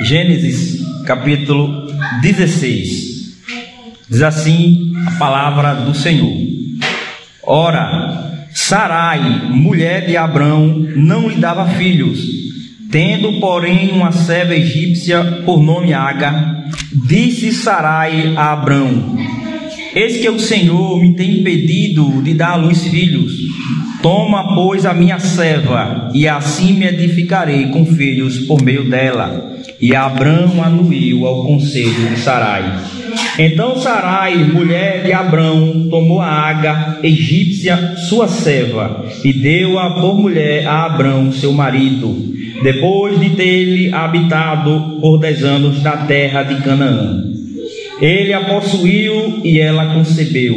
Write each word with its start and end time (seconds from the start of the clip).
Gênesis 0.00 0.80
capítulo 1.04 1.90
16. 2.22 3.36
Diz 4.08 4.22
assim 4.22 4.92
a 5.06 5.10
palavra 5.12 5.74
do 5.74 5.92
Senhor: 5.92 6.32
Ora, 7.42 8.46
Sarai, 8.54 9.20
mulher 9.50 10.06
de 10.06 10.16
Abrão, 10.16 10.68
não 10.94 11.28
lhe 11.28 11.36
dava 11.36 11.66
filhos, 11.70 12.20
tendo, 12.92 13.40
porém, 13.40 13.90
uma 13.90 14.12
serva 14.12 14.54
egípcia 14.54 15.42
por 15.44 15.60
nome 15.60 15.92
Aga, 15.92 16.64
disse 17.06 17.52
Sarai 17.52 18.34
a 18.36 18.52
Abrão: 18.52 19.16
Eis 19.94 20.18
que 20.18 20.28
o 20.28 20.38
Senhor 20.38 21.00
me 21.00 21.14
tem 21.14 21.40
impedido 21.40 22.22
de 22.22 22.34
dar 22.34 22.52
à 22.52 22.56
luz 22.56 22.86
filhos. 22.86 23.32
Toma, 24.02 24.54
pois, 24.54 24.86
a 24.86 24.94
minha 24.94 25.18
serva, 25.18 26.10
e 26.14 26.28
assim 26.28 26.74
me 26.74 26.86
edificarei 26.86 27.66
com 27.68 27.84
filhos 27.84 28.38
por 28.40 28.62
meio 28.62 28.88
dela. 28.88 29.56
E 29.80 29.94
Abrão 29.94 30.62
anuiu 30.62 31.26
ao 31.26 31.44
conselho 31.44 32.08
de 32.08 32.20
Sarai. 32.20 32.80
Então 33.38 33.78
Sarai, 33.78 34.36
mulher 34.36 35.04
de 35.04 35.12
Abrão, 35.12 35.88
tomou 35.88 36.20
a 36.20 36.28
Aga, 36.28 36.98
egípcia, 37.02 37.96
sua 37.96 38.28
serva, 38.28 39.04
e 39.24 39.32
deu-a 39.32 39.94
por 40.00 40.18
mulher 40.18 40.66
a 40.66 40.84
Abrão, 40.84 41.32
seu 41.32 41.52
marido, 41.52 42.14
depois 42.62 43.18
de 43.18 43.30
ter-lhe 43.30 43.92
habitado 43.92 44.98
por 45.00 45.18
dez 45.18 45.42
anos 45.42 45.82
na 45.82 45.98
terra 45.98 46.42
de 46.42 46.62
Canaã. 46.62 47.37
Ele 48.00 48.32
a 48.32 48.44
possuiu 48.44 49.40
e 49.44 49.58
ela 49.58 49.94
concebeu. 49.94 50.56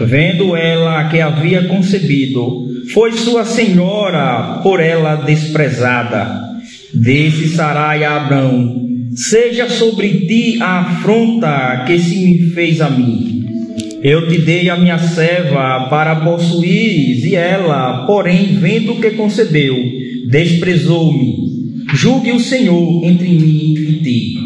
Vendo 0.00 0.56
ela 0.56 1.08
que 1.08 1.20
havia 1.20 1.64
concebido, 1.64 2.66
foi 2.92 3.12
sua 3.12 3.44
senhora 3.44 4.60
por 4.62 4.80
ela 4.80 5.16
desprezada. 5.16 6.44
Disse 6.92 7.48
Sarai 7.48 8.04
a 8.04 8.16
Abrão: 8.16 8.84
Seja 9.14 9.68
sobre 9.68 10.26
ti 10.26 10.58
a 10.60 10.80
afronta 10.80 11.84
que 11.86 11.98
se 11.98 12.16
me 12.16 12.50
fez 12.50 12.80
a 12.80 12.90
mim. 12.90 13.44
Eu 14.02 14.28
te 14.28 14.38
dei 14.38 14.68
a 14.68 14.76
minha 14.76 14.98
serva 14.98 15.88
para 15.88 16.16
possuires, 16.16 17.24
e 17.24 17.34
ela, 17.34 18.06
porém, 18.06 18.56
vendo 18.56 18.96
que 18.96 19.10
concebeu, 19.10 19.74
desprezou-me. 20.28 21.34
Julgue 21.94 22.32
o 22.32 22.40
Senhor 22.40 23.04
entre 23.04 23.28
mim 23.28 23.74
e 23.74 23.92
ti. 24.02 24.45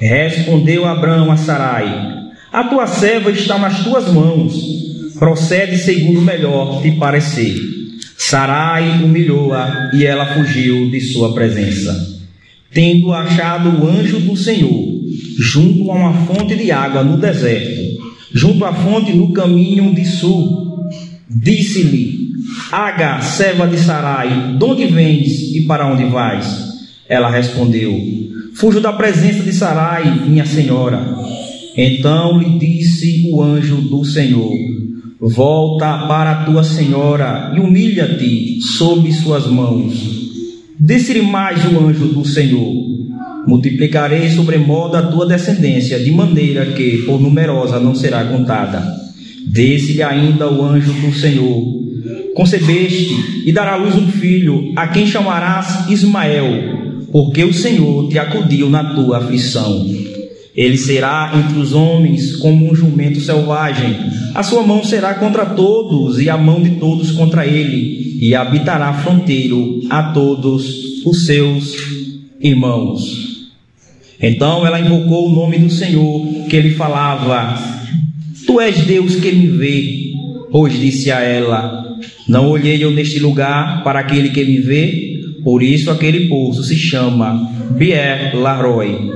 Respondeu 0.00 0.84
Abrão 0.84 1.30
a 1.30 1.36
Sarai: 1.36 1.86
A 2.52 2.64
tua 2.64 2.86
serva 2.86 3.30
está 3.30 3.58
nas 3.58 3.82
tuas 3.82 4.12
mãos. 4.12 4.54
Procede 5.18 5.76
segundo 5.78 6.22
melhor 6.22 6.80
te 6.80 6.92
parecer. 6.92 7.56
Sarai 8.16 9.02
humilhou-a 9.02 9.90
e 9.92 10.04
ela 10.04 10.34
fugiu 10.34 10.90
de 10.90 11.00
sua 11.00 11.34
presença. 11.34 12.18
Tendo 12.72 13.12
achado 13.12 13.82
o 13.82 13.88
anjo 13.88 14.20
do 14.20 14.36
Senhor, 14.36 14.86
junto 15.38 15.90
a 15.90 15.94
uma 15.94 16.12
fonte 16.26 16.54
de 16.54 16.70
água 16.70 17.02
no 17.02 17.16
deserto, 17.16 17.98
junto 18.32 18.64
à 18.64 18.72
fonte 18.72 19.12
no 19.12 19.32
caminho 19.32 19.92
de 19.94 20.04
sul, 20.04 20.86
disse-lhe: 21.28 22.28
Aga, 22.70 23.20
serva 23.22 23.66
de 23.66 23.78
Sarai, 23.78 24.56
de 24.56 24.64
onde 24.64 24.86
vens 24.86 25.26
e 25.54 25.64
para 25.66 25.90
onde 25.90 26.04
vais? 26.04 26.68
Ela 27.08 27.30
respondeu: 27.30 27.98
Fujo 28.58 28.80
da 28.80 28.92
presença 28.92 29.44
de 29.44 29.52
Sarai, 29.52 30.26
minha 30.26 30.44
senhora. 30.44 31.00
Então 31.76 32.40
lhe 32.40 32.58
disse 32.58 33.30
o 33.30 33.40
anjo 33.40 33.76
do 33.76 34.04
Senhor: 34.04 34.50
Volta 35.20 36.08
para 36.08 36.44
tua 36.44 36.64
senhora 36.64 37.52
e 37.54 37.60
humilha-te 37.60 38.60
sob 38.60 39.12
suas 39.12 39.46
mãos. 39.46 39.94
Disse-lhe 40.76 41.22
mais 41.22 41.64
o 41.66 41.78
anjo 41.78 42.08
do 42.08 42.24
Senhor: 42.24 42.74
Multiplicarei 43.46 44.28
sobremodo 44.28 44.96
a 44.96 45.02
tua 45.02 45.24
descendência, 45.24 46.00
de 46.00 46.10
maneira 46.10 46.66
que, 46.66 47.04
por 47.06 47.20
numerosa, 47.20 47.78
não 47.78 47.94
será 47.94 48.24
contada. 48.24 48.82
Disse-lhe 49.46 50.02
ainda 50.02 50.50
o 50.50 50.64
anjo 50.64 50.92
do 50.94 51.14
Senhor: 51.14 51.62
Concebeste 52.34 53.14
e 53.46 53.52
dará 53.52 53.76
luz 53.76 53.94
um 53.94 54.08
filho, 54.08 54.72
a 54.74 54.88
quem 54.88 55.06
chamarás 55.06 55.88
Ismael 55.88 56.77
porque 57.12 57.44
o 57.44 57.52
Senhor 57.52 58.08
te 58.08 58.18
acudiu 58.18 58.68
na 58.68 58.94
tua 58.94 59.18
aflição. 59.18 59.86
Ele 60.54 60.76
será 60.76 61.32
entre 61.36 61.58
os 61.58 61.72
homens 61.72 62.36
como 62.36 62.70
um 62.70 62.74
jumento 62.74 63.20
selvagem. 63.20 63.96
A 64.34 64.42
sua 64.42 64.62
mão 64.62 64.82
será 64.82 65.14
contra 65.14 65.46
todos 65.46 66.20
e 66.20 66.28
a 66.28 66.36
mão 66.36 66.60
de 66.60 66.70
todos 66.70 67.12
contra 67.12 67.46
ele, 67.46 68.18
e 68.20 68.34
habitará 68.34 68.92
fronteiro 68.92 69.80
a 69.88 70.12
todos 70.12 71.04
os 71.06 71.26
seus 71.26 71.76
irmãos. 72.40 73.28
Então 74.20 74.66
ela 74.66 74.80
invocou 74.80 75.28
o 75.28 75.32
nome 75.32 75.58
do 75.58 75.70
Senhor 75.70 76.26
que 76.48 76.56
ele 76.56 76.70
falava: 76.74 77.56
Tu 78.44 78.60
és 78.60 78.78
Deus 78.84 79.14
que 79.16 79.30
me 79.30 79.46
vê. 79.46 80.08
Pois 80.50 80.72
disse 80.78 81.12
a 81.12 81.20
ela: 81.20 81.96
Não 82.26 82.50
olhei 82.50 82.82
eu 82.82 82.90
neste 82.90 83.20
lugar 83.20 83.84
para 83.84 84.00
aquele 84.00 84.30
que 84.30 84.44
me 84.44 84.58
vê, 84.58 85.07
por 85.48 85.62
isso 85.62 85.90
aquele 85.90 86.28
poço 86.28 86.62
se 86.62 86.76
chama 86.76 87.50
Bier 87.70 88.36
Laroi. 88.36 89.10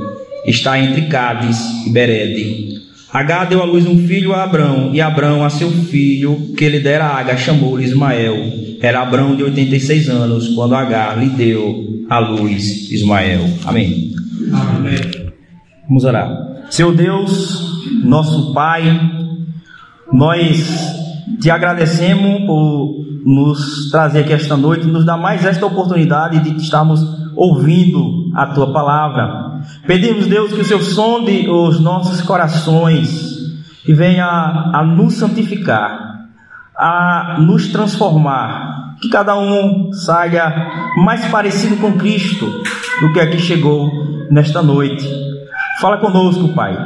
Está 0.47 0.81
entre 0.81 1.03
Cádiz 1.03 1.87
e 1.87 1.91
Berede. 1.91 2.69
Agar 3.13 3.45
deu 3.45 3.61
à 3.61 3.67
luz 3.67 3.87
um 3.87 4.07
filho 4.07 4.33
a 4.33 4.43
Abrão, 4.43 4.95
e 4.95 5.01
Abrão 5.03 5.45
a 5.45 5.51
seu 5.51 5.71
filho, 5.71 6.55
que 6.57 6.67
lhe 6.71 6.81
dera 6.81 7.05
água, 7.05 7.37
chamou-lhe 7.37 7.85
Ismael. 7.85 8.35
Era 8.81 9.03
Abrão 9.03 9.37
de 9.37 9.43
86 9.43 10.09
anos, 10.09 10.49
quando 10.55 10.75
Agar 10.75 11.23
lhe 11.23 11.29
deu 11.29 12.07
à 12.09 12.19
luz 12.19 12.91
Ismael. 12.91 13.51
Amém. 13.67 14.13
Amém. 14.55 14.97
Vamos 15.87 16.03
orar. 16.03 16.31
Seu 16.71 16.95
Deus, 16.95 17.83
nosso 18.03 18.55
Pai, 18.55 18.85
nós 20.11 20.67
te 21.43 21.51
agradecemos 21.51 22.47
por 22.47 23.12
nos 23.25 23.91
trazer 23.91 24.21
aqui 24.21 24.33
esta 24.33 24.57
noite, 24.57 24.87
nos 24.87 25.05
dar 25.05 25.17
mais 25.17 25.45
esta 25.45 25.67
oportunidade 25.67 26.41
de 26.41 26.57
estarmos 26.63 27.01
ouvindo 27.37 28.31
a 28.35 28.47
tua 28.47 28.73
palavra. 28.73 29.61
Pedimos, 29.87 30.27
Deus, 30.27 30.53
que 30.53 30.61
o 30.61 30.65
Senhor 30.65 30.83
sonde 30.83 31.49
os 31.49 31.81
nossos 31.81 32.21
corações 32.21 33.33
e 33.87 33.93
venha 33.93 34.27
a 34.27 34.85
nos 34.85 35.15
santificar, 35.15 36.27
a 36.77 37.39
nos 37.41 37.69
transformar, 37.69 38.97
que 39.01 39.09
cada 39.09 39.39
um 39.39 39.93
saia 39.93 40.93
mais 40.97 41.27
parecido 41.27 41.77
com 41.77 41.93
Cristo 41.93 42.47
do 43.01 43.13
que 43.13 43.21
aqui 43.21 43.39
chegou 43.39 43.91
nesta 44.31 44.63
noite. 44.63 45.09
Fala 45.81 45.99
conosco, 45.99 46.49
Pai, 46.55 46.77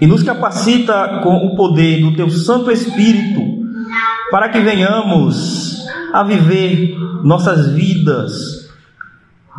e 0.00 0.06
nos 0.06 0.22
capacita 0.22 1.20
com 1.22 1.46
o 1.46 1.56
poder 1.56 2.00
do 2.00 2.16
Teu 2.16 2.30
Santo 2.30 2.70
Espírito 2.70 3.51
para 4.30 4.48
que 4.48 4.60
venhamos 4.60 5.86
a 6.12 6.22
viver 6.22 6.96
nossas 7.22 7.72
vidas 7.72 8.32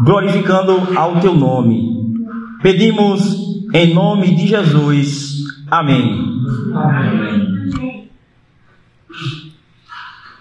glorificando 0.04 0.98
ao 0.98 1.20
teu 1.20 1.34
nome. 1.34 1.92
Pedimos 2.62 3.38
em 3.74 3.94
nome 3.94 4.36
de 4.36 4.48
Jesus. 4.48 5.34
Amém. 5.70 6.20
Amém. 6.74 8.10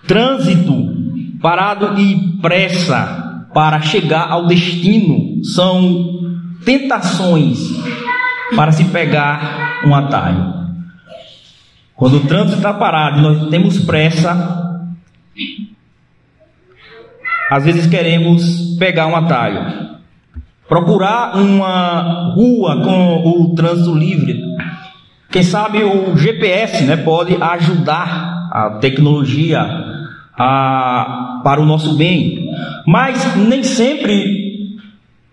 Trânsito, 0.07 0.75
parado 1.41 1.99
e 1.99 2.39
pressa 2.41 3.49
para 3.55 3.81
chegar 3.81 4.31
ao 4.31 4.47
destino 4.47 5.45
são 5.45 6.37
tentações 6.65 7.59
para 8.55 8.73
se 8.73 8.85
pegar 8.85 9.83
um 9.87 9.95
atalho. 9.95 10.62
Quando 11.95 12.17
o 12.17 12.27
trânsito 12.27 12.57
está 12.57 12.73
parado 12.73 13.19
e 13.19 13.23
nós 13.23 13.49
temos 13.49 13.79
pressa, 13.85 14.63
às 17.51 17.65
vezes 17.65 17.87
queremos 17.87 18.77
pegar 18.79 19.07
um 19.07 19.15
atalho. 19.15 19.93
Procurar 20.69 21.37
uma 21.37 22.33
rua 22.35 22.83
com 22.83 23.29
o 23.29 23.55
trânsito 23.55 23.95
livre. 23.95 24.41
Quem 25.31 25.43
sabe 25.43 25.83
o 25.85 26.17
GPS 26.17 26.85
né, 26.85 26.97
pode 26.97 27.37
ajudar 27.41 28.49
a 28.51 28.71
tecnologia 28.81 29.61
a, 30.37 31.41
para 31.45 31.61
o 31.61 31.67
nosso 31.67 31.95
bem. 31.97 32.51
Mas 32.87 33.37
nem 33.37 33.63
sempre 33.63 34.79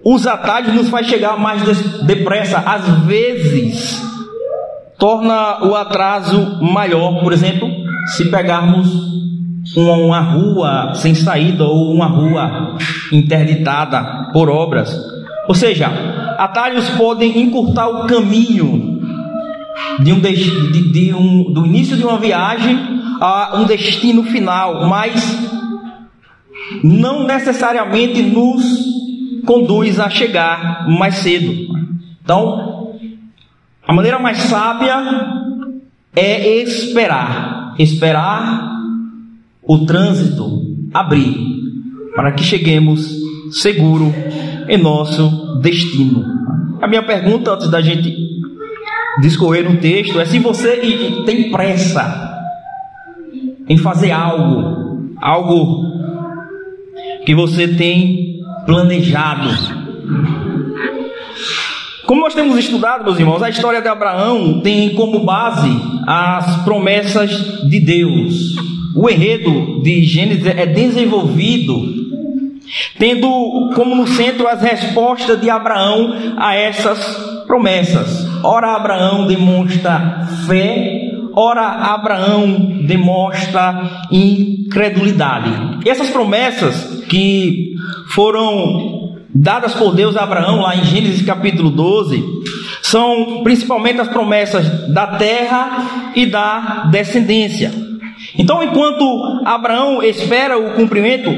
os 0.03 0.27
atalhos 0.27 0.73
nos 0.73 0.89
faz 0.89 1.07
chegar 1.07 1.37
mais 1.37 1.61
depressa. 2.03 2.59
Às 2.59 2.87
vezes 3.05 4.08
torna 4.99 5.65
o 5.65 5.75
atraso 5.75 6.61
maior, 6.61 7.21
por 7.21 7.31
exemplo, 7.31 7.67
se 8.17 8.29
pegarmos 8.29 8.87
uma, 9.75 9.93
uma 9.93 10.19
rua 10.19 10.93
sem 10.93 11.15
saída 11.15 11.63
ou 11.63 11.93
uma 11.93 12.07
rua 12.07 12.77
interditada 13.11 14.29
por 14.33 14.49
obras. 14.49 14.93
Ou 15.47 15.55
seja, 15.55 15.87
atalhos 16.37 16.89
podem 16.91 17.39
encurtar 17.41 17.87
o 17.87 18.05
caminho 18.07 18.99
de 19.99 20.13
um, 20.13 20.19
de, 20.19 20.91
de 20.91 21.13
um, 21.13 21.51
do 21.53 21.65
início 21.65 21.95
de 21.95 22.03
uma 22.03 22.17
viagem 22.17 22.77
a 23.21 23.57
um 23.57 23.65
destino 23.65 24.23
final, 24.23 24.87
mas 24.87 25.49
não 26.83 27.25
necessariamente 27.25 28.21
nos 28.21 28.63
conduz 29.45 29.99
a 29.99 30.09
chegar 30.09 30.87
mais 30.89 31.15
cedo. 31.15 31.69
Então, 32.23 32.68
a 33.89 33.93
maneira 33.93 34.19
mais 34.19 34.37
sábia 34.37 34.95
é 36.15 36.61
esperar. 36.61 37.73
Esperar 37.79 38.77
o 39.63 39.79
trânsito 39.79 40.77
abrir 40.93 41.35
para 42.15 42.31
que 42.33 42.43
cheguemos 42.43 43.17
seguro 43.51 44.13
em 44.67 44.77
nosso 44.77 45.59
destino. 45.59 46.23
A 46.79 46.87
minha 46.87 47.01
pergunta 47.01 47.51
antes 47.51 47.67
da 47.71 47.81
gente 47.81 48.15
discorrer 49.21 49.67
no 49.67 49.77
texto 49.77 50.19
é 50.19 50.25
se 50.25 50.37
você 50.37 51.23
tem 51.25 51.49
pressa 51.49 52.45
em 53.67 53.75
fazer 53.75 54.11
algo, 54.11 55.15
algo 55.19 55.83
que 57.25 57.33
você 57.33 57.67
tem 57.67 58.39
planejado. 58.67 59.49
Como 62.09 62.21
nós 62.21 62.33
temos 62.33 62.57
estudado, 62.57 63.03
meus 63.03 63.19
irmãos, 63.19 63.43
a 63.43 63.49
história 63.49 63.83
de 63.83 63.87
Abraão 63.87 64.61
tem 64.61 64.95
como 64.95 65.19
base 65.19 65.69
as 66.07 66.63
promessas 66.63 67.29
de 67.69 67.79
Deus. 67.79 68.55
O 68.95 69.07
enredo 69.07 69.79
de 69.83 70.03
Gênesis 70.05 70.47
é 70.47 70.65
desenvolvido 70.65 71.99
tendo 72.97 73.69
como 73.75 73.93
no 73.93 74.07
centro 74.07 74.47
as 74.47 74.59
respostas 74.59 75.39
de 75.39 75.51
Abraão 75.51 76.35
a 76.37 76.55
essas 76.55 76.99
promessas. 77.45 78.27
Ora, 78.43 78.75
Abraão 78.75 79.27
demonstra 79.27 80.27
fé, 80.47 81.11
ora, 81.35 81.61
Abraão 81.61 82.81
demonstra 82.87 84.07
incredulidade. 84.11 85.51
E 85.85 85.89
essas 85.91 86.09
promessas 86.09 87.03
que 87.07 87.75
foram 88.07 88.99
dadas 89.33 89.73
por 89.73 89.93
Deus 89.93 90.17
a 90.17 90.23
Abraão, 90.23 90.61
lá 90.61 90.75
em 90.75 90.83
Gênesis 90.83 91.25
capítulo 91.25 91.69
12, 91.69 92.23
são 92.81 93.41
principalmente 93.43 94.01
as 94.01 94.07
promessas 94.07 94.91
da 94.93 95.07
terra 95.07 96.11
e 96.15 96.25
da 96.25 96.87
descendência. 96.91 97.71
Então, 98.37 98.63
enquanto 98.63 99.41
Abraão 99.45 100.01
espera 100.03 100.57
o 100.57 100.73
cumprimento, 100.73 101.29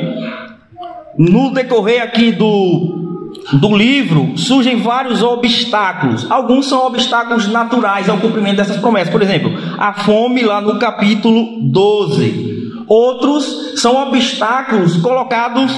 no 1.17 1.51
decorrer 1.51 2.01
aqui 2.01 2.31
do, 2.31 3.19
do 3.53 3.75
livro, 3.75 4.37
surgem 4.37 4.77
vários 4.77 5.21
obstáculos. 5.21 6.29
Alguns 6.29 6.67
são 6.67 6.85
obstáculos 6.85 7.47
naturais 7.47 8.09
ao 8.09 8.17
cumprimento 8.17 8.57
dessas 8.57 8.77
promessas. 8.77 9.11
Por 9.11 9.21
exemplo, 9.21 9.51
a 9.77 9.93
fome 9.93 10.41
lá 10.41 10.61
no 10.61 10.79
capítulo 10.79 11.59
12. 11.69 12.51
Outros 12.87 13.79
são 13.79 13.95
obstáculos 13.95 14.97
colocados 14.97 15.71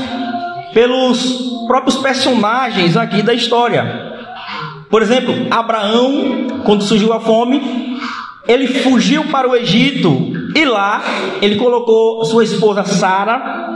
pelos 0.74 1.66
próprios 1.68 1.98
personagens 1.98 2.98
aqui 2.98 3.22
da 3.22 3.34
história. 3.34 4.14
Por 4.90 5.02
exemplo, 5.02 5.34
Abraão, 5.50 6.48
quando 6.66 6.84
surgiu 6.84 7.14
a 7.14 7.20
fome, 7.20 8.00
ele 8.48 8.68
fugiu 8.68 9.26
para 9.26 9.50
o 9.50 9.56
Egito 9.56 10.32
e 10.56 10.66
lá 10.66 11.02
ele 11.42 11.56
colocou 11.56 12.24
sua 12.26 12.44
esposa 12.44 12.84
Sara 12.84 13.74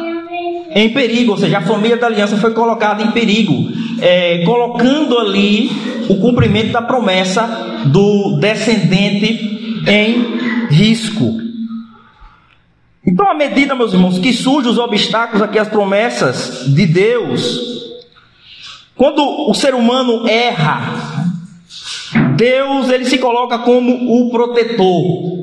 em 0.76 0.90
perigo, 0.90 1.32
ou 1.32 1.38
seja, 1.38 1.58
a 1.58 1.62
família 1.62 1.98
da 1.98 2.08
aliança 2.08 2.38
foi 2.38 2.54
colocada 2.54 3.02
em 3.02 3.12
perigo, 3.12 3.72
é, 4.02 4.44
colocando 4.44 5.18
ali 5.18 5.72
o 6.10 6.18
cumprimento 6.18 6.72
da 6.72 6.82
promessa 6.82 7.44
do 7.86 8.38
descendente 8.40 9.82
em 9.88 10.68
risco. 10.70 11.47
Então, 13.08 13.30
à 13.30 13.34
medida, 13.34 13.74
meus 13.74 13.94
irmãos, 13.94 14.20
que 14.20 14.34
surgem 14.34 14.72
os 14.72 14.78
obstáculos 14.78 15.42
aqui 15.42 15.58
às 15.58 15.70
promessas 15.70 16.66
de 16.68 16.86
Deus, 16.86 17.60
quando 18.96 19.24
o 19.50 19.54
ser 19.54 19.74
humano 19.74 20.28
erra, 20.28 21.26
Deus 22.36 22.90
ele 22.90 23.06
se 23.06 23.18
coloca 23.18 23.60
como 23.60 23.92
o 23.92 24.30
protetor 24.30 25.38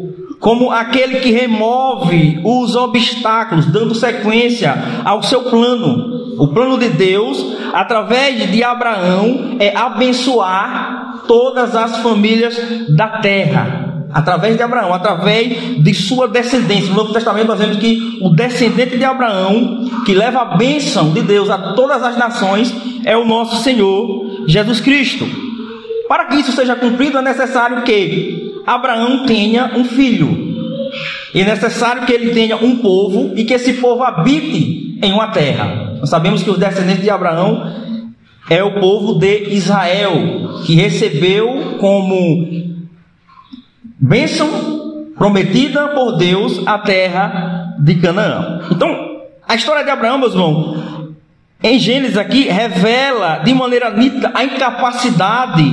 como 0.45 0.71
aquele 0.71 1.21
que 1.21 1.31
remove 1.31 2.43
os 2.45 2.77
obstáculos, 2.77 3.65
dando 3.65 3.95
sequência 3.95 4.75
ao 5.03 5.23
seu 5.23 5.45
plano. 5.45 6.37
O 6.39 6.49
plano 6.49 6.77
de 6.77 6.91
Deus, 6.91 7.57
através 7.73 8.53
de 8.53 8.63
Abraão, 8.63 9.57
é 9.59 9.75
abençoar 9.75 11.23
todas 11.27 11.75
as 11.75 11.97
famílias 12.03 12.61
da 12.95 13.21
terra. 13.21 13.84
Através 14.15 14.57
de 14.57 14.63
Abraão, 14.63 14.95
através 14.95 15.83
de 15.83 15.93
sua 15.93 16.29
descendência. 16.29 16.89
No 16.91 16.95
Novo 16.95 17.13
Testamento 17.13 17.49
nós 17.49 17.59
vemos 17.59 17.79
que 17.79 18.19
o 18.23 18.31
descendente 18.31 18.97
de 18.97 19.05
Abraão, 19.05 19.91
que 20.07 20.15
leva 20.15 20.41
a 20.41 20.57
bênção 20.57 21.13
de 21.13 21.21
Deus 21.21 21.51
a 21.51 21.75
todas 21.75 22.01
as 22.01 22.17
nações, 22.17 22.73
é 23.05 23.17
o 23.17 23.25
nosso 23.25 23.63
Senhor 23.65 24.47
Jesus 24.47 24.81
Cristo. 24.81 25.27
Para 26.09 26.27
que 26.27 26.37
isso 26.37 26.53
seja 26.53 26.77
cumprido, 26.77 27.19
é 27.19 27.23
necessário 27.23 27.83
que 27.83 28.63
Abraão 28.65 29.27
tenha 29.27 29.73
um 29.75 29.85
filho. 29.85 30.55
E 31.35 31.41
é 31.41 31.45
necessário 31.45 32.07
que 32.07 32.13
ele 32.13 32.31
tenha 32.31 32.57
um 32.57 32.77
povo 32.77 33.33
e 33.35 33.45
que 33.45 33.55
esse 33.55 33.75
povo 33.75 34.05
habite 34.05 34.97
em 35.03 35.13
uma 35.13 35.29
terra. 35.29 35.97
Nós 35.99 36.09
sabemos 36.09 36.43
que 36.43 36.51
os 36.51 36.59
descendentes 36.59 37.03
de 37.03 37.11
Abraão 37.11 37.83
é 38.49 38.63
o 38.63 38.79
povo 38.79 39.19
de 39.19 39.55
Israel, 39.55 40.61
que 40.65 40.77
recebeu 40.77 41.77
como 41.81 42.74
bênção 44.05 45.13
prometida 45.17 45.89
por 45.89 46.17
Deus 46.17 46.61
a 46.67 46.79
terra 46.79 47.75
de 47.79 47.95
Canaã. 47.97 48.61
Então, 48.71 49.23
a 49.49 49.55
história 49.55 49.83
de 49.83 49.91
Abraão, 49.91 50.19
meus 50.19 50.33
irmãos, 50.33 51.15
em 51.63 51.79
Gênesis 51.79 52.19
aqui, 52.19 52.43
revela 52.43 53.39
de 53.39 53.55
maneira 53.55 53.91
nítida 53.91 54.31
a 54.35 54.45
incapacidade 54.45 55.65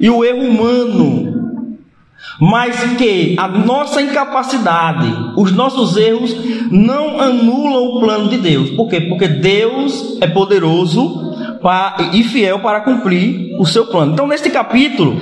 e 0.00 0.10
o 0.10 0.24
erro 0.24 0.42
humano 0.42 1.32
mas 2.40 2.96
que 2.96 3.36
a 3.38 3.46
nossa 3.46 4.00
incapacidade, 4.02 5.06
os 5.36 5.52
nossos 5.52 5.96
erros 5.96 6.34
não 6.70 7.20
anulam 7.20 7.84
o 7.84 8.00
plano 8.00 8.28
de 8.28 8.38
Deus. 8.38 8.70
Por 8.70 8.88
quê? 8.88 9.00
Porque 9.02 9.28
Deus 9.28 10.18
é 10.20 10.26
poderoso 10.26 11.32
e 12.12 12.24
fiel 12.24 12.58
para 12.58 12.80
cumprir 12.80 13.54
o 13.60 13.66
seu 13.66 13.86
plano. 13.86 14.12
Então, 14.12 14.26
neste 14.26 14.50
capítulo, 14.50 15.20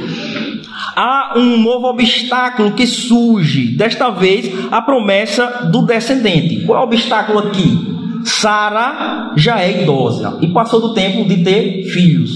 há 0.96 1.34
um 1.37 1.58
novo 1.58 1.88
obstáculo 1.88 2.72
que 2.72 2.87
surge, 2.87 3.76
desta 3.76 4.10
vez 4.10 4.50
a 4.70 4.81
promessa 4.82 5.69
do 5.70 5.82
descendente. 5.82 6.64
Qual 6.64 6.78
é 6.78 6.81
o 6.81 6.84
obstáculo 6.84 7.38
aqui? 7.38 7.90
Sara 8.25 9.32
já 9.37 9.60
é 9.60 9.82
idosa 9.82 10.38
e 10.42 10.48
passou 10.48 10.81
do 10.81 10.94
tempo 10.94 11.25
de 11.28 11.42
ter 11.42 11.84
filhos. 11.84 12.31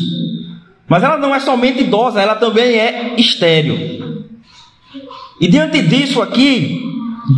Mas 0.88 1.02
ela 1.02 1.16
não 1.16 1.34
é 1.34 1.40
somente 1.40 1.82
idosa, 1.82 2.20
ela 2.20 2.34
também 2.34 2.78
é 2.78 3.14
estéril. 3.16 4.22
E 5.40 5.48
diante 5.48 5.82
disso 5.82 6.22
aqui, 6.22 6.82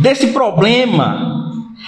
desse 0.01 0.27
problema, 0.27 1.37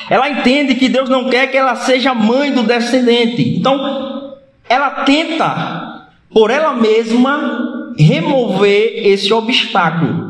ela 0.09 0.29
entende 0.29 0.75
que 0.75 0.89
Deus 0.89 1.09
não 1.09 1.29
quer 1.29 1.47
que 1.47 1.57
ela 1.57 1.75
seja 1.75 2.13
mãe 2.13 2.51
do 2.51 2.63
descendente. 2.63 3.57
Então, 3.57 4.35
ela 4.67 4.89
tenta, 5.03 6.09
por 6.31 6.49
ela 6.49 6.73
mesma, 6.73 7.68
remover 7.97 9.07
esse 9.07 9.33
obstáculo. 9.33 10.29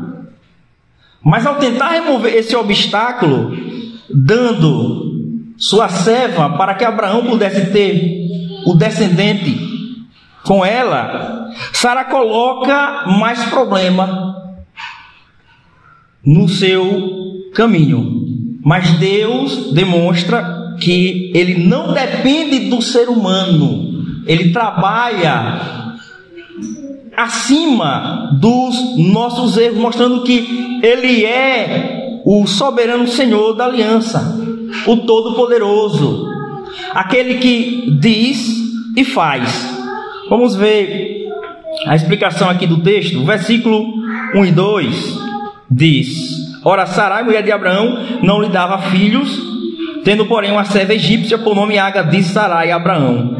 Mas 1.22 1.44
ao 1.46 1.56
tentar 1.56 1.90
remover 1.90 2.34
esse 2.34 2.56
obstáculo, 2.56 3.56
dando 4.08 5.10
sua 5.56 5.88
serva 5.88 6.56
para 6.56 6.74
que 6.74 6.84
Abraão 6.84 7.24
pudesse 7.26 7.70
ter 7.70 8.26
o 8.64 8.74
descendente 8.74 9.70
com 10.44 10.64
ela, 10.64 11.50
Sara 11.72 12.04
coloca 12.04 13.04
mais 13.18 13.44
problema 13.44 14.36
no 16.24 16.48
seu 16.48 17.50
caminho. 17.54 18.26
Mas 18.64 18.90
Deus 18.92 19.72
demonstra 19.72 20.76
que 20.80 21.30
ele 21.34 21.66
não 21.66 21.92
depende 21.92 22.70
do 22.70 22.80
ser 22.80 23.08
humano, 23.08 24.22
ele 24.26 24.52
trabalha 24.52 25.89
acima 27.16 28.38
dos 28.40 28.96
nossos 28.98 29.56
erros, 29.56 29.78
mostrando 29.78 30.22
que 30.22 30.80
ele 30.82 31.24
é 31.24 32.20
o 32.24 32.46
soberano 32.46 33.06
Senhor 33.06 33.54
da 33.54 33.66
aliança, 33.66 34.38
o 34.86 34.96
Todo-Poderoso, 34.98 36.26
aquele 36.92 37.34
que 37.34 37.98
diz 38.00 38.58
e 38.96 39.04
faz. 39.04 39.68
Vamos 40.28 40.54
ver 40.54 41.28
a 41.86 41.96
explicação 41.96 42.48
aqui 42.48 42.66
do 42.66 42.82
texto, 42.82 43.24
versículo 43.24 43.92
1 44.34 44.44
e 44.44 44.52
2 44.52 45.30
diz: 45.70 46.60
Ora, 46.64 46.86
Sarai, 46.86 47.22
mulher 47.22 47.42
de 47.42 47.52
Abraão, 47.52 47.98
não 48.22 48.42
lhe 48.42 48.48
dava 48.48 48.78
filhos, 48.90 49.40
tendo, 50.04 50.26
porém, 50.26 50.50
uma 50.50 50.64
serva 50.64 50.94
egípcia 50.94 51.38
por 51.38 51.54
nome 51.54 51.78
Aga, 51.78 52.02
disse 52.02 52.32
Sarai 52.32 52.70
a 52.70 52.76
Abraão: 52.76 53.36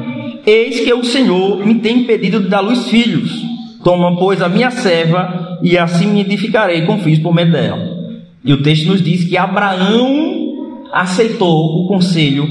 Eis 0.47 0.81
que 0.81 0.93
o 0.93 1.05
Senhor 1.05 1.67
me 1.67 1.75
tem 1.77 2.00
impedido 2.00 2.41
de 2.41 2.49
dar 2.49 2.61
luz 2.61 2.89
filhos. 2.89 3.50
Toma, 3.83 4.17
pois, 4.17 4.43
a 4.43 4.49
minha 4.49 4.71
serva, 4.71 5.59
e 5.63 5.79
assim 5.79 6.07
me 6.07 6.21
edificarei 6.21 6.85
com 6.87 6.99
filhos 6.99 7.21
por 7.21 7.35
meio 7.35 7.51
dela. 7.51 8.01
E 8.45 8.53
o 8.53 8.63
texto 8.63 8.87
nos 8.89 9.03
diz 9.03 9.25
que 9.25 9.37
Abraão 9.37 10.87
aceitou 10.93 11.85
o 11.85 11.89
conselho 11.89 12.49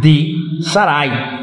de 0.00 0.36
Sarai. 0.62 1.40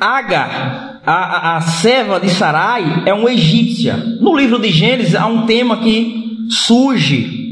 Aga, 0.00 1.00
a, 1.06 1.12
a, 1.12 1.56
a 1.56 1.60
serva 1.60 2.20
de 2.20 2.28
Sarai, 2.28 3.04
é 3.06 3.14
uma 3.14 3.32
egípcia. 3.32 3.96
No 4.20 4.36
livro 4.36 4.58
de 4.58 4.70
Gênesis 4.70 5.14
há 5.14 5.26
um 5.26 5.46
tema 5.46 5.78
que 5.78 6.46
surge. 6.50 7.44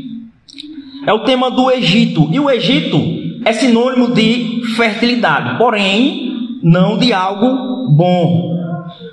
É 1.07 1.13
o 1.13 1.21
tema 1.21 1.51
do 1.51 1.71
Egito. 1.71 2.29
E 2.31 2.39
o 2.39 2.51
Egito 2.51 3.01
é 3.45 3.53
sinônimo 3.53 4.13
de 4.13 4.63
fertilidade, 4.77 5.59
porém, 5.59 6.59
não 6.63 6.99
de 6.99 7.13
algo 7.13 7.91
bom. 7.91 8.62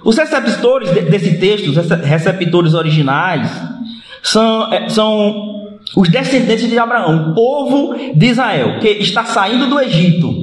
Os 0.04 0.18
receptores 0.18 0.92
desse 0.92 1.38
texto, 1.38 1.70
os 1.70 1.78
receptores 1.78 2.74
originais, 2.74 3.52
são, 4.24 4.72
é, 4.72 4.90
são 4.90 5.70
os 5.96 6.10
descendentes 6.10 6.70
de 6.70 6.78
Abraão, 6.78 7.32
o 7.32 7.36
povo 7.36 7.96
de 8.16 8.26
Israel, 8.28 8.80
que 8.80 8.88
está 8.88 9.26
saindo 9.26 9.68
do 9.68 9.80
Egito, 9.80 10.34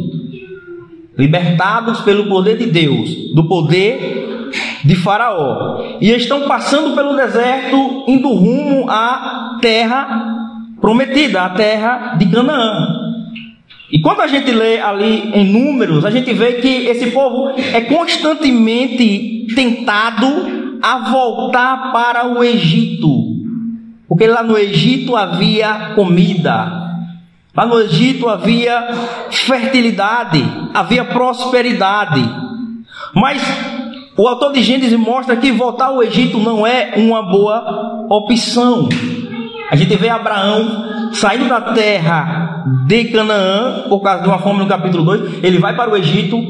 libertados 1.17 2.01
pelo 2.01 2.29
poder 2.29 2.59
de 2.59 2.67
Deus, 2.67 3.11
do 3.35 3.45
poder 3.45 4.51
de 4.85 4.95
Faraó, 4.97 5.99
e 6.01 6.11
estão 6.11 6.47
passando 6.47 6.95
pelo 6.95 7.17
deserto, 7.17 8.05
indo 8.07 8.29
rumo 8.29 8.91
à 8.91 9.59
terra 9.61 10.35
prometida, 10.81 11.43
a 11.43 11.51
terra 11.51 12.17
de 12.19 12.27
Canaã. 12.27 12.96
E 13.97 13.99
quando 13.99 14.21
a 14.21 14.27
gente 14.27 14.51
lê 14.53 14.79
ali 14.79 15.31
em 15.33 15.47
números, 15.47 16.05
a 16.05 16.11
gente 16.11 16.31
vê 16.35 16.61
que 16.61 16.69
esse 16.69 17.13
povo 17.13 17.59
é 17.59 17.81
constantemente 17.81 19.47
tentado 19.55 20.27
a 20.83 20.99
voltar 21.11 21.93
para 21.95 22.29
o 22.29 22.45
Egito. 22.45 23.09
Porque 24.07 24.27
lá 24.27 24.43
no 24.43 24.59
Egito 24.59 25.17
havia 25.17 25.95
comida, 25.95 27.07
lá 27.55 27.65
no 27.65 27.81
Egito 27.81 28.29
havia 28.29 28.87
fertilidade, 29.31 30.45
havia 30.75 31.07
prosperidade. 31.07 32.23
Mas 33.15 33.43
o 34.15 34.29
autor 34.29 34.53
de 34.53 34.63
Gênesis 34.63 34.93
mostra 34.99 35.39
que 35.39 35.51
voltar 35.53 35.87
ao 35.87 36.03
Egito 36.03 36.39
não 36.39 36.67
é 36.67 36.93
uma 36.99 37.23
boa 37.23 38.07
opção. 38.11 38.91
A 39.71 39.77
gente 39.77 39.97
vê 39.97 40.09
Abraão 40.09 41.11
saindo 41.13 41.49
da 41.49 41.61
terra 41.61 42.65
de 42.87 43.05
Canaã, 43.07 43.85
por 43.89 44.01
causa 44.01 44.23
de 44.23 44.29
uma 44.29 44.39
fome 44.39 44.61
no 44.61 44.67
capítulo 44.67 45.05
2, 45.05 45.45
ele 45.45 45.59
vai 45.59 45.75
para 45.75 45.91
o 45.91 45.97
Egito, 45.97 46.41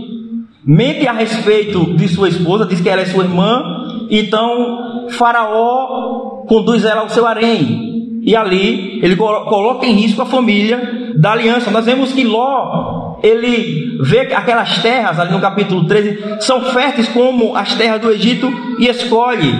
mente 0.64 1.06
a 1.06 1.12
respeito 1.12 1.94
de 1.94 2.08
sua 2.08 2.28
esposa, 2.28 2.66
diz 2.66 2.80
que 2.80 2.88
ela 2.88 3.02
é 3.02 3.06
sua 3.06 3.25
irmã, 3.25 3.62
então 4.11 5.08
Faraó 5.11 6.44
conduz 6.46 6.85
ela 6.85 7.02
ao 7.02 7.08
seu 7.08 7.26
harém. 7.26 8.20
E 8.23 8.35
ali 8.35 8.99
ele 9.02 9.14
coloca 9.16 9.87
em 9.87 9.92
risco 9.92 10.20
a 10.20 10.26
família 10.26 11.14
da 11.16 11.32
aliança. 11.32 11.70
Nós 11.70 11.87
vemos 11.87 12.12
que 12.12 12.25
Ló, 12.25 13.18
ele 13.23 13.99
vê 14.02 14.20
aquelas 14.35 14.82
terras 14.82 15.20
ali 15.20 15.32
no 15.32 15.40
capítulo 15.40 15.87
13, 15.87 16.40
são 16.40 16.61
férteis 16.61 17.08
como 17.08 17.56
as 17.56 17.75
terras 17.75 18.00
do 18.00 18.11
Egito 18.11 18.52
e 18.80 18.88
escolhe 18.88 19.54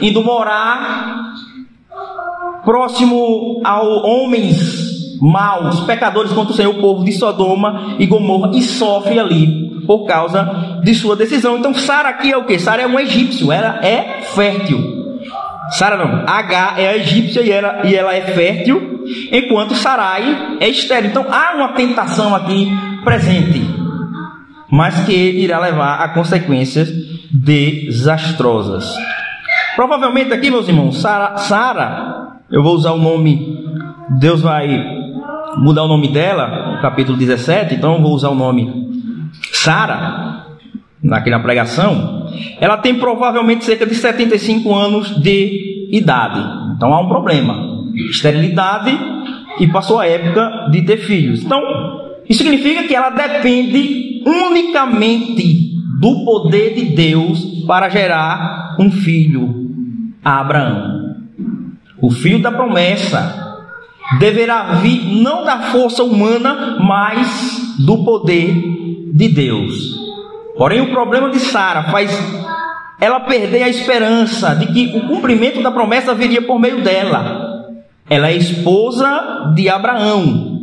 indo 0.00 0.22
morar 0.22 1.32
próximo 2.66 3.62
a 3.64 3.80
homens 3.80 4.96
maus, 5.20 5.80
pecadores 5.80 6.32
contra 6.32 6.52
o 6.52 6.56
Senhor, 6.56 6.74
o 6.74 6.80
povo 6.80 7.04
de 7.04 7.12
Sodoma 7.12 7.96
e 7.98 8.04
Gomorra, 8.06 8.50
e 8.54 8.60
sofre 8.60 9.18
ali 9.18 9.80
por 9.86 10.04
causa 10.04 10.80
de 10.82 10.94
sua 10.94 11.16
decisão. 11.16 11.56
Então, 11.56 11.72
Sara 11.72 12.08
aqui 12.08 12.32
é 12.32 12.36
o 12.36 12.44
que? 12.44 12.58
Sara 12.58 12.82
é 12.82 12.86
um 12.86 12.98
egípcio, 12.98 13.52
ela 13.52 13.78
é 13.82 14.20
fértil. 14.34 15.06
Sara 15.70 15.96
não, 15.96 16.24
H 16.26 16.74
é 16.78 16.88
a 16.88 16.96
egípcia 16.96 17.40
e 17.40 17.50
ela, 17.50 17.86
e 17.86 17.94
ela 17.94 18.14
é 18.14 18.20
fértil, 18.20 19.04
enquanto 19.32 19.74
Sarai 19.74 20.58
é 20.60 20.68
estéril. 20.68 21.10
Então 21.10 21.26
há 21.30 21.54
uma 21.56 21.68
tentação 21.68 22.34
aqui 22.34 22.68
presente, 23.04 23.62
mas 24.70 25.00
que 25.06 25.12
irá 25.12 25.58
levar 25.58 26.00
a 26.00 26.08
consequências 26.10 26.88
desastrosas. 27.32 28.94
Provavelmente 29.74 30.32
aqui, 30.32 30.50
meus 30.50 30.68
irmãos, 30.68 31.00
Sara, 31.00 31.36
Sara 31.36 32.35
eu 32.50 32.62
vou 32.62 32.74
usar 32.74 32.92
o 32.92 32.98
nome, 32.98 33.64
Deus 34.20 34.40
vai 34.40 34.68
mudar 35.58 35.84
o 35.84 35.88
nome 35.88 36.08
dela, 36.08 36.78
capítulo 36.80 37.18
17, 37.18 37.74
então 37.74 37.94
eu 37.94 38.02
vou 38.02 38.12
usar 38.12 38.28
o 38.28 38.34
nome 38.34 38.86
Sara, 39.52 40.46
naquela 41.02 41.40
pregação. 41.40 42.26
Ela 42.60 42.76
tem 42.76 42.94
provavelmente 42.94 43.64
cerca 43.64 43.86
de 43.86 43.94
75 43.94 44.74
anos 44.74 45.20
de 45.20 45.88
idade, 45.90 46.40
então 46.76 46.92
há 46.92 47.00
um 47.00 47.08
problema: 47.08 47.84
esterilidade 48.10 48.96
e 49.58 49.66
passou 49.68 49.98
a 49.98 50.06
época 50.06 50.68
de 50.70 50.82
ter 50.82 50.98
filhos. 50.98 51.42
Então, 51.42 51.60
isso 52.28 52.42
significa 52.42 52.84
que 52.84 52.94
ela 52.94 53.10
depende 53.10 54.22
unicamente 54.24 55.72
do 55.98 56.24
poder 56.24 56.74
de 56.74 56.94
Deus 56.94 57.64
para 57.66 57.88
gerar 57.88 58.76
um 58.78 58.90
filho 58.90 59.66
a 60.22 60.40
Abraão. 60.40 60.95
O 62.00 62.10
filho 62.10 62.42
da 62.42 62.52
promessa 62.52 63.46
deverá 64.18 64.74
vir 64.74 65.04
não 65.22 65.44
da 65.44 65.72
força 65.72 66.02
humana, 66.04 66.76
mas 66.80 67.76
do 67.78 68.04
poder 68.04 68.54
de 69.12 69.28
Deus. 69.28 69.96
Porém, 70.56 70.80
o 70.80 70.90
problema 70.90 71.30
de 71.30 71.38
Sara 71.38 71.84
faz 71.84 72.10
ela 73.00 73.20
perder 73.20 73.62
a 73.62 73.68
esperança 73.68 74.54
de 74.54 74.66
que 74.66 74.96
o 74.96 75.08
cumprimento 75.08 75.62
da 75.62 75.70
promessa 75.70 76.14
viria 76.14 76.40
por 76.42 76.58
meio 76.58 76.82
dela. 76.82 77.74
Ela 78.08 78.28
é 78.28 78.36
esposa 78.36 79.52
de 79.54 79.68
Abraão. 79.68 80.62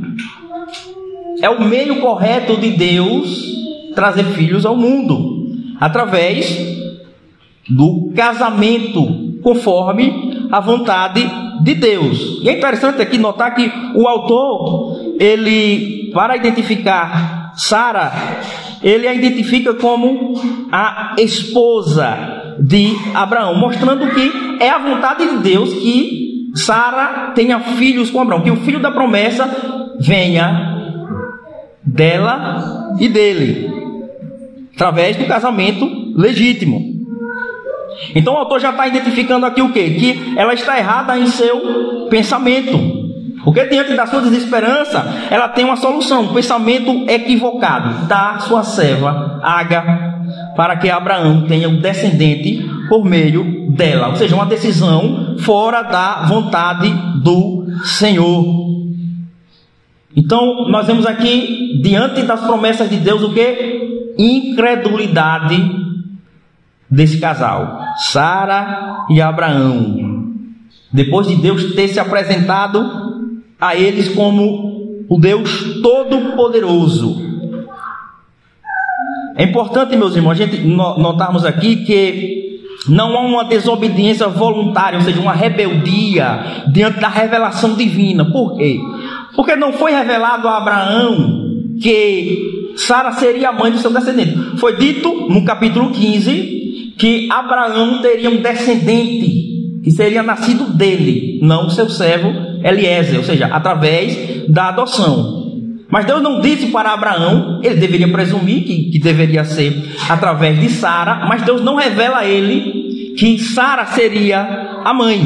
É 1.41 1.49
o 1.49 1.63
meio 1.63 1.99
correto 1.99 2.57
de 2.57 2.71
Deus 2.71 3.53
trazer 3.93 4.23
filhos 4.23 4.65
ao 4.65 4.75
mundo 4.75 5.47
através 5.79 6.57
do 7.69 8.11
casamento, 8.15 9.39
conforme 9.43 10.32
a 10.53 10.59
vontade 10.59 11.27
de 11.63 11.73
Deus. 11.73 12.39
E 12.43 12.47
é 12.47 12.55
interessante 12.55 13.01
aqui 13.01 13.17
notar 13.17 13.55
que 13.55 13.71
o 13.95 14.07
autor, 14.07 15.15
ele, 15.19 16.11
para 16.13 16.37
identificar 16.37 17.53
Sara, 17.55 18.11
ele 18.83 19.07
a 19.07 19.15
identifica 19.15 19.73
como 19.73 20.39
a 20.71 21.15
esposa 21.17 22.55
de 22.59 22.95
Abraão, 23.15 23.55
mostrando 23.55 24.07
que 24.13 24.31
é 24.59 24.69
a 24.69 24.77
vontade 24.77 25.27
de 25.27 25.37
Deus 25.37 25.73
que 25.73 26.51
Sara 26.53 27.31
tenha 27.33 27.59
filhos 27.59 28.11
com 28.11 28.21
Abraão, 28.21 28.41
que 28.41 28.51
o 28.51 28.57
filho 28.57 28.79
da 28.79 28.91
promessa 28.91 29.49
venha 29.99 31.01
dela 31.83 32.95
e 32.99 33.09
dele, 33.09 33.71
através 34.75 35.17
do 35.17 35.25
casamento 35.25 35.89
legítimo. 36.15 36.92
Então 38.15 38.33
o 38.33 38.37
autor 38.37 38.59
já 38.59 38.69
está 38.71 38.87
identificando 38.87 39.45
aqui 39.45 39.61
o 39.61 39.71
quê? 39.71 39.91
Que 39.91 40.33
ela 40.37 40.53
está 40.53 40.77
errada 40.77 41.17
em 41.17 41.27
seu 41.27 42.07
pensamento. 42.09 43.03
Porque 43.43 43.65
diante 43.65 43.93
da 43.93 44.05
sua 44.07 44.21
desesperança, 44.21 45.05
ela 45.29 45.49
tem 45.49 45.65
uma 45.65 45.75
solução, 45.75 46.23
um 46.23 46.33
pensamento 46.33 47.05
equivocado. 47.09 48.07
Dá 48.07 48.39
sua 48.39 48.63
serva, 48.63 49.39
Aga, 49.43 50.23
para 50.55 50.77
que 50.77 50.89
Abraão 50.89 51.45
tenha 51.45 51.67
um 51.67 51.79
descendente 51.79 52.65
por 52.87 53.03
meio 53.03 53.69
dela. 53.71 54.09
Ou 54.09 54.15
seja, 54.15 54.35
uma 54.35 54.45
decisão 54.45 55.35
fora 55.39 55.81
da 55.81 56.23
vontade 56.25 56.89
do 57.21 57.65
Senhor. 57.83 58.45
Então, 60.15 60.69
nós 60.69 60.87
vemos 60.87 61.05
aqui, 61.05 61.81
diante 61.81 62.21
das 62.21 62.39
promessas 62.41 62.89
de 62.89 62.97
Deus, 62.97 63.23
o 63.23 63.33
que? 63.33 64.13
Incredulidade 64.17 65.83
desse 66.89 67.17
casal, 67.17 67.82
Sara 67.97 69.05
e 69.09 69.21
Abraão. 69.21 70.33
Depois 70.91 71.27
de 71.27 71.35
Deus 71.35 71.73
ter 71.73 71.87
se 71.87 71.99
apresentado 71.99 73.33
a 73.59 73.75
eles 73.75 74.09
como 74.09 75.05
o 75.09 75.19
Deus 75.19 75.81
Todo-Poderoso. 75.81 77.21
É 79.35 79.43
importante, 79.43 79.95
meus 79.95 80.15
irmãos, 80.15 80.31
a 80.31 80.45
gente 80.45 80.57
notarmos 80.59 81.43
aqui 81.43 81.77
que 81.77 82.59
não 82.87 83.17
há 83.17 83.21
uma 83.21 83.45
desobediência 83.45 84.27
voluntária, 84.27 84.99
ou 84.99 85.05
seja, 85.05 85.19
uma 85.19 85.33
rebeldia 85.33 86.65
diante 86.71 86.99
da 86.99 87.07
revelação 87.07 87.73
divina. 87.75 88.25
Por 88.31 88.55
quê? 88.55 88.79
Porque 89.35 89.55
não 89.55 89.73
foi 89.73 89.91
revelado 89.91 90.47
a 90.47 90.57
Abraão 90.57 91.41
que 91.81 92.73
Sara 92.75 93.11
seria 93.13 93.49
a 93.49 93.53
mãe 93.53 93.71
do 93.71 93.79
seu 93.79 93.91
descendente. 93.91 94.57
Foi 94.57 94.75
dito 94.77 95.27
no 95.29 95.43
capítulo 95.43 95.89
15 95.91 96.62
que 96.97 97.29
Abraão 97.31 98.01
teria 98.01 98.29
um 98.29 98.41
descendente 98.41 99.43
que 99.83 99.91
seria 99.91 100.23
nascido 100.23 100.73
dele, 100.73 101.39
não 101.41 101.69
seu 101.69 101.89
servo 101.89 102.31
Eliezer, 102.63 103.17
ou 103.17 103.23
seja, 103.23 103.47
através 103.47 104.47
da 104.47 104.69
adoção. 104.69 105.43
Mas 105.89 106.05
Deus 106.05 106.23
não 106.23 106.41
disse 106.41 106.67
para 106.67 106.93
Abraão, 106.93 107.59
ele 107.63 107.75
deveria 107.75 108.07
presumir 108.07 108.63
que, 108.63 108.91
que 108.91 108.99
deveria 108.99 109.43
ser 109.43 109.75
através 110.09 110.59
de 110.59 110.69
Sara, 110.69 111.25
mas 111.27 111.43
Deus 111.43 111.61
não 111.61 111.75
revela 111.75 112.19
a 112.19 112.25
ele 112.25 113.13
que 113.17 113.37
Sara 113.37 113.85
seria 113.85 114.81
a 114.83 114.93
mãe. 114.93 115.21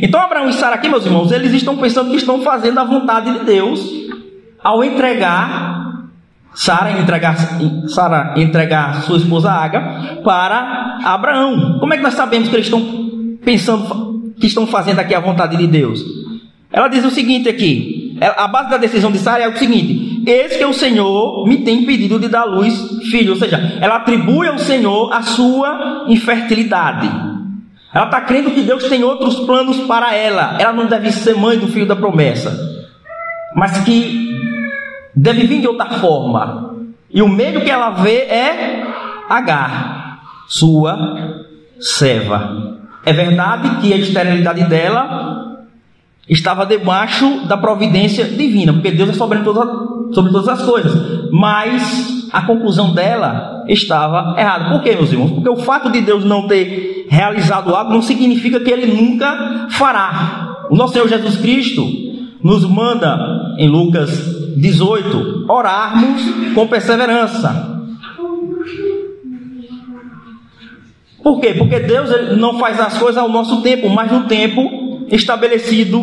Então 0.00 0.20
Abraão 0.20 0.48
e 0.48 0.52
Sara 0.52 0.76
aqui, 0.76 0.88
meus 0.88 1.04
irmãos, 1.04 1.32
eles 1.32 1.52
estão 1.52 1.76
pensando 1.76 2.10
que 2.10 2.16
estão 2.16 2.40
fazendo 2.40 2.78
a 2.78 2.84
vontade 2.84 3.38
de 3.38 3.44
Deus 3.44 3.84
ao 4.62 4.82
entregar 4.82 5.77
Sara 6.58 6.98
entregar, 6.98 7.36
Sara 7.86 8.34
entregar 8.36 9.02
sua 9.02 9.16
esposa 9.16 9.48
Aga 9.48 10.18
para 10.24 10.98
Abraão. 11.04 11.78
Como 11.78 11.94
é 11.94 11.96
que 11.96 12.02
nós 12.02 12.14
sabemos 12.14 12.48
que 12.48 12.56
eles 12.56 12.66
estão 12.66 13.38
pensando, 13.44 14.32
que 14.40 14.48
estão 14.48 14.66
fazendo 14.66 14.98
aqui 14.98 15.14
a 15.14 15.20
vontade 15.20 15.56
de 15.56 15.68
Deus? 15.68 16.02
Ela 16.72 16.88
diz 16.88 17.04
o 17.04 17.12
seguinte 17.12 17.48
aqui: 17.48 18.18
a 18.20 18.48
base 18.48 18.70
da 18.70 18.76
decisão 18.76 19.12
de 19.12 19.18
Sara 19.18 19.44
é 19.44 19.48
o 19.48 19.56
seguinte: 19.56 20.24
Eis 20.26 20.56
que 20.56 20.64
o 20.64 20.74
Senhor 20.74 21.46
me 21.46 21.58
tem 21.58 21.82
impedido 21.82 22.18
de 22.18 22.26
dar 22.26 22.42
luz 22.42 22.74
filho. 23.08 23.34
Ou 23.34 23.38
seja, 23.38 23.78
ela 23.80 23.94
atribui 23.94 24.48
ao 24.48 24.58
Senhor 24.58 25.12
a 25.12 25.22
sua 25.22 26.06
infertilidade. 26.08 27.08
Ela 27.94 28.06
está 28.06 28.20
crendo 28.22 28.50
que 28.50 28.62
Deus 28.62 28.82
tem 28.88 29.04
outros 29.04 29.36
planos 29.46 29.78
para 29.86 30.12
ela. 30.12 30.58
Ela 30.58 30.72
não 30.72 30.86
deve 30.86 31.12
ser 31.12 31.36
mãe 31.36 31.56
do 31.56 31.68
filho 31.68 31.86
da 31.86 31.94
promessa, 31.94 32.52
mas 33.54 33.78
que 33.84 34.27
deve 35.18 35.46
vir 35.46 35.60
de 35.60 35.68
outra 35.68 35.86
forma. 35.98 36.76
E 37.12 37.22
o 37.22 37.28
meio 37.28 37.62
que 37.62 37.70
ela 37.70 37.90
vê 37.90 38.18
é 38.18 38.86
Agar, 39.28 40.20
sua 40.46 41.44
serva. 41.78 42.78
É 43.04 43.12
verdade 43.12 43.80
que 43.80 43.92
a 43.92 43.96
esterilidade 43.96 44.64
dela 44.64 45.66
estava 46.28 46.64
debaixo 46.64 47.46
da 47.46 47.56
providência 47.56 48.24
divina, 48.24 48.72
porque 48.72 48.90
Deus 48.90 49.10
é 49.10 49.12
sobre, 49.12 49.38
sobre 50.12 50.32
todas 50.32 50.48
as 50.48 50.62
coisas. 50.62 51.30
Mas 51.30 52.28
a 52.32 52.42
conclusão 52.42 52.94
dela 52.94 53.64
estava 53.68 54.38
errada. 54.40 54.70
Por 54.70 54.82
quê, 54.82 54.94
meus 54.94 55.12
irmãos? 55.12 55.32
Porque 55.32 55.48
o 55.48 55.56
fato 55.56 55.90
de 55.90 56.00
Deus 56.00 56.24
não 56.24 56.46
ter 56.46 57.06
realizado 57.10 57.74
algo 57.74 57.92
não 57.92 58.02
significa 58.02 58.60
que 58.60 58.70
ele 58.70 58.86
nunca 58.86 59.68
fará. 59.70 60.66
O 60.70 60.76
nosso 60.76 60.94
Senhor 60.94 61.08
Jesus 61.08 61.36
Cristo 61.36 61.86
nos 62.42 62.64
manda 62.68 63.54
em 63.58 63.68
Lucas 63.68 64.37
18, 64.60 65.46
orarmos 65.48 66.22
com 66.54 66.66
perseverança. 66.66 67.78
Por 71.22 71.40
quê? 71.40 71.54
Porque 71.54 71.80
Deus 71.80 72.36
não 72.38 72.58
faz 72.58 72.80
as 72.80 72.98
coisas 72.98 73.22
ao 73.22 73.28
nosso 73.28 73.62
tempo, 73.62 73.88
mas 73.90 74.10
no 74.10 74.24
tempo 74.24 75.06
estabelecido 75.10 76.02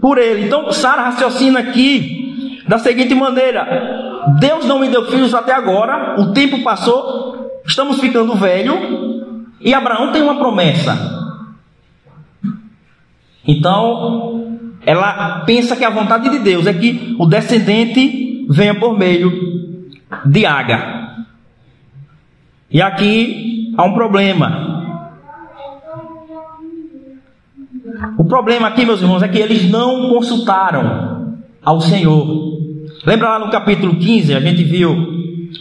por 0.00 0.18
Ele. 0.18 0.46
Então, 0.46 0.70
Sara 0.70 1.02
raciocina 1.02 1.60
aqui 1.60 2.62
da 2.68 2.78
seguinte 2.78 3.14
maneira: 3.14 4.34
Deus 4.38 4.66
não 4.66 4.78
me 4.78 4.88
deu 4.88 5.06
filhos 5.06 5.34
até 5.34 5.52
agora, 5.52 6.20
o 6.20 6.32
tempo 6.32 6.62
passou, 6.62 7.60
estamos 7.66 8.00
ficando 8.00 8.34
velho, 8.34 8.76
e 9.60 9.72
Abraão 9.72 10.12
tem 10.12 10.22
uma 10.22 10.36
promessa. 10.36 11.16
Então, 13.46 14.45
ela 14.86 15.40
pensa 15.40 15.74
que 15.74 15.84
a 15.84 15.90
vontade 15.90 16.30
de 16.30 16.38
Deus 16.38 16.64
é 16.64 16.72
que 16.72 17.16
o 17.18 17.26
descendente 17.26 18.46
venha 18.48 18.74
por 18.76 18.96
meio 18.96 19.90
de 20.24 20.46
Aga. 20.46 21.26
E 22.70 22.80
aqui 22.80 23.74
há 23.76 23.84
um 23.84 23.94
problema. 23.94 24.76
O 28.16 28.24
problema 28.24 28.68
aqui, 28.68 28.86
meus 28.86 29.02
irmãos, 29.02 29.24
é 29.24 29.28
que 29.28 29.38
eles 29.38 29.68
não 29.68 30.08
consultaram 30.08 31.36
ao 31.64 31.80
Senhor. 31.80 32.56
Lembra 33.04 33.30
lá 33.30 33.38
no 33.40 33.50
capítulo 33.50 33.96
15, 33.96 34.34
a 34.34 34.40
gente 34.40 34.62
viu 34.62 34.94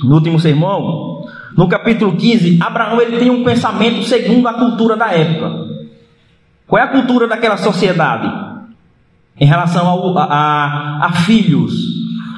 no 0.04 0.16
último 0.16 0.40
sermão? 0.40 1.26
No 1.58 1.68
capítulo 1.68 2.16
15, 2.16 2.60
Abraão 2.62 3.02
ele 3.02 3.18
tem 3.18 3.32
um 3.32 3.44
pensamento 3.44 4.04
segundo 4.04 4.48
a 4.48 4.54
cultura 4.54 4.96
da 4.96 5.12
época. 5.12 5.66
Qual 6.68 6.80
é 6.80 6.86
a 6.86 6.90
cultura 6.90 7.28
daquela 7.28 7.58
sociedade? 7.58 8.45
Em 9.40 9.46
relação 9.46 9.88
ao, 9.88 10.18
a, 10.18 11.06
a, 11.06 11.12
filhos 11.26 11.74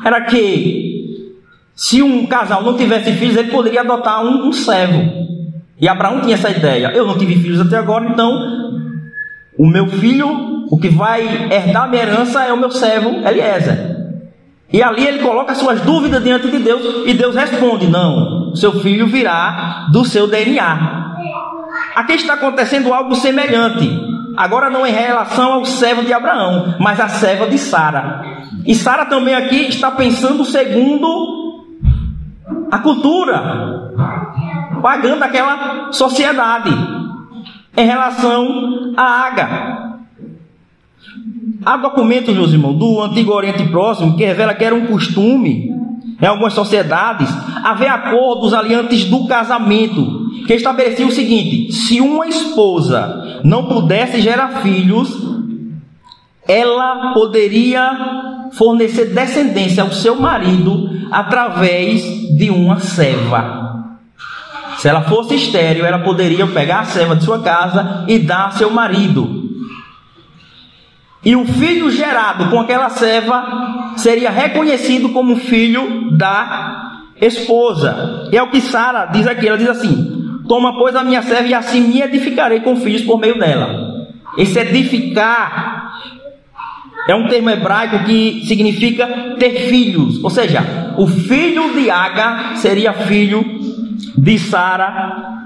era 0.03 0.21
que 0.21 1.27
se 1.75 2.01
um 2.01 2.25
casal 2.25 2.63
não 2.63 2.75
tivesse 2.75 3.11
filhos, 3.13 3.37
ele 3.37 3.51
poderia 3.51 3.81
adotar 3.81 4.23
um, 4.23 4.47
um 4.47 4.53
servo. 4.53 5.27
E 5.79 5.87
Abraão 5.87 6.21
tinha 6.21 6.33
essa 6.33 6.49
ideia. 6.49 6.91
Eu 6.95 7.05
não 7.05 7.17
tive 7.17 7.35
filhos 7.35 7.61
até 7.61 7.77
agora, 7.77 8.09
então 8.09 8.31
o 9.57 9.67
meu 9.67 9.87
filho, 9.87 10.65
o 10.71 10.77
que 10.79 10.89
vai 10.89 11.51
herdar 11.51 11.83
a 11.83 11.87
minha 11.87 12.01
herança 12.01 12.43
é 12.43 12.51
o 12.51 12.57
meu 12.57 12.71
servo 12.71 13.09
Eliezer. 13.27 13.97
E 14.71 14.83
ali 14.83 15.07
ele 15.07 15.19
coloca 15.19 15.55
suas 15.55 15.81
dúvidas 15.81 16.23
diante 16.23 16.49
de 16.49 16.59
Deus 16.59 16.81
e 17.05 17.13
Deus 17.13 17.35
responde: 17.35 17.87
Não, 17.87 18.55
seu 18.55 18.79
filho 18.81 19.07
virá 19.07 19.87
do 19.91 20.03
seu 20.03 20.27
DNA. 20.27 21.07
Aqui 21.95 22.13
está 22.13 22.33
acontecendo 22.33 22.93
algo 22.93 23.15
semelhante. 23.15 23.89
Agora 24.37 24.69
não 24.69 24.85
em 24.85 24.91
relação 24.91 25.53
ao 25.53 25.65
servo 25.65 26.03
de 26.03 26.13
Abraão, 26.13 26.75
mas 26.79 26.99
a 26.99 27.07
serva 27.07 27.47
de 27.47 27.57
Sara. 27.57 28.23
E 28.63 28.75
Sara 28.75 29.05
também 29.05 29.33
aqui 29.33 29.67
está 29.67 29.89
pensando 29.89 30.45
segundo 30.45 31.65
a 32.71 32.77
cultura 32.77 33.91
pagando 34.79 35.19
daquela 35.19 35.91
sociedade 35.91 36.69
em 37.75 37.85
relação 37.85 38.93
a 38.95 39.03
Aga. 39.25 39.97
Há 41.65 41.77
documentos, 41.77 42.35
meus 42.35 42.53
irmãos, 42.53 42.77
do 42.77 43.01
Antigo 43.01 43.33
Oriente 43.33 43.67
Próximo 43.69 44.15
que 44.15 44.23
revela 44.23 44.53
que 44.53 44.63
era 44.63 44.75
um 44.75 44.85
costume 44.85 45.71
em 46.21 46.25
algumas 46.25 46.53
sociedades 46.53 47.27
haver 47.63 47.89
acordos 47.89 48.53
ali 48.53 48.75
antes 48.75 49.05
do 49.05 49.27
casamento 49.27 50.26
que 50.47 50.53
estabelecia 50.53 51.05
o 51.05 51.11
seguinte: 51.11 51.73
se 51.73 51.99
uma 51.99 52.25
esposa 52.25 53.41
não 53.43 53.65
pudesse 53.65 54.21
gerar 54.21 54.61
filhos, 54.61 55.09
ela 56.47 57.13
poderia 57.13 58.47
fornecer 58.53 59.13
descendência 59.13 59.83
ao 59.83 59.91
seu 59.91 60.15
marido 60.15 60.89
através 61.11 62.01
de 62.37 62.49
uma 62.49 62.79
serva. 62.79 63.67
Se 64.77 64.87
ela 64.87 65.01
fosse 65.01 65.35
estéril, 65.35 65.85
ela 65.85 65.99
poderia 65.99 66.47
pegar 66.47 66.79
a 66.79 66.85
serva 66.85 67.15
de 67.15 67.25
sua 67.25 67.41
casa 67.41 68.05
e 68.07 68.17
dar 68.17 68.47
a 68.47 68.51
seu 68.51 68.69
marido. 68.69 69.45
E 71.25 71.35
o 71.35 71.45
filho 71.45 71.89
gerado 71.89 72.49
com 72.49 72.61
aquela 72.61 72.89
serva 72.89 73.93
seria 73.97 74.29
reconhecido 74.29 75.09
como 75.09 75.35
filho 75.35 76.15
da 76.15 77.01
esposa. 77.19 78.29
É 78.31 78.41
o 78.41 78.49
que 78.49 78.61
Sara 78.61 79.07
diz 79.07 79.27
aqui, 79.27 79.47
ela 79.47 79.57
diz 79.57 79.67
assim: 79.67 80.16
Toma, 80.47 80.77
pois, 80.77 80.95
a 80.95 81.03
minha 81.03 81.21
serva 81.21 81.47
e 81.47 81.53
assim 81.53 81.81
me 81.81 82.01
edificarei 82.01 82.61
com 82.61 82.75
filhos 82.75 83.01
por 83.01 83.19
meio 83.19 83.37
dela. 83.37 84.07
Esse 84.37 84.59
edificar 84.59 85.93
é 87.07 87.15
um 87.15 87.27
termo 87.27 87.49
hebraico 87.49 88.05
que 88.05 88.45
significa 88.45 89.35
ter 89.39 89.67
filhos. 89.69 90.23
Ou 90.23 90.29
seja, 90.29 90.93
o 90.97 91.07
filho 91.07 91.73
de 91.73 91.89
Aga 91.89 92.55
seria 92.55 92.93
filho 92.93 93.43
de 94.17 94.37
Sara 94.37 95.37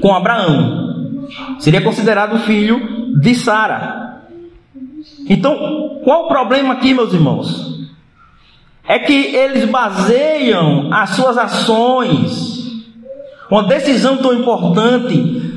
com 0.00 0.14
Abraão. 0.14 1.26
Seria 1.58 1.80
considerado 1.80 2.38
filho 2.40 3.20
de 3.20 3.34
Sara. 3.34 4.22
Então, 5.28 6.00
qual 6.04 6.24
o 6.24 6.28
problema 6.28 6.74
aqui, 6.74 6.94
meus 6.94 7.12
irmãos? 7.12 7.72
É 8.86 8.98
que 8.98 9.12
eles 9.12 9.64
baseiam 9.64 10.92
as 10.92 11.10
suas 11.10 11.38
ações 11.38 12.51
uma 13.52 13.64
decisão 13.64 14.16
tão 14.16 14.32
importante, 14.32 15.52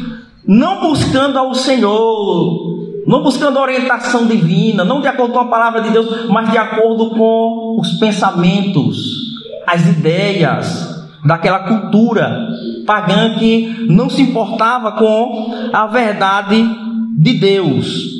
não 0.45 0.81
buscando 0.81 1.39
ao 1.39 1.55
Senhor, 1.55 3.03
não 3.07 3.23
buscando 3.23 3.57
orientação 3.57 4.27
divina, 4.27 4.83
não 4.83 4.99
de 4.99 5.07
acordo 5.07 5.31
com 5.31 5.39
a 5.39 5.47
palavra 5.47 5.81
de 5.81 5.91
Deus, 5.91 6.27
mas 6.27 6.51
de 6.51 6.57
acordo 6.57 7.11
com 7.11 7.77
os 7.79 7.93
pensamentos, 7.93 8.97
as 9.65 9.87
ideias 9.87 11.07
daquela 11.23 11.59
cultura 11.59 12.49
pagã 12.85 13.35
que 13.39 13.87
não 13.87 14.09
se 14.09 14.23
importava 14.23 14.91
com 14.91 15.69
a 15.71 15.87
verdade 15.87 16.67
de 17.17 17.33
Deus. 17.35 18.13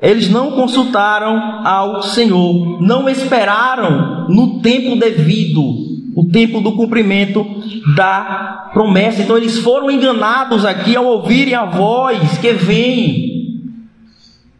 Eles 0.00 0.30
não 0.30 0.52
consultaram 0.52 1.60
ao 1.62 2.02
Senhor, 2.02 2.80
não 2.80 3.06
esperaram 3.06 4.28
no 4.30 4.60
tempo 4.60 4.96
devido 4.96 5.83
o 6.14 6.24
tempo 6.26 6.60
do 6.60 6.72
cumprimento 6.72 7.44
da 7.96 8.70
promessa. 8.72 9.22
Então 9.22 9.36
eles 9.36 9.58
foram 9.58 9.90
enganados 9.90 10.64
aqui 10.64 10.96
ao 10.96 11.04
ouvirem 11.04 11.54
a 11.54 11.64
voz 11.64 12.38
que 12.38 12.52
vem 12.52 13.60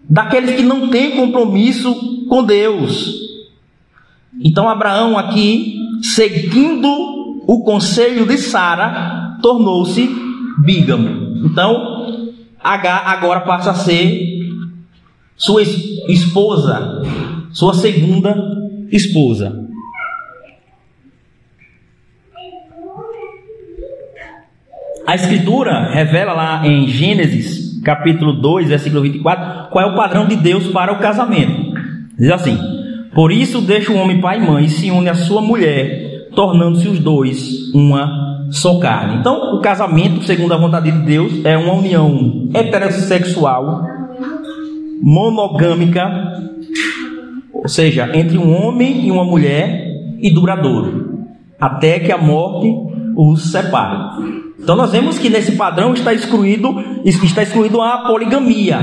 daqueles 0.09 0.57
que 0.57 0.62
não 0.62 0.88
têm 0.88 1.12
compromisso 1.12 2.27
com 2.29 2.43
Deus. 2.45 3.14
Então 4.40 4.69
Abraão 4.69 5.17
aqui, 5.17 5.77
seguindo 6.03 6.88
o 7.47 7.62
conselho 7.64 8.27
de 8.27 8.37
Sara, 8.38 9.38
tornou-se 9.40 10.11
bígamo. 10.59 11.47
Então 11.47 12.05
H 12.62 13.03
agora 13.07 13.40
passa 13.40 13.71
a 13.71 13.75
ser 13.75 14.35
sua 15.37 15.62
esposa, 15.62 17.03
sua 17.53 17.75
segunda 17.75 18.35
esposa. 18.90 19.63
A 25.07 25.14
Escritura 25.14 25.90
revela 25.90 26.33
lá 26.33 26.67
em 26.67 26.88
Gênesis, 26.88 27.79
capítulo 27.83 28.33
2, 28.33 28.69
versículo 28.69 29.03
24, 29.03 29.69
qual 29.71 29.85
é 29.85 29.93
o 29.93 29.95
padrão 29.95 30.27
de 30.27 30.35
Deus 30.35 30.69
para 30.69 30.93
o 30.93 30.99
casamento. 30.99 31.75
Diz 32.19 32.31
assim: 32.31 32.59
Por 33.14 33.31
isso 33.31 33.61
deixa 33.61 33.93
o 33.93 33.97
homem 33.97 34.21
pai 34.23 34.38
e 34.38 34.47
mãe 34.47 34.64
e 34.64 34.69
se 34.71 34.90
une 34.90 35.11
à 35.11 35.14
sua 35.14 35.43
mulher, 35.43 36.31
tornando-se 36.35 36.88
os 36.88 36.99
dois 36.99 37.71
uma 37.75 38.49
só 38.51 38.79
carne. 38.79 39.19
Então, 39.19 39.57
o 39.57 39.61
casamento, 39.61 40.23
segundo 40.23 40.55
a 40.55 40.57
vontade 40.57 40.90
de 40.90 40.99
Deus, 41.01 41.45
é 41.45 41.57
uma 41.57 41.75
união 41.75 42.49
heterossexual, 42.55 43.83
monogâmica, 45.03 46.33
ou 47.53 47.69
seja, 47.69 48.11
entre 48.14 48.38
um 48.38 48.55
homem 48.55 49.07
e 49.07 49.11
uma 49.11 49.25
mulher 49.25 49.87
e 50.19 50.33
duradouro, 50.33 51.27
até 51.61 52.01
que 52.01 52.11
a 52.11 52.17
morte 52.17 52.73
os 53.17 53.51
separe. 53.53 54.43
Então 54.59 54.77
nós 54.77 54.93
vemos 54.93 55.19
que 55.19 55.29
nesse 55.29 55.53
padrão 55.53 55.95
está 55.95 56.12
excluído 56.12 56.75
está 57.05 57.43
excluído 57.43 57.81
a 57.81 57.99
poligamia, 58.07 58.79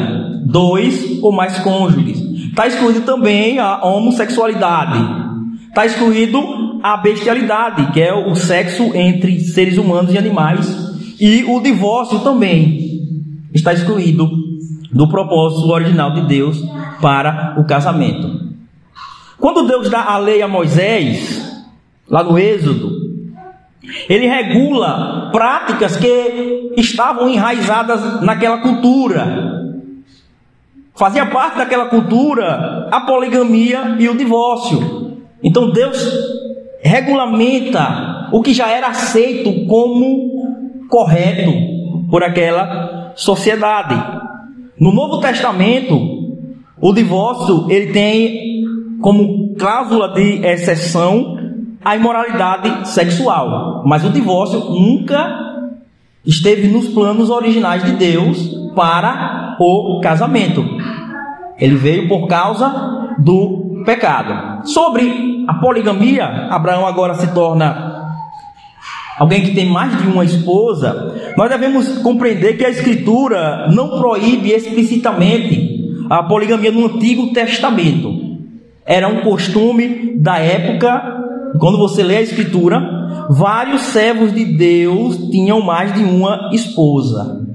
dois 0.46 1.20
ou 1.22 1.32
mais 1.32 1.60
cônjuges. 1.60 2.20
Está 2.50 2.68
excluído 2.68 3.02
também 3.02 3.60
a 3.60 3.84
homossexualidade. 3.86 5.00
Está 5.70 5.86
excluído 5.86 6.40
a 6.84 6.98
bestialidade, 6.98 7.92
que 7.94 8.02
é 8.02 8.14
o 8.14 8.36
sexo 8.36 8.96
entre 8.96 9.40
seres 9.40 9.78
humanos 9.78 10.14
e 10.14 10.18
animais, 10.18 10.68
e 11.20 11.44
o 11.46 11.62
divórcio 11.62 12.20
também 12.20 12.80
está 13.54 13.72
excluído 13.74 14.30
do 14.92 15.08
propósito 15.08 15.70
original 15.70 16.14
de 16.14 16.28
Deus 16.28 16.62
para 17.02 17.56
o 17.58 17.66
casamento. 17.66 18.52
Quando 19.40 19.68
Deus 19.68 19.90
dá 19.90 20.04
a 20.04 20.18
lei 20.18 20.42
a 20.42 20.48
Moisés, 20.48 21.66
lá 22.10 22.24
no 22.24 22.38
Êxodo, 22.38 23.01
ele 24.08 24.28
regula 24.28 25.30
práticas 25.32 25.98
que 25.98 26.72
estavam 26.78 27.28
enraizadas 27.30 28.22
naquela 28.22 28.60
cultura. 28.60 29.60
Fazia 30.96 31.26
parte 31.26 31.58
daquela 31.58 31.86
cultura 31.86 32.88
a 32.91 33.02
poligamia 33.02 33.96
e 34.00 34.08
o 34.08 34.15
divórcio. 34.15 35.17
Então 35.41 35.72
Deus 35.72 35.98
regulamenta 36.84 38.30
o 38.32 38.41
que 38.41 38.54
já 38.54 38.70
era 38.70 38.88
aceito 38.88 39.65
como 39.65 40.86
correto 40.88 41.52
por 42.10 42.24
aquela 42.24 43.13
sociedade. 43.15 43.96
No 44.80 44.94
Novo 44.94 45.20
Testamento, 45.20 46.00
o 46.80 46.94
divórcio 46.94 47.72
ele 47.72 47.91
tem 47.91 48.62
como 49.02 49.56
cláusula 49.56 50.10
de 50.13 50.46
exceção 50.46 51.41
a 51.84 51.96
imoralidade 51.96 52.89
sexual, 52.89 53.84
mas 53.86 54.04
o 54.06 54.10
divórcio 54.10 54.60
nunca 54.60 55.52
esteve 56.26 56.67
nos 56.67 56.88
planos 56.89 57.30
originais 57.30 57.84
de 57.84 57.94
Deus 57.94 58.50
para 58.76 59.58
o 59.60 60.00
casamento. 60.02 60.63
Ele 61.58 61.76
veio 61.76 62.08
por 62.08 62.28
causa 62.28 63.15
do 63.20 63.84
pecado. 63.86 64.65
Sobre 64.67 65.46
a 65.48 65.56
poligamia, 65.56 66.48
Abraão 66.50 66.86
agora 66.86 67.15
se 67.15 67.34
torna 67.34 67.91
alguém 69.17 69.44
que 69.44 69.54
tem 69.54 69.67
mais 69.67 69.96
de 69.98 70.08
uma 70.08 70.24
esposa. 70.24 71.34
Nós 71.38 71.50
devemos 71.50 71.98
compreender 72.00 72.58
que 72.58 72.65
a 72.65 72.70
Escritura 72.70 73.67
não 73.72 74.00
proíbe 74.00 74.52
explicitamente 74.52 75.96
a 76.10 76.24
poligamia 76.24 76.72
no 76.72 76.86
Antigo 76.86 77.32
Testamento. 77.34 78.12
Era 78.86 79.08
um 79.08 79.22
costume 79.22 80.15
da 80.20 80.39
época 80.39 81.21
quando 81.60 81.78
você 81.78 82.04
lê 82.04 82.18
a 82.18 82.22
Escritura, 82.22 82.82
vários 83.30 83.82
servos 83.82 84.34
de 84.34 84.46
Deus 84.46 85.18
tinham 85.30 85.62
mais 85.62 85.94
de 85.94 86.04
uma 86.04 86.50
esposa. 86.54 87.48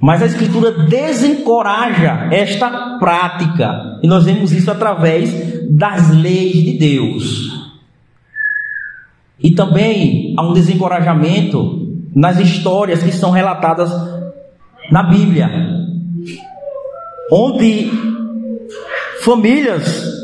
Mas 0.00 0.22
a 0.22 0.26
Escritura 0.26 0.70
desencoraja 0.70 2.28
esta 2.30 2.98
prática. 2.98 3.98
E 4.02 4.06
nós 4.06 4.24
vemos 4.24 4.52
isso 4.52 4.70
através 4.70 5.32
das 5.70 6.10
leis 6.10 6.52
de 6.52 6.78
Deus. 6.78 7.64
E 9.42 9.54
também 9.54 10.34
há 10.36 10.42
um 10.42 10.52
desencorajamento 10.52 11.84
nas 12.14 12.38
histórias 12.38 13.02
que 13.02 13.12
são 13.12 13.30
relatadas 13.30 13.90
na 14.90 15.02
Bíblia, 15.02 15.50
onde 17.32 17.90
famílias 19.20 20.14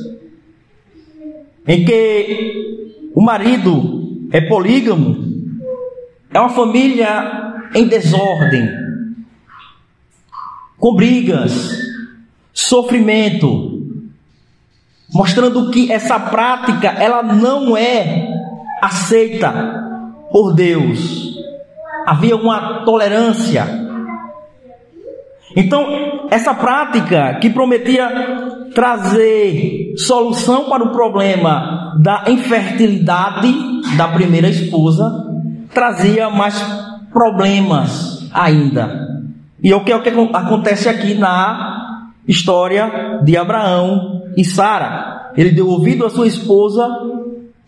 em 1.66 1.84
que 1.84 2.69
o 3.14 3.20
marido 3.20 4.28
é 4.32 4.40
polígamo, 4.40 5.16
é 6.32 6.38
uma 6.38 6.48
família 6.48 7.68
em 7.74 7.86
desordem, 7.86 8.68
com 10.78 10.94
brigas, 10.94 11.78
sofrimento, 12.52 13.82
mostrando 15.12 15.70
que 15.70 15.90
essa 15.90 16.18
prática 16.18 16.88
ela 16.88 17.22
não 17.22 17.76
é 17.76 18.28
aceita 18.80 19.52
por 20.30 20.54
Deus. 20.54 21.36
Havia 22.06 22.36
uma 22.36 22.84
tolerância. 22.84 23.89
Então, 25.56 26.28
essa 26.30 26.54
prática 26.54 27.38
que 27.40 27.50
prometia 27.50 28.08
trazer 28.74 29.94
solução 29.96 30.68
para 30.68 30.84
o 30.84 30.92
problema 30.92 31.96
da 32.00 32.24
infertilidade 32.28 33.52
da 33.96 34.08
primeira 34.08 34.48
esposa, 34.48 35.10
trazia 35.74 36.30
mais 36.30 36.60
problemas 37.12 38.28
ainda. 38.32 39.08
E 39.62 39.72
é 39.72 39.76
o 39.76 39.84
que, 39.84 39.92
é 39.92 39.96
o 39.96 40.02
que 40.02 40.08
acontece 40.08 40.88
aqui 40.88 41.14
na 41.14 42.10
história 42.26 43.20
de 43.24 43.36
Abraão 43.36 44.22
e 44.36 44.44
Sara. 44.44 45.32
Ele 45.36 45.50
deu 45.50 45.68
ouvido 45.68 46.06
à 46.06 46.10
sua 46.10 46.26
esposa 46.26 46.88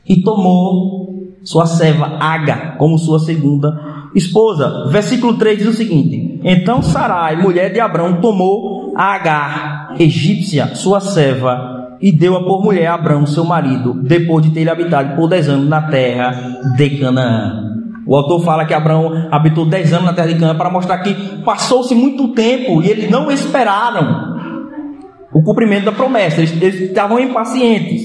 e 0.09 0.23
tomou 0.23 1.03
sua 1.45 1.67
serva 1.67 2.19
Aga 2.21 2.77
como 2.79 2.99
sua 2.99 3.19
segunda 3.19 4.09
esposa. 4.15 4.89
Versículo 4.91 5.37
3 5.37 5.59
diz 5.59 5.69
o 5.69 5.73
seguinte: 5.73 6.22
Então 6.45 6.83
Sarai, 6.83 7.37
mulher 7.37 7.73
de 7.73 7.81
Abraão, 7.81 8.21
tomou 8.21 8.93
a 8.97 9.15
Agar, 9.15 9.95
egípcia, 9.99 10.75
sua 10.75 11.01
serva, 11.01 11.97
e 12.01 12.11
deu-a 12.11 12.43
por 12.45 12.63
mulher 12.63 12.87
a 12.89 12.95
Abraão, 12.95 13.25
seu 13.25 13.45
marido, 13.45 13.95
depois 13.95 14.45
de 14.45 14.51
ter 14.51 14.69
habitado 14.69 15.15
por 15.15 15.29
dez 15.29 15.49
anos 15.49 15.69
na 15.69 15.83
terra 15.83 16.61
de 16.77 16.91
Canaã. 16.99 17.71
O 18.05 18.17
autor 18.17 18.43
fala 18.45 18.65
que 18.65 18.75
Abraão 18.75 19.29
habitou 19.31 19.65
dez 19.65 19.93
anos 19.93 20.07
na 20.07 20.13
terra 20.13 20.29
de 20.29 20.35
Canaã 20.35 20.57
para 20.57 20.69
mostrar 20.69 20.99
que 20.99 21.15
passou-se 21.45 21.95
muito 21.95 22.29
tempo 22.35 22.83
e 22.83 22.91
eles 22.91 23.09
não 23.09 23.31
esperaram 23.31 24.33
o 25.33 25.43
cumprimento 25.43 25.85
da 25.85 25.93
promessa, 25.93 26.41
eles, 26.41 26.61
eles 26.61 26.81
estavam 26.81 27.21
impacientes. 27.21 28.03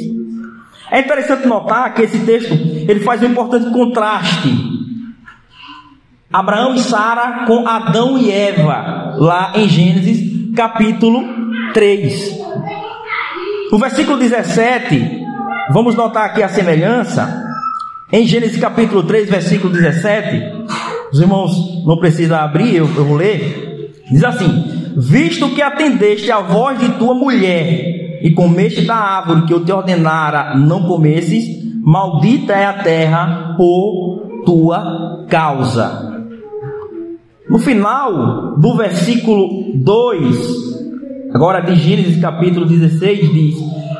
É 0.91 0.99
interessante 0.99 1.47
notar 1.47 1.93
que 1.93 2.03
esse 2.03 2.19
texto 2.19 2.53
ele 2.53 2.99
faz 3.01 3.21
um 3.21 3.25
importante 3.25 3.69
contraste. 3.71 4.76
Abraão 6.31 6.75
e 6.75 6.79
Sara 6.79 7.45
com 7.45 7.65
Adão 7.65 8.17
e 8.17 8.29
Eva, 8.29 9.15
lá 9.17 9.53
em 9.55 9.69
Gênesis 9.69 10.53
capítulo 10.53 11.23
3. 11.73 12.37
No 13.71 13.77
versículo 13.77 14.17
17, 14.17 15.21
vamos 15.71 15.95
notar 15.95 16.25
aqui 16.25 16.43
a 16.43 16.49
semelhança. 16.49 17.45
Em 18.11 18.25
Gênesis 18.25 18.59
capítulo 18.59 19.03
3, 19.03 19.29
versículo 19.29 19.71
17, 19.71 20.67
os 21.13 21.19
irmãos 21.21 21.85
não 21.85 21.97
precisam 21.97 22.37
abrir, 22.37 22.75
eu, 22.75 22.85
eu 22.85 23.05
vou 23.05 23.15
ler. 23.15 23.93
Diz 24.11 24.23
assim: 24.23 24.91
Visto 24.97 25.49
que 25.55 25.61
atendeste 25.61 26.29
à 26.29 26.41
voz 26.41 26.77
de 26.77 26.89
tua 26.93 27.13
mulher 27.13 28.19
e 28.21 28.31
comeste 28.31 28.81
da 28.81 28.95
árvore 28.95 29.45
que 29.45 29.53
eu 29.53 29.63
te 29.63 29.71
ordenara 29.71 30.57
não 30.57 30.83
comesses, 30.83 31.45
maldita 31.81 32.51
é 32.51 32.65
a 32.65 32.73
terra 32.73 33.55
por 33.57 34.43
tua 34.45 35.25
causa. 35.29 36.16
No 37.49 37.59
final 37.59 38.57
do 38.57 38.75
versículo 38.75 39.71
2, 39.75 41.31
agora 41.33 41.61
de 41.61 41.75
Gênesis 41.75 42.19
capítulo 42.19 42.65
16, 42.65 43.31
diz: 43.31 43.55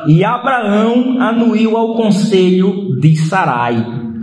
E 0.06 0.22
Abraão 0.22 1.20
anuiu 1.20 1.76
ao 1.76 1.94
conselho 1.94 2.98
de 3.00 3.16
Sarai. 3.16 3.76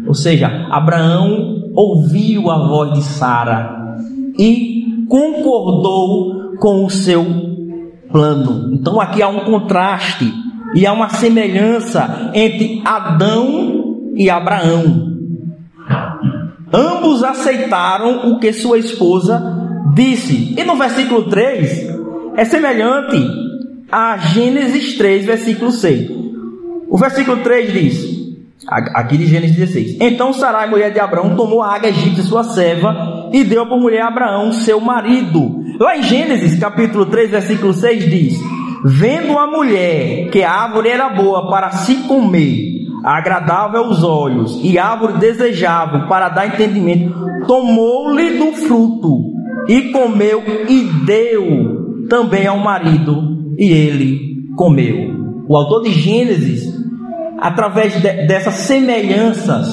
Ou 0.08 0.14
seja, 0.14 0.68
Abraão 0.70 1.72
ouviu 1.74 2.52
a 2.52 2.68
voz 2.68 2.94
de 2.94 3.02
Sara 3.04 3.98
e 4.38 5.06
concordou 5.10 6.58
com 6.60 6.86
o 6.86 6.90
seu 6.90 7.26
plano. 8.12 8.74
Então 8.74 9.02
aqui 9.02 9.24
há 9.24 9.28
um 9.28 9.40
contraste 9.40 10.32
e 10.76 10.86
há 10.86 10.94
uma 10.94 11.10
semelhança 11.10 12.32
entre 12.34 12.82
Adão 12.86 14.14
e 14.16 14.30
Abraão. 14.30 15.15
Ambos 16.76 17.24
aceitaram 17.24 18.32
o 18.32 18.40
que 18.40 18.52
sua 18.52 18.78
esposa 18.78 19.42
disse. 19.94 20.54
E 20.58 20.64
no 20.66 20.76
versículo 20.76 21.30
3 21.30 21.88
é 22.36 22.44
semelhante 22.44 23.26
a 23.90 24.18
Gênesis 24.18 24.98
3, 24.98 25.26
versículo 25.26 25.72
6. 25.72 26.12
O 26.90 26.98
versículo 26.98 27.38
3 27.38 27.72
diz: 27.72 28.16
Aqui 28.68 29.18
de 29.18 29.26
Gênesis 29.26 29.56
16. 29.56 29.98
Então 30.02 30.34
Sarai, 30.34 30.70
mulher 30.70 30.92
de 30.92 31.00
Abraão, 31.00 31.36
tomou 31.38 31.62
a 31.62 31.76
água 31.76 31.88
egípcia, 31.88 32.24
sua 32.24 32.44
serva, 32.44 33.30
e 33.32 33.46
deu 33.46 33.66
por 33.68 33.80
mulher 33.80 34.02
a 34.02 34.08
Abraão, 34.08 34.52
seu 34.52 34.82
marido. 34.82 35.64
Lá 35.80 35.98
em 35.98 36.04
Gênesis, 36.04 36.60
capítulo 36.60 37.06
3, 37.06 37.32
versículo 37.32 37.74
6 37.74 38.10
diz: 38.10 38.40
Vendo 38.84 39.38
a 39.38 39.48
mulher 39.48 40.30
que 40.30 40.44
a 40.44 40.52
árvore 40.52 40.90
era 40.90 41.08
boa 41.08 41.50
para 41.50 41.72
se 41.72 41.96
comer, 42.04 42.85
agradável 43.06 43.84
aos 43.84 44.04
olhos 44.04 44.60
e 44.64 44.80
árvore 44.80 45.20
desejável 45.20 46.08
para 46.08 46.30
dar 46.30 46.48
entendimento, 46.48 47.14
tomou-lhe 47.46 48.40
do 48.40 48.52
fruto 48.54 49.32
e 49.70 49.92
comeu 49.92 50.44
e 50.68 50.84
deu 51.06 52.08
também 52.10 52.48
ao 52.48 52.58
marido 52.58 53.54
e 53.60 53.72
ele 53.72 54.48
comeu. 54.56 55.14
O 55.48 55.56
autor 55.56 55.84
de 55.84 55.92
Gênesis, 55.92 56.74
através 57.40 57.94
de, 57.94 58.28
dessas 58.28 58.56
semelhanças, 58.56 59.68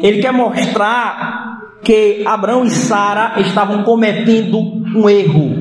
ele 0.00 0.20
quer 0.20 0.32
mostrar 0.32 1.58
que 1.82 2.22
Abraão 2.24 2.64
e 2.64 2.70
Sara 2.70 3.40
estavam 3.40 3.82
cometendo 3.82 4.58
um 4.94 5.08
erro, 5.08 5.56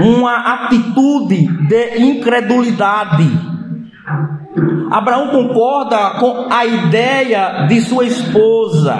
uma 0.00 0.64
atitude 0.64 1.46
de 1.66 2.00
incredulidade. 2.00 3.48
Abraão 4.90 5.28
concorda 5.28 6.18
com 6.18 6.46
a 6.50 6.66
ideia 6.66 7.66
de 7.68 7.80
sua 7.80 8.04
esposa, 8.04 8.96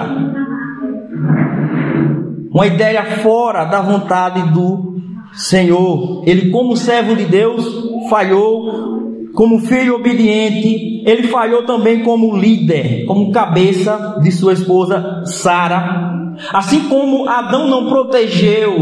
uma 2.52 2.66
ideia 2.66 3.04
fora 3.18 3.64
da 3.64 3.80
vontade 3.80 4.52
do 4.52 4.94
Senhor. 5.32 6.22
Ele, 6.26 6.50
como 6.50 6.76
servo 6.76 7.16
de 7.16 7.24
Deus, 7.24 7.64
falhou. 8.08 8.90
Como 9.32 9.60
filho 9.60 9.94
obediente, 9.94 11.04
ele 11.06 11.28
falhou 11.28 11.64
também 11.64 12.02
como 12.02 12.36
líder, 12.36 13.04
como 13.06 13.30
cabeça 13.30 14.18
de 14.20 14.32
sua 14.32 14.52
esposa 14.52 15.22
Sara. 15.24 16.34
Assim 16.52 16.88
como 16.88 17.28
Adão 17.28 17.68
não 17.68 17.88
protegeu 17.88 18.74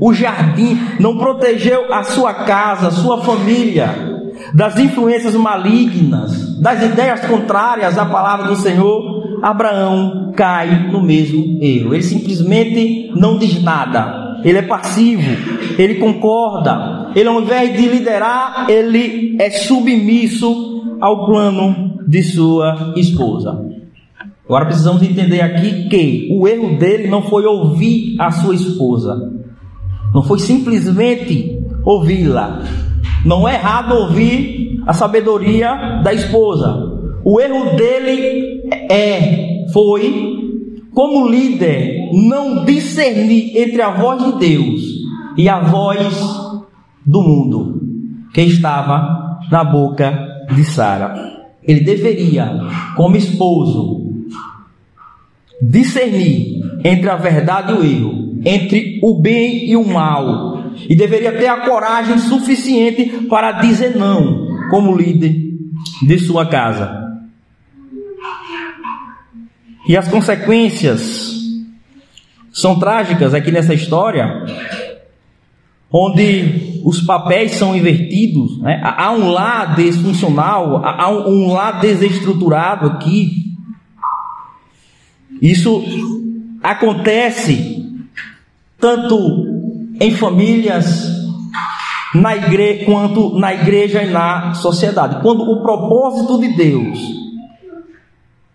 o 0.00 0.12
jardim, 0.14 0.78
não 1.00 1.18
protegeu 1.18 1.92
a 1.92 2.04
sua 2.04 2.32
casa, 2.32 2.88
a 2.88 2.92
sua 2.92 3.18
família 3.22 4.07
das 4.54 4.78
influências 4.78 5.34
malignas, 5.34 6.58
das 6.60 6.82
ideias 6.82 7.20
contrárias 7.26 7.98
à 7.98 8.06
palavra 8.06 8.48
do 8.48 8.56
Senhor, 8.56 9.38
Abraão 9.42 10.32
cai 10.36 10.90
no 10.90 11.02
mesmo 11.02 11.58
erro. 11.62 11.94
Ele 11.94 12.02
simplesmente 12.02 13.12
não 13.14 13.38
diz 13.38 13.62
nada 13.62 14.28
ele 14.44 14.58
é 14.58 14.62
passivo, 14.62 15.30
ele 15.78 15.96
concorda, 15.96 17.10
ele 17.14 17.28
ao 17.28 17.40
invés 17.40 17.76
de 17.76 17.88
liderar, 17.88 18.66
ele 18.68 19.36
é 19.38 19.50
submisso 19.50 20.96
ao 21.00 21.26
plano 21.26 21.98
de 22.06 22.22
sua 22.22 22.94
esposa. 22.96 23.64
Agora 24.44 24.66
precisamos 24.66 25.02
entender 25.02 25.40
aqui 25.40 25.88
que 25.88 26.28
o 26.32 26.48
erro 26.48 26.78
dele 26.78 27.08
não 27.08 27.22
foi 27.22 27.44
ouvir 27.44 28.16
a 28.18 28.30
sua 28.30 28.54
esposa, 28.54 29.30
não 30.14 30.22
foi 30.22 30.38
simplesmente 30.38 31.58
ouvi-la. 31.84 32.62
Não 33.24 33.48
é 33.48 33.54
errado 33.54 33.94
ouvir 33.94 34.80
a 34.86 34.92
sabedoria 34.92 36.00
da 36.02 36.12
esposa. 36.12 36.74
O 37.24 37.40
erro 37.40 37.76
dele 37.76 38.62
é, 38.90 39.66
foi 39.72 40.38
como 40.94 41.28
líder, 41.28 42.10
não 42.12 42.64
discernir 42.64 43.56
entre 43.56 43.82
a 43.82 43.90
voz 43.90 44.24
de 44.24 44.38
Deus 44.38 44.82
e 45.36 45.48
a 45.48 45.60
voz 45.60 46.18
do 47.06 47.22
mundo 47.22 47.80
que 48.32 48.40
estava 48.42 49.38
na 49.50 49.64
boca 49.64 50.46
de 50.54 50.64
Sara. 50.64 51.14
Ele 51.62 51.80
deveria, 51.80 52.50
como 52.96 53.16
esposo, 53.16 54.12
discernir 55.60 56.60
entre 56.84 57.10
a 57.10 57.16
verdade 57.16 57.72
e 57.72 57.76
o 57.76 57.84
erro, 57.84 58.38
entre 58.44 59.00
o 59.02 59.20
bem 59.20 59.68
e 59.68 59.76
o 59.76 59.86
mal, 59.86 60.57
e 60.88 60.94
deveria 60.94 61.32
ter 61.32 61.46
a 61.46 61.64
coragem 61.64 62.18
suficiente 62.18 63.26
para 63.28 63.52
dizer 63.52 63.96
não, 63.96 64.68
como 64.70 64.96
líder 64.96 65.34
de 66.02 66.18
sua 66.18 66.46
casa. 66.46 67.06
E 69.86 69.96
as 69.96 70.06
consequências 70.06 71.38
são 72.52 72.78
trágicas 72.78 73.32
aqui 73.32 73.50
nessa 73.50 73.72
história, 73.72 74.44
onde 75.90 76.82
os 76.84 77.00
papéis 77.00 77.52
são 77.52 77.74
invertidos, 77.74 78.60
né? 78.60 78.80
há 78.84 79.10
um 79.12 79.30
lar 79.30 79.74
desfuncional, 79.76 80.84
há 80.84 81.10
um 81.10 81.52
lar 81.52 81.80
desestruturado 81.80 82.86
aqui. 82.86 83.54
Isso 85.40 85.82
acontece 86.62 87.78
tanto 88.78 89.47
em 90.00 90.10
famílias, 90.12 91.08
na 92.14 92.36
igreja, 92.36 92.84
quanto 92.84 93.38
na 93.38 93.54
igreja 93.54 94.02
e 94.02 94.10
na 94.10 94.54
sociedade. 94.54 95.20
Quando 95.22 95.42
o 95.42 95.62
propósito 95.62 96.40
de 96.40 96.48
Deus 96.56 97.18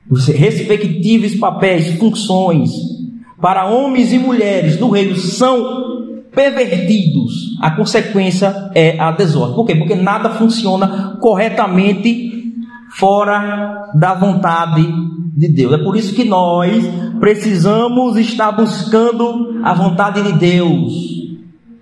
os 0.10 0.28
respectivos 0.28 1.36
papéis, 1.36 1.98
funções 1.98 2.72
para 3.42 3.66
homens 3.66 4.14
e 4.14 4.20
mulheres 4.20 4.78
do 4.78 4.90
reino 4.90 5.16
são 5.16 6.22
pervertidos, 6.34 7.58
a 7.62 7.72
consequência 7.72 8.72
é 8.76 9.00
a 9.00 9.12
desordem. 9.12 9.56
Por 9.56 9.66
quê? 9.66 9.76
Porque 9.76 9.96
nada 9.96 10.30
funciona 10.32 11.18
corretamente 11.20 12.32
fora 12.96 13.92
da 13.96 14.14
vontade 14.14 14.88
de 15.36 15.48
Deus. 15.48 15.74
É 15.74 15.78
por 15.78 15.96
isso 15.96 16.14
que 16.14 16.24
nós 16.24 16.86
precisamos 17.20 18.18
estar 18.18 18.52
buscando 18.52 19.62
a 19.64 19.74
vontade 19.74 20.22
de 20.22 20.34
Deus 20.34 21.23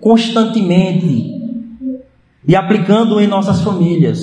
constantemente 0.02 1.40
e 2.46 2.56
aplicando 2.56 3.20
em 3.20 3.26
nossas 3.28 3.62
famílias, 3.62 4.20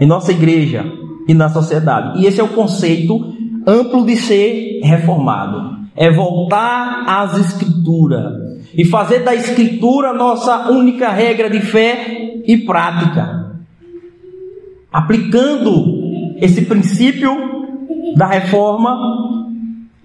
em 0.00 0.06
nossa 0.06 0.32
igreja 0.32 0.82
e 1.28 1.34
na 1.34 1.50
sociedade. 1.50 2.20
E 2.20 2.26
esse 2.26 2.40
é 2.40 2.42
o 2.42 2.48
conceito 2.48 3.34
amplo 3.66 4.06
de 4.06 4.16
ser 4.16 4.80
reformado. 4.82 5.76
É 5.94 6.10
voltar 6.10 7.04
às 7.06 7.38
escrituras 7.38 8.32
e 8.74 8.84
fazer 8.84 9.24
da 9.24 9.34
escritura 9.34 10.14
nossa 10.14 10.70
única 10.70 11.10
regra 11.10 11.50
de 11.50 11.60
fé 11.60 12.40
e 12.46 12.56
prática. 12.56 13.58
Aplicando 14.90 16.36
esse 16.40 16.62
princípio 16.62 17.36
da 18.16 18.26
reforma 18.26 19.50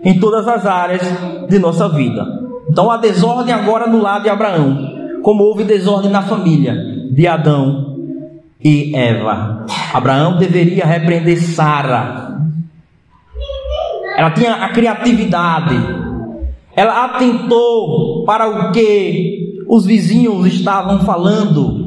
em 0.03 0.19
todas 0.19 0.45
as 0.45 0.65
áreas 0.65 1.03
de 1.47 1.57
nossa 1.57 1.87
vida. 1.87 2.42
Então 2.69 2.89
a 2.89 2.97
desordem 2.97 3.53
agora 3.53 3.87
no 3.87 4.01
lado 4.01 4.23
de 4.23 4.29
Abraão, 4.29 5.19
como 5.21 5.43
houve 5.43 5.63
desordem 5.63 6.11
na 6.11 6.21
família 6.21 6.75
de 7.11 7.27
Adão 7.27 7.95
e 8.63 8.95
Eva. 8.95 9.65
Abraão 9.93 10.37
deveria 10.37 10.85
repreender 10.85 11.41
Sara. 11.41 12.39
Ela 14.17 14.31
tinha 14.31 14.53
a 14.53 14.69
criatividade. 14.69 15.75
Ela 16.75 17.05
atentou 17.05 18.23
para 18.25 18.47
o 18.47 18.71
que 18.71 19.63
os 19.67 19.85
vizinhos 19.85 20.45
estavam 20.45 21.01
falando. 21.01 21.83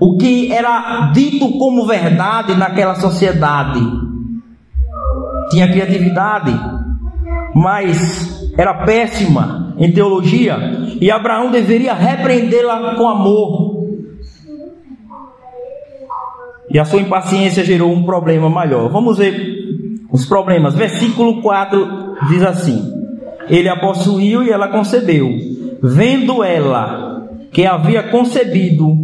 O 0.00 0.16
que 0.16 0.52
era 0.52 1.10
dito 1.12 1.58
como 1.58 1.86
verdade 1.86 2.54
naquela 2.54 2.94
sociedade. 2.96 3.80
Tinha 5.50 5.70
criatividade, 5.70 6.52
mas 7.54 8.41
era 8.56 8.74
péssima 8.84 9.74
em 9.78 9.92
teologia. 9.92 10.58
E 11.00 11.10
Abraão 11.10 11.50
deveria 11.50 11.94
repreendê-la 11.94 12.94
com 12.94 13.08
amor 13.08 13.72
e 16.72 16.78
a 16.78 16.86
sua 16.86 17.02
impaciência 17.02 17.62
gerou 17.62 17.92
um 17.92 18.02
problema 18.02 18.48
maior. 18.48 18.88
Vamos 18.88 19.18
ver 19.18 20.06
os 20.10 20.24
problemas. 20.24 20.74
Versículo 20.74 21.42
4 21.42 22.16
diz 22.28 22.42
assim: 22.42 22.82
Ele 23.48 23.68
a 23.68 23.76
possuiu 23.76 24.42
e 24.42 24.50
ela 24.50 24.68
concebeu. 24.68 25.28
Vendo 25.82 26.42
ela 26.42 27.28
que 27.52 27.66
havia 27.66 28.04
concebido, 28.04 28.96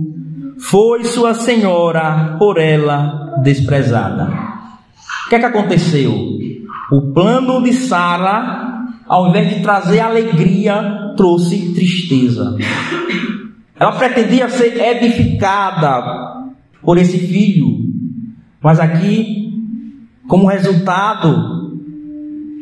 foi 0.58 1.04
sua 1.04 1.34
senhora 1.34 2.36
por 2.38 2.56
ela 2.56 3.38
desprezada. 3.42 4.30
O 5.26 5.28
que 5.28 5.34
é 5.34 5.38
que 5.38 5.44
aconteceu? 5.44 6.14
O 6.90 7.12
plano 7.12 7.62
de 7.62 7.74
Sara, 7.74 8.77
ao 9.08 9.28
invés 9.28 9.48
de 9.48 9.62
trazer 9.62 10.00
alegria, 10.00 11.14
trouxe 11.16 11.74
tristeza. 11.74 12.56
Ela 13.78 13.92
pretendia 13.92 14.48
ser 14.48 14.78
edificada 14.78 16.02
por 16.82 16.98
esse 16.98 17.18
filho. 17.18 17.78
Mas 18.62 18.78
aqui, 18.78 19.52
como 20.28 20.48
resultado, 20.48 21.58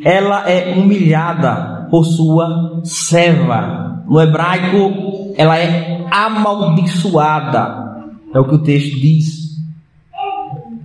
ela 0.05 0.49
é 0.49 0.75
humilhada 0.75 1.89
por 1.91 2.05
sua 2.05 2.81
serva. 2.85 4.05
No 4.09 4.21
hebraico, 4.21 5.35
ela 5.37 5.59
é 5.59 6.07
amaldiçoada. 6.11 7.87
É 8.33 8.39
o 8.39 8.45
que 8.45 8.55
o 8.55 8.63
texto 8.63 9.01
diz. 9.01 9.47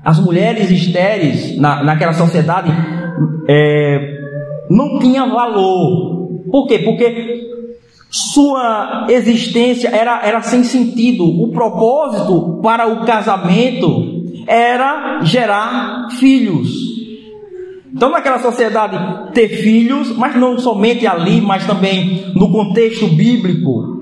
As 0.03 0.19
mulheres 0.19 0.71
estéreis 0.71 1.57
na, 1.59 1.83
naquela 1.83 2.13
sociedade 2.13 2.71
é, 3.47 4.10
não 4.71 4.99
tinham 4.99 5.31
valor. 5.31 6.41
Por 6.49 6.67
quê? 6.67 6.79
Porque 6.79 7.49
sua 8.09 9.07
existência 9.09 9.89
era, 9.89 10.21
era 10.25 10.41
sem 10.41 10.63
sentido. 10.63 11.23
O 11.23 11.49
propósito 11.49 12.59
para 12.61 12.87
o 12.87 13.05
casamento 13.05 14.23
era 14.47 15.21
gerar 15.23 16.09
filhos. 16.11 16.69
Então, 17.93 18.09
naquela 18.09 18.39
sociedade, 18.39 19.33
ter 19.33 19.49
filhos, 19.49 20.15
mas 20.15 20.35
não 20.35 20.57
somente 20.57 21.05
ali, 21.05 21.41
mas 21.41 21.65
também 21.67 22.31
no 22.33 22.49
contexto 22.49 23.07
bíblico 23.07 23.99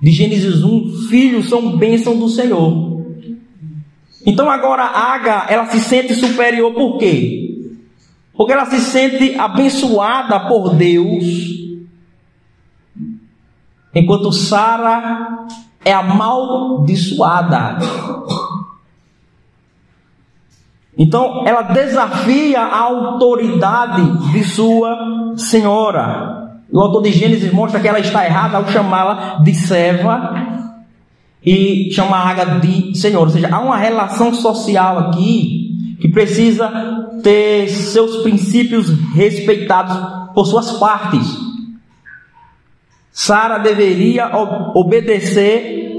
de 0.00 0.10
Gênesis 0.10 0.62
1, 0.64 1.08
filhos 1.08 1.48
são 1.48 1.76
bênção 1.76 2.16
do 2.16 2.28
Senhor. 2.28 3.02
Então, 4.26 4.50
agora, 4.50 4.84
Aga, 4.84 5.46
ela 5.48 5.66
se 5.66 5.80
sente 5.80 6.14
superior 6.14 6.72
por 6.72 6.98
quê? 6.98 7.51
Porque 8.36 8.52
ela 8.52 8.66
se 8.66 8.80
sente 8.80 9.38
abençoada 9.38 10.40
por 10.48 10.74
Deus, 10.74 11.24
enquanto 13.94 14.32
Sara 14.32 15.46
é 15.84 15.92
amaldiçoada. 15.92 17.78
Então, 20.96 21.44
ela 21.46 21.62
desafia 21.62 22.60
a 22.60 22.80
autoridade 22.80 24.32
de 24.32 24.44
sua 24.44 25.34
senhora. 25.36 26.60
O 26.70 26.80
autor 26.80 27.02
de 27.02 27.12
Gênesis 27.12 27.52
mostra 27.52 27.80
que 27.80 27.88
ela 27.88 28.00
está 28.00 28.24
errada 28.24 28.56
ao 28.56 28.68
chamá-la 28.68 29.40
de 29.42 29.54
serva 29.54 30.34
e 31.44 31.90
chamar 31.92 32.30
Aga 32.30 32.60
de 32.60 32.94
senhor. 32.96 33.22
Ou 33.22 33.30
seja, 33.30 33.48
há 33.50 33.60
uma 33.60 33.76
relação 33.76 34.32
social 34.32 34.98
aqui 34.98 35.61
que 36.02 36.08
precisa 36.08 36.68
ter 37.22 37.68
seus 37.68 38.24
princípios 38.24 38.90
respeitados 39.14 40.34
por 40.34 40.44
suas 40.44 40.72
partes. 40.72 41.24
Sara 43.12 43.58
deveria 43.58 44.28
obedecer, 44.74 45.92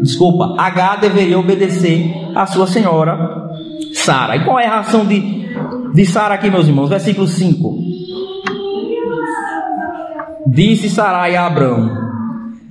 desculpa, 0.00 0.54
H 0.56 0.96
deveria 0.96 1.38
obedecer 1.38 2.10
a 2.34 2.46
sua 2.46 2.66
senhora 2.66 3.50
Sara. 3.92 4.36
E 4.36 4.44
qual 4.44 4.58
é 4.58 4.64
a 4.64 4.76
reação 4.76 5.04
de, 5.04 5.20
de 5.92 6.06
Sara 6.06 6.36
aqui, 6.36 6.50
meus 6.50 6.66
irmãos? 6.66 6.88
Versículo 6.88 7.26
5. 7.26 7.76
Disse 10.46 10.88
Sarai 10.88 11.36
a 11.36 11.46
Abraão: 11.46 11.90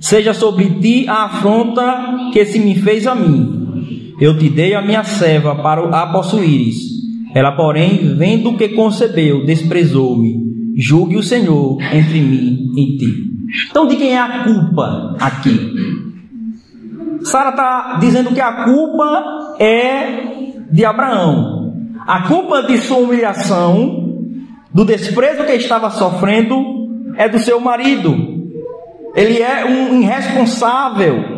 Seja 0.00 0.34
sobre 0.34 0.80
ti 0.80 1.08
a 1.08 1.26
afronta 1.26 2.30
que 2.32 2.44
se 2.44 2.58
me 2.58 2.74
fez 2.74 3.06
a 3.06 3.14
mim. 3.14 3.61
Eu 4.22 4.38
te 4.38 4.48
dei 4.48 4.72
a 4.72 4.80
minha 4.80 5.02
serva 5.02 5.56
para 5.56 5.80
a 5.80 6.06
possuíres. 6.12 6.76
Ela, 7.34 7.56
porém, 7.56 8.14
vendo 8.14 8.56
que 8.56 8.68
concebeu, 8.68 9.44
desprezou-me. 9.44 10.76
Julgue 10.76 11.16
o 11.16 11.22
Senhor 11.24 11.76
entre 11.92 12.20
mim 12.20 12.70
e 12.76 12.96
ti. 12.98 13.14
Então, 13.68 13.84
de 13.88 13.96
quem 13.96 14.12
é 14.12 14.20
a 14.20 14.44
culpa 14.44 15.16
aqui? 15.18 15.72
Sara 17.24 17.50
está 17.50 17.98
dizendo 18.00 18.32
que 18.32 18.40
a 18.40 18.62
culpa 18.62 19.56
é 19.58 20.52
de 20.70 20.84
Abraão. 20.84 21.74
A 22.06 22.22
culpa 22.28 22.62
de 22.62 22.78
sua 22.78 22.98
humilhação, 22.98 24.08
do 24.72 24.84
desprezo 24.84 25.42
que 25.42 25.54
estava 25.54 25.90
sofrendo, 25.90 26.62
é 27.16 27.28
do 27.28 27.40
seu 27.40 27.58
marido. 27.58 28.14
Ele 29.16 29.42
é 29.42 29.64
um 29.64 30.00
irresponsável 30.00 31.31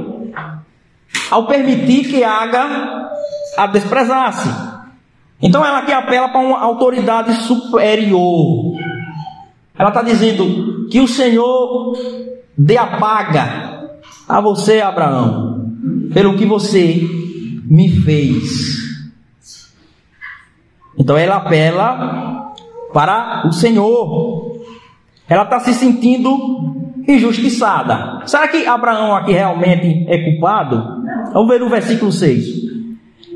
ao 1.31 1.47
permitir 1.47 2.09
que 2.09 2.23
Aga 2.25 3.11
a 3.57 3.67
desprezasse. 3.67 4.49
Então 5.41 5.65
ela 5.65 5.79
aqui 5.79 5.93
apela 5.93 6.29
para 6.29 6.41
uma 6.41 6.61
autoridade 6.61 7.35
superior. 7.43 8.77
Ela 9.79 9.89
está 9.89 10.03
dizendo 10.03 10.89
que 10.89 11.01
o 11.01 11.09
Senhor 11.09 11.97
dê 12.57 12.77
a 12.77 12.99
paga 12.99 13.75
a 14.29 14.41
você, 14.41 14.81
Abraão, 14.81 15.71
pelo 16.13 16.37
que 16.37 16.47
você 16.47 17.03
me 17.65 17.89
fez. 17.89 18.75
Então 20.97 21.17
ela 21.17 21.37
apela 21.37 22.55
para 22.93 23.47
o 23.47 23.53
Senhor. 23.53 24.55
Ela 25.29 25.43
está 25.43 25.59
se 25.61 25.75
sentindo 25.75 26.95
injustiçada. 27.07 28.23
Será 28.27 28.49
que 28.49 28.67
Abraão 28.67 29.15
aqui 29.15 29.33
realmente 29.33 30.07
é 30.09 30.31
culpado? 30.31 30.94
Vamos 31.33 31.49
ver 31.49 31.63
o 31.63 31.69
versículo 31.69 32.13
6. 32.13 32.45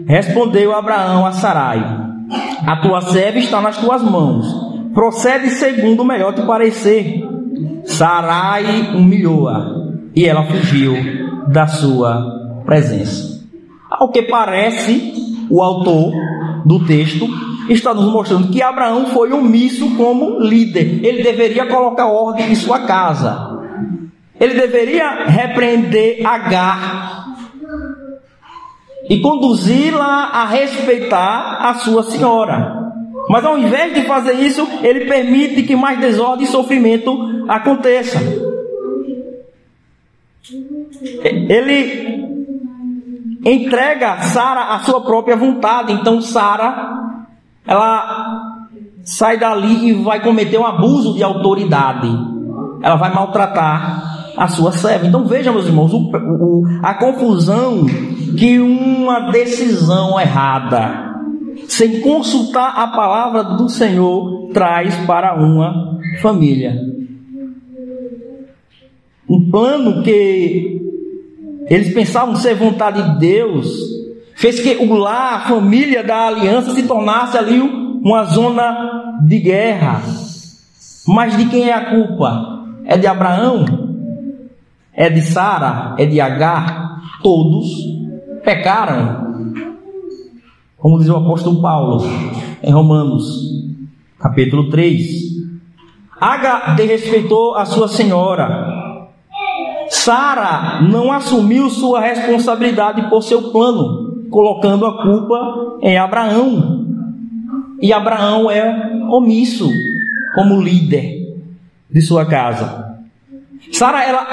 Respondeu 0.06 0.74
Abraão 0.74 1.26
a 1.26 1.32
Sarai: 1.32 1.80
A 2.66 2.76
tua 2.76 3.00
serva 3.00 3.38
está 3.38 3.60
nas 3.60 3.76
tuas 3.76 4.02
mãos. 4.02 4.46
Procede 4.94 5.50
segundo 5.50 6.00
o 6.00 6.06
melhor 6.06 6.34
te 6.34 6.42
parecer. 6.42 7.22
Sarai 7.84 8.94
humilhou-a 8.94 9.78
e 10.14 10.26
ela 10.26 10.44
fugiu 10.44 10.94
da 11.48 11.66
sua 11.66 12.62
presença. 12.64 13.46
Ao 13.90 14.10
que 14.10 14.22
parece, 14.22 15.14
o 15.50 15.62
autor 15.62 16.12
do 16.64 16.84
texto 16.86 17.26
está 17.68 17.94
nos 17.94 18.12
mostrando 18.12 18.48
que 18.48 18.62
Abraão 18.62 19.06
foi 19.06 19.32
omisso 19.32 19.96
como 19.96 20.40
líder. 20.40 21.04
Ele 21.04 21.22
deveria 21.22 21.66
colocar 21.66 22.06
ordem 22.06 22.50
em 22.50 22.54
sua 22.54 22.80
casa. 22.80 23.58
Ele 24.38 24.54
deveria 24.54 25.24
repreender 25.26 26.24
Agar 26.24 27.17
e 29.08 29.20
conduzi-la 29.20 30.30
a 30.32 30.44
respeitar 30.44 31.58
a 31.60 31.74
sua 31.74 32.02
senhora. 32.02 32.88
Mas 33.28 33.44
ao 33.44 33.58
invés 33.58 33.94
de 33.94 34.02
fazer 34.02 34.34
isso, 34.34 34.66
ele 34.82 35.06
permite 35.06 35.62
que 35.62 35.76
mais 35.76 35.98
desordem 36.00 36.44
e 36.44 36.50
sofrimento 36.50 37.44
aconteça. 37.48 38.18
Ele 41.22 42.18
entrega 43.44 44.22
Sara 44.22 44.74
à 44.74 44.80
sua 44.80 45.02
própria 45.02 45.36
vontade. 45.36 45.92
Então 45.92 46.20
Sara, 46.20 46.96
ela 47.66 48.64
sai 49.04 49.38
dali 49.38 49.90
e 49.90 49.92
vai 49.92 50.22
cometer 50.22 50.58
um 50.58 50.66
abuso 50.66 51.14
de 51.14 51.22
autoridade. 51.22 52.08
Ela 52.82 52.96
vai 52.96 53.12
maltratar 53.12 54.32
a 54.36 54.48
sua 54.48 54.72
serva. 54.72 55.06
Então 55.06 55.26
veja, 55.26 55.52
meus 55.52 55.66
irmãos, 55.66 55.92
o, 55.92 55.98
o, 55.98 56.62
a 56.82 56.94
confusão 56.94 57.84
que 58.38 58.60
uma 58.60 59.32
decisão 59.32 60.18
errada, 60.18 61.12
sem 61.66 62.00
consultar 62.00 62.72
a 62.76 62.86
palavra 62.86 63.42
do 63.42 63.68
Senhor, 63.68 64.50
traz 64.52 64.94
para 65.06 65.34
uma 65.34 65.98
família. 66.22 66.80
Um 69.28 69.50
plano 69.50 70.04
que 70.04 70.80
eles 71.66 71.92
pensavam 71.92 72.36
ser 72.36 72.54
vontade 72.54 73.02
de 73.02 73.18
Deus, 73.18 73.66
fez 74.36 74.60
que 74.60 74.76
o 74.76 74.94
lar, 74.94 75.34
a 75.34 75.40
família 75.48 76.04
da 76.04 76.28
aliança 76.28 76.70
se 76.70 76.84
tornasse 76.84 77.36
ali 77.36 77.60
uma 77.60 78.22
zona 78.24 79.18
de 79.26 79.40
guerra. 79.40 80.00
Mas 81.08 81.36
de 81.36 81.46
quem 81.46 81.68
é 81.68 81.74
a 81.74 81.90
culpa? 81.90 82.64
É 82.84 82.96
de 82.96 83.06
Abraão? 83.06 83.64
É 84.94 85.10
de 85.10 85.22
Sara? 85.22 85.96
É 85.98 86.06
de 86.06 86.20
Agar? 86.20 87.18
Todos 87.20 87.97
pecaram. 88.48 89.28
Como 90.78 90.98
diz 90.98 91.10
o 91.10 91.16
apóstolo 91.16 91.60
Paulo 91.60 92.02
em 92.62 92.72
Romanos, 92.72 93.44
capítulo 94.18 94.70
3. 94.70 95.36
Agar 96.18 96.74
desrespeitou 96.74 97.56
a 97.56 97.66
sua 97.66 97.88
senhora, 97.88 99.06
Sara 99.90 100.80
não 100.80 101.12
assumiu 101.12 101.68
sua 101.68 102.00
responsabilidade 102.00 103.10
por 103.10 103.22
seu 103.22 103.52
plano, 103.52 104.24
colocando 104.30 104.86
a 104.86 105.02
culpa 105.02 105.78
em 105.82 105.98
Abraão. 105.98 106.86
E 107.82 107.92
Abraão 107.92 108.50
é 108.50 109.04
omisso 109.10 109.70
como 110.34 110.58
líder 110.58 111.38
de 111.90 112.00
sua 112.00 112.24
casa. 112.24 112.97
Sara 113.72 114.02
ela 114.02 114.26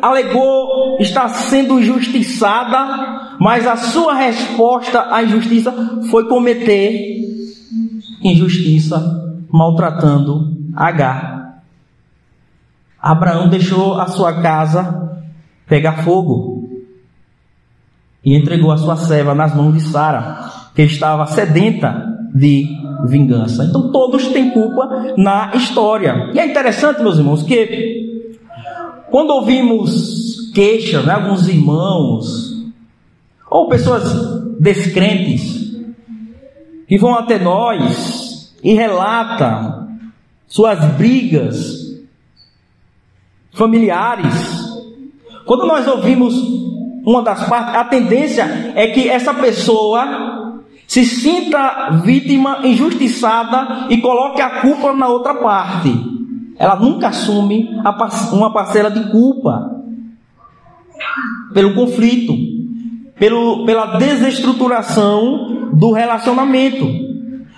alegou 0.00 0.98
estar 1.00 1.28
sendo 1.28 1.78
injustiçada, 1.80 3.36
mas 3.40 3.66
a 3.66 3.76
sua 3.76 4.14
resposta 4.14 5.08
à 5.10 5.22
injustiça 5.22 5.72
foi 6.10 6.28
cometer 6.28 7.22
injustiça, 8.22 9.02
maltratando 9.50 10.52
Agar. 10.76 11.62
Abraão 13.00 13.48
deixou 13.48 14.00
a 14.00 14.08
sua 14.08 14.42
casa 14.42 15.20
pegar 15.66 16.02
fogo 16.02 16.68
e 18.24 18.34
entregou 18.34 18.72
a 18.72 18.78
sua 18.78 18.96
serva 18.96 19.34
nas 19.34 19.54
mãos 19.54 19.74
de 19.74 19.80
Sara, 19.80 20.50
que 20.74 20.82
estava 20.82 21.26
sedenta 21.26 22.14
de 22.34 22.66
vingança. 23.06 23.64
Então 23.64 23.92
todos 23.92 24.28
têm 24.28 24.50
culpa 24.50 25.14
na 25.16 25.52
história. 25.54 26.30
E 26.34 26.38
é 26.40 26.46
interessante, 26.46 27.02
meus 27.02 27.18
irmãos, 27.18 27.42
que 27.42 28.13
quando 29.14 29.30
ouvimos 29.30 30.50
queixas, 30.52 31.04
né, 31.04 31.14
alguns 31.14 31.46
irmãos 31.46 32.52
ou 33.48 33.68
pessoas 33.68 34.02
descrentes 34.58 35.72
que 36.88 36.98
vão 36.98 37.14
até 37.14 37.38
nós 37.38 38.52
e 38.60 38.74
relatam 38.74 39.88
suas 40.48 40.84
brigas 40.96 42.04
familiares. 43.52 44.34
Quando 45.46 45.64
nós 45.64 45.86
ouvimos 45.86 46.34
uma 47.06 47.22
das 47.22 47.48
partes, 47.48 47.76
a 47.76 47.84
tendência 47.84 48.72
é 48.74 48.88
que 48.88 49.08
essa 49.08 49.32
pessoa 49.32 50.58
se 50.88 51.04
sinta 51.04 52.00
vítima, 52.04 52.66
injustiçada 52.66 53.86
e 53.90 53.98
coloque 53.98 54.42
a 54.42 54.60
culpa 54.60 54.92
na 54.92 55.06
outra 55.06 55.36
parte. 55.36 56.13
Ela 56.58 56.76
nunca 56.76 57.08
assume 57.08 57.68
uma 58.32 58.52
parcela 58.52 58.90
de 58.90 59.10
culpa 59.10 59.74
pelo 61.52 61.74
conflito, 61.74 62.34
pelo, 63.18 63.64
pela 63.64 63.96
desestruturação 63.96 65.70
do 65.74 65.92
relacionamento. 65.92 66.86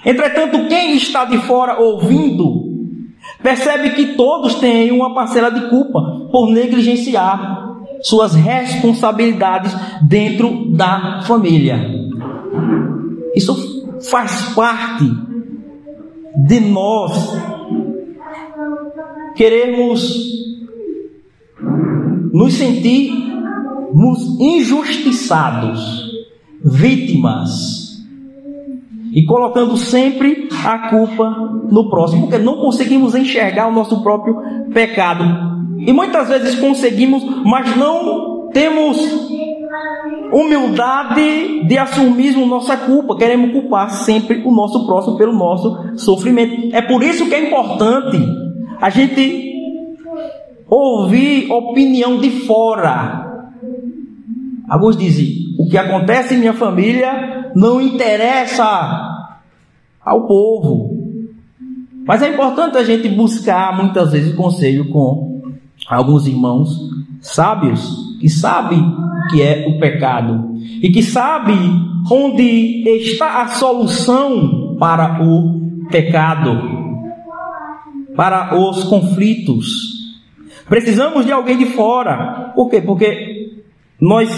Entretanto, 0.04 0.68
quem 0.68 0.94
está 0.94 1.24
de 1.24 1.38
fora 1.38 1.80
ouvindo, 1.80 2.66
percebe 3.42 3.90
que 3.90 4.14
todos 4.14 4.54
têm 4.56 4.92
uma 4.92 5.14
parcela 5.14 5.50
de 5.50 5.68
culpa 5.68 6.28
por 6.30 6.50
negligenciar 6.50 7.64
suas 8.02 8.34
responsabilidades 8.34 9.74
dentro 10.02 10.70
da 10.72 11.22
família. 11.22 11.80
Isso 13.34 13.84
faz 14.10 14.54
parte 14.54 15.04
de 16.46 16.60
nós 16.60 17.36
queremos 19.36 20.26
nos 22.32 22.54
sentirmos 22.54 24.40
injustiçados, 24.40 26.10
vítimas 26.64 28.04
e 29.12 29.24
colocando 29.24 29.76
sempre 29.76 30.48
a 30.64 30.90
culpa 30.90 31.30
no 31.70 31.88
próximo, 31.88 32.22
porque 32.22 32.38
não 32.38 32.56
conseguimos 32.56 33.14
enxergar 33.14 33.68
o 33.68 33.72
nosso 33.72 34.02
próprio 34.02 34.36
pecado. 34.72 35.24
E 35.78 35.92
muitas 35.92 36.28
vezes 36.28 36.54
conseguimos, 36.56 37.22
mas 37.44 37.76
não 37.76 38.48
temos 38.52 38.98
humildade 40.32 41.66
de 41.66 41.78
assumirmos 41.78 42.48
nossa 42.48 42.76
culpa. 42.76 43.16
Queremos 43.16 43.52
culpar 43.52 43.90
sempre 43.90 44.42
o 44.44 44.50
nosso 44.50 44.86
próximo 44.86 45.16
pelo 45.16 45.32
nosso 45.32 45.96
sofrimento. 45.96 46.74
É 46.74 46.82
por 46.82 47.02
isso 47.02 47.26
que 47.26 47.34
é 47.34 47.46
importante 47.48 48.45
a 48.80 48.90
gente 48.90 49.52
ouvir 50.68 51.50
opinião 51.50 52.18
de 52.18 52.30
fora. 52.46 53.50
Alguns 54.68 54.96
dizem: 54.96 55.54
o 55.58 55.68
que 55.68 55.78
acontece 55.78 56.34
em 56.34 56.38
minha 56.38 56.54
família 56.54 57.52
não 57.54 57.80
interessa 57.80 59.16
ao 60.04 60.26
povo. 60.26 60.94
Mas 62.06 62.22
é 62.22 62.28
importante 62.28 62.78
a 62.78 62.84
gente 62.84 63.08
buscar 63.08 63.76
muitas 63.76 64.12
vezes 64.12 64.34
conselho 64.34 64.88
com 64.90 65.42
alguns 65.88 66.26
irmãos 66.26 66.70
sábios 67.20 68.16
que 68.20 68.28
sabem 68.28 68.78
o 68.78 69.28
que 69.30 69.42
é 69.42 69.66
o 69.68 69.80
pecado 69.80 70.54
e 70.80 70.90
que 70.90 71.02
sabem 71.02 71.58
onde 72.10 72.84
está 73.00 73.42
a 73.42 73.48
solução 73.48 74.76
para 74.78 75.20
o 75.24 75.86
pecado, 75.90 76.85
para 78.16 78.58
os 78.58 78.84
conflitos. 78.84 79.96
Precisamos 80.68 81.24
de 81.24 81.32
alguém 81.32 81.58
de 81.58 81.66
fora. 81.66 82.52
Por 82.54 82.68
quê? 82.68 82.80
Porque 82.80 83.60
nós 84.00 84.28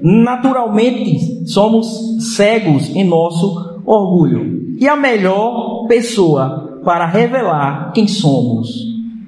naturalmente 0.00 1.48
somos 1.48 2.36
cegos 2.36 2.94
em 2.94 3.04
nosso 3.04 3.82
orgulho. 3.84 4.76
E 4.78 4.88
a 4.88 4.96
melhor 4.96 5.86
pessoa 5.88 6.80
para 6.84 7.06
revelar 7.06 7.92
quem 7.92 8.06
somos 8.06 8.68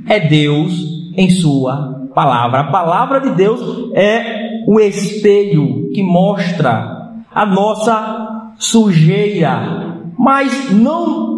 é 0.07 0.21
Deus 0.21 0.75
em 1.17 1.31
Sua 1.31 2.09
palavra. 2.15 2.61
A 2.61 2.71
palavra 2.71 3.21
de 3.21 3.31
Deus 3.31 3.91
é 3.95 4.63
o 4.67 4.81
espelho 4.81 5.91
que 5.93 6.03
mostra 6.03 7.15
a 7.33 7.47
nossa 7.47 8.55
sujeira, 8.59 10.03
mas 10.19 10.71
não 10.71 11.36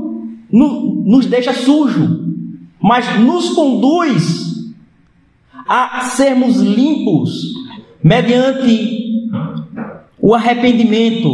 nos 0.51 1.27
deixa 1.27 1.53
sujo, 1.53 2.35
mas 2.81 3.21
nos 3.21 3.51
conduz 3.51 4.49
a 5.69 6.01
sermos 6.03 6.57
limpos 6.61 7.53
mediante 8.03 9.09
o 10.21 10.35
arrependimento 10.35 11.29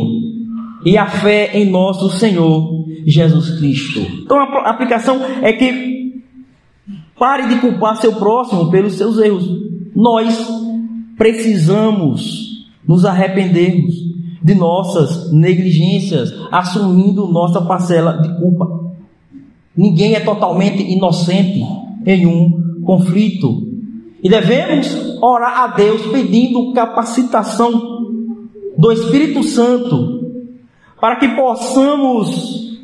e 0.85 0.99
a 0.99 1.07
fé 1.07 1.51
em 1.55 1.71
nosso 1.71 2.11
Senhor 2.11 2.85
Jesus 3.07 3.59
Cristo. 3.59 4.01
Então 4.01 4.39
a 4.39 4.71
aplicação 4.71 5.21
é 5.43 5.53
que 5.53 6.23
pare 7.19 7.49
de 7.49 7.61
culpar 7.61 7.97
seu 7.97 8.15
próximo 8.15 8.71
pelos 8.71 8.95
seus 8.95 9.19
erros. 9.19 9.49
Nós 9.95 10.37
precisamos 11.17 12.67
nos 12.87 13.05
arrependermos 13.05 13.95
de 14.43 14.55
nossas 14.55 15.33
negligências, 15.33 16.35
assumindo 16.53 17.27
nossa 17.29 17.63
parcela 17.63 18.21
de 18.21 18.29
culpa. 18.39 18.84
Ninguém 19.77 20.15
é 20.15 20.21
totalmente 20.21 20.83
inocente 20.83 21.65
em 22.07 22.27
um 22.27 22.83
conflito. 22.85 23.67
E 24.23 24.29
devemos 24.29 25.19
orar 25.21 25.65
a 25.65 25.67
Deus 25.69 26.07
pedindo 26.07 26.73
capacitação 26.73 27.95
do 28.77 28.93
Espírito 28.93 29.43
Santo, 29.43 30.31
para 31.01 31.17
que 31.17 31.29
possamos 31.29 32.79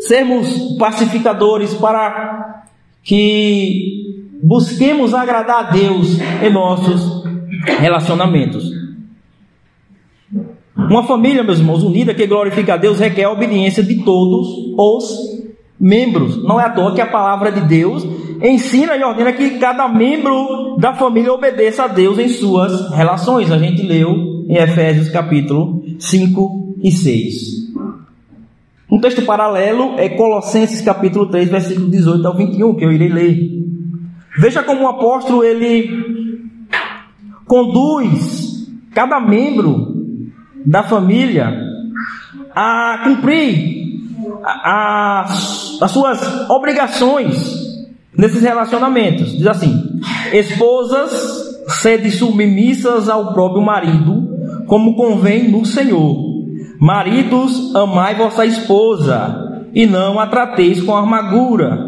sermos 0.00 0.76
pacificadores, 0.78 1.74
para 1.74 2.64
que 3.02 4.24
busquemos 4.42 5.12
agradar 5.14 5.66
a 5.66 5.70
Deus 5.70 6.18
em 6.42 6.50
nossos 6.50 7.24
relacionamentos. 7.78 8.67
Uma 10.78 11.02
família, 11.02 11.42
meus 11.42 11.58
irmãos, 11.58 11.82
unida 11.82 12.14
que 12.14 12.24
glorifica 12.24 12.74
a 12.74 12.76
Deus 12.76 13.00
requer 13.00 13.24
a 13.24 13.32
obediência 13.32 13.82
de 13.82 14.04
todos 14.04 14.46
os 14.78 15.48
membros. 15.78 16.40
Não 16.44 16.60
é 16.60 16.66
à 16.66 16.70
toa 16.70 16.94
que 16.94 17.00
a 17.00 17.06
palavra 17.06 17.50
de 17.50 17.62
Deus 17.62 18.06
ensina 18.40 18.96
e 18.96 19.02
ordena 19.02 19.32
que 19.32 19.58
cada 19.58 19.88
membro 19.88 20.76
da 20.78 20.94
família 20.94 21.32
obedeça 21.32 21.82
a 21.82 21.88
Deus 21.88 22.16
em 22.16 22.28
suas 22.28 22.92
relações. 22.92 23.50
A 23.50 23.58
gente 23.58 23.82
leu 23.82 24.44
em 24.48 24.56
Efésios 24.56 25.08
capítulo 25.10 25.82
5 25.98 26.76
e 26.80 26.92
6. 26.92 27.58
Um 28.88 29.00
texto 29.00 29.22
paralelo 29.22 29.94
é 29.98 30.08
Colossenses 30.10 30.80
capítulo 30.80 31.26
3, 31.26 31.48
versículo 31.48 31.90
18 31.90 32.26
ao 32.26 32.36
21, 32.36 32.74
que 32.76 32.84
eu 32.84 32.92
irei 32.92 33.08
ler. 33.08 33.36
Veja 34.38 34.62
como 34.62 34.84
o 34.84 34.88
apóstolo 34.88 35.42
ele 35.42 35.90
conduz 37.46 38.68
cada 38.94 39.20
membro 39.20 39.87
da 40.64 40.82
família 40.82 41.54
a 42.54 43.02
cumprir 43.04 43.78
as, 44.44 45.78
as 45.80 45.90
suas 45.90 46.50
obrigações 46.50 47.58
nesses 48.16 48.42
relacionamentos. 48.42 49.36
Diz 49.36 49.46
assim: 49.46 50.00
esposas, 50.32 51.12
sede 51.80 52.10
submissas 52.10 53.08
ao 53.08 53.32
próprio 53.32 53.62
marido, 53.62 54.64
como 54.66 54.96
convém 54.96 55.48
no 55.48 55.64
Senhor. 55.64 56.26
Maridos, 56.80 57.74
amai 57.74 58.14
vossa 58.14 58.46
esposa, 58.46 59.66
e 59.74 59.86
não 59.86 60.18
a 60.18 60.26
trateis 60.26 60.80
com 60.82 60.94
amargura. 60.94 61.86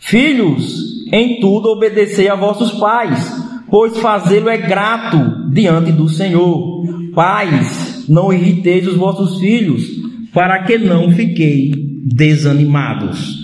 Filhos, 0.00 1.06
em 1.12 1.40
tudo 1.40 1.70
obedecei 1.70 2.28
a 2.28 2.34
vossos 2.34 2.72
pais, 2.72 3.32
pois 3.70 3.98
fazê-lo 3.98 4.48
é 4.48 4.56
grato 4.56 5.50
diante 5.52 5.92
do 5.92 6.08
Senhor. 6.08 6.84
Pais, 7.14 7.79
não 8.10 8.32
irriteis 8.32 8.88
os 8.88 8.96
vossos 8.96 9.38
filhos, 9.38 9.86
para 10.32 10.64
que 10.64 10.76
não 10.76 11.12
fiquei 11.12 11.72
desanimados. 12.04 13.38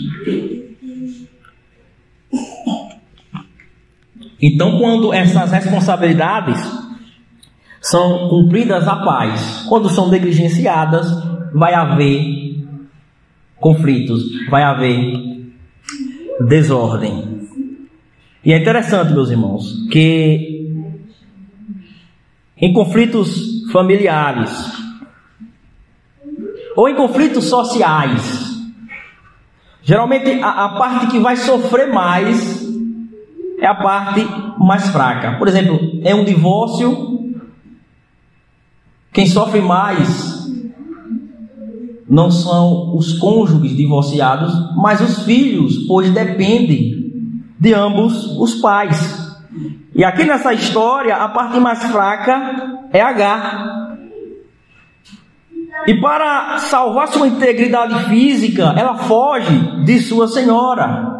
Então, 4.42 4.78
quando 4.78 5.12
essas 5.12 5.52
responsabilidades 5.52 6.60
são 7.80 8.28
cumpridas 8.28 8.88
à 8.88 8.96
paz, 8.96 9.64
quando 9.68 9.88
são 9.88 10.10
negligenciadas, 10.10 11.06
vai 11.54 11.72
haver 11.72 12.56
conflitos, 13.56 14.24
vai 14.50 14.64
haver 14.64 15.46
desordem. 16.40 17.36
E 18.44 18.52
é 18.52 18.58
interessante, 18.58 19.12
meus 19.12 19.30
irmãos, 19.30 19.88
que 19.90 20.68
em 22.58 22.72
conflitos 22.72 23.55
familiares 23.72 24.72
ou 26.76 26.88
em 26.88 26.94
conflitos 26.94 27.46
sociais, 27.46 28.60
geralmente 29.82 30.30
a, 30.42 30.66
a 30.66 30.68
parte 30.70 31.06
que 31.06 31.18
vai 31.18 31.36
sofrer 31.36 31.92
mais 31.92 32.66
é 33.58 33.66
a 33.66 33.74
parte 33.74 34.26
mais 34.58 34.88
fraca. 34.88 35.38
Por 35.38 35.48
exemplo, 35.48 35.78
é 36.04 36.14
um 36.14 36.24
divórcio, 36.24 37.34
quem 39.12 39.26
sofre 39.26 39.62
mais 39.62 40.36
não 42.08 42.30
são 42.30 42.94
os 42.94 43.18
cônjuges 43.18 43.76
divorciados, 43.76 44.52
mas 44.76 45.00
os 45.00 45.24
filhos, 45.24 45.86
pois 45.88 46.10
dependem 46.10 46.94
de 47.58 47.74
ambos 47.74 48.26
os 48.38 48.56
pais. 48.56 49.25
E 49.94 50.04
aqui 50.04 50.24
nessa 50.24 50.52
história, 50.52 51.16
a 51.16 51.28
parte 51.28 51.58
mais 51.58 51.82
fraca 51.84 52.88
é 52.92 53.00
H. 53.00 53.86
E 55.86 55.94
para 56.00 56.58
salvar 56.58 57.08
sua 57.08 57.28
integridade 57.28 58.08
física, 58.08 58.74
ela 58.76 58.96
foge 58.96 59.84
de 59.84 60.00
sua 60.00 60.26
senhora. 60.26 61.14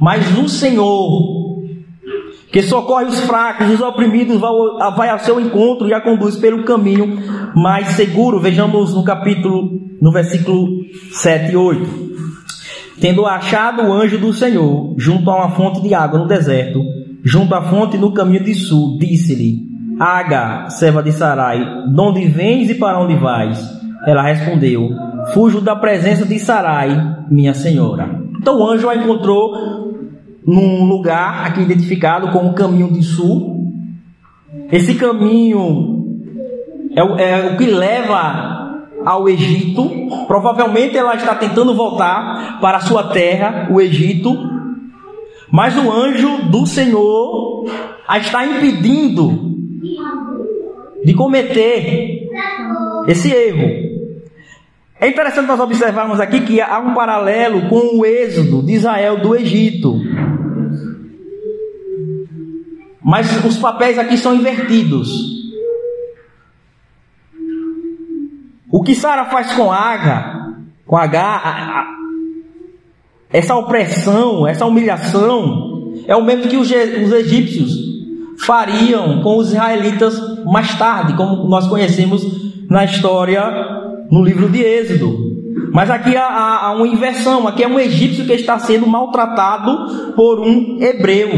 Mas 0.00 0.30
no 0.36 0.48
Senhor, 0.48 1.58
que 2.52 2.62
socorre 2.62 3.06
os 3.06 3.20
fracos, 3.20 3.70
os 3.70 3.80
oprimidos, 3.80 4.40
vai 4.40 5.08
ao 5.08 5.18
seu 5.18 5.40
encontro 5.40 5.88
e 5.88 5.94
a 5.94 6.00
conduz 6.00 6.36
pelo 6.36 6.64
caminho 6.64 7.18
mais 7.54 7.88
seguro. 7.88 8.40
Vejamos 8.40 8.94
no 8.94 9.02
capítulo, 9.02 9.70
no 10.00 10.12
versículo 10.12 10.68
7 11.12 11.52
e 11.52 11.56
8. 11.56 12.08
Tendo 13.00 13.26
achado 13.26 13.82
o 13.82 13.92
anjo 13.92 14.18
do 14.18 14.32
Senhor 14.32 14.94
junto 14.98 15.30
a 15.30 15.36
uma 15.36 15.50
fonte 15.50 15.80
de 15.80 15.94
água 15.94 16.18
no 16.18 16.26
deserto, 16.26 16.80
junto 17.28 17.54
à 17.54 17.62
fonte 17.62 17.98
no 17.98 18.12
caminho 18.12 18.42
de 18.42 18.54
sul, 18.54 18.96
disse-lhe: 18.98 19.68
Aga, 20.00 20.70
serva 20.70 21.02
de 21.02 21.12
Sarai, 21.12 21.58
de 21.86 22.00
onde 22.00 22.26
vens 22.26 22.70
e 22.70 22.74
para 22.74 22.98
onde 22.98 23.16
vais? 23.16 23.58
Ela 24.06 24.22
respondeu: 24.22 24.88
Fujo 25.34 25.60
da 25.60 25.76
presença 25.76 26.24
de 26.24 26.38
Sarai, 26.38 26.88
minha 27.30 27.52
senhora. 27.52 28.18
Então 28.40 28.58
o 28.58 28.66
anjo 28.66 28.88
a 28.88 28.96
encontrou 28.96 29.92
num 30.46 30.84
lugar 30.84 31.46
aqui 31.46 31.60
identificado 31.60 32.28
como 32.28 32.54
caminho 32.54 32.90
de 32.90 33.02
sul. 33.02 33.58
Esse 34.72 34.94
caminho 34.94 36.06
é, 36.96 37.00
é 37.00 37.52
o 37.52 37.56
que 37.58 37.66
leva 37.66 38.86
ao 39.04 39.28
Egito. 39.28 39.90
Provavelmente 40.26 40.96
ela 40.96 41.14
está 41.14 41.34
tentando 41.34 41.74
voltar 41.74 42.58
para 42.60 42.78
a 42.78 42.80
sua 42.80 43.08
terra, 43.08 43.68
o 43.70 43.80
Egito. 43.80 44.57
Mas 45.50 45.76
o 45.76 45.90
anjo 45.90 46.50
do 46.50 46.66
Senhor 46.66 47.66
a 48.06 48.18
está 48.18 48.46
impedindo 48.46 49.56
de 51.04 51.14
cometer 51.14 52.28
esse 53.06 53.30
erro. 53.30 53.88
É 55.00 55.08
interessante 55.08 55.46
nós 55.46 55.60
observarmos 55.60 56.20
aqui 56.20 56.40
que 56.40 56.60
há 56.60 56.78
um 56.80 56.92
paralelo 56.92 57.68
com 57.68 57.98
o 57.98 58.04
êxodo 58.04 58.62
de 58.62 58.74
Israel 58.74 59.20
do 59.20 59.34
Egito. 59.34 59.94
Mas 63.02 63.44
os 63.44 63.56
papéis 63.56 63.98
aqui 63.98 64.18
são 64.18 64.34
invertidos. 64.34 65.38
O 68.70 68.82
que 68.82 68.94
Sara 68.94 69.24
faz 69.26 69.52
com 69.52 69.72
H, 69.72 70.52
com 70.84 70.96
H, 70.96 71.86
essa 73.30 73.54
opressão, 73.54 74.46
essa 74.46 74.64
humilhação, 74.64 75.92
é 76.06 76.16
o 76.16 76.24
mesmo 76.24 76.48
que 76.48 76.56
os, 76.56 76.68
os 76.68 77.12
egípcios 77.12 77.88
fariam 78.38 79.20
com 79.22 79.36
os 79.36 79.48
israelitas 79.48 80.18
mais 80.44 80.74
tarde, 80.78 81.14
como 81.14 81.48
nós 81.48 81.66
conhecemos 81.66 82.24
na 82.68 82.84
história 82.84 83.42
no 84.10 84.22
livro 84.24 84.48
de 84.48 84.62
Êxodo. 84.62 85.28
Mas 85.72 85.90
aqui 85.90 86.16
há, 86.16 86.66
há, 86.66 86.72
uma 86.72 86.86
inversão, 86.86 87.46
aqui 87.46 87.62
é 87.62 87.68
um 87.68 87.78
egípcio 87.78 88.24
que 88.24 88.32
está 88.32 88.58
sendo 88.58 88.86
maltratado 88.86 90.14
por 90.14 90.40
um 90.40 90.78
hebreu. 90.80 91.30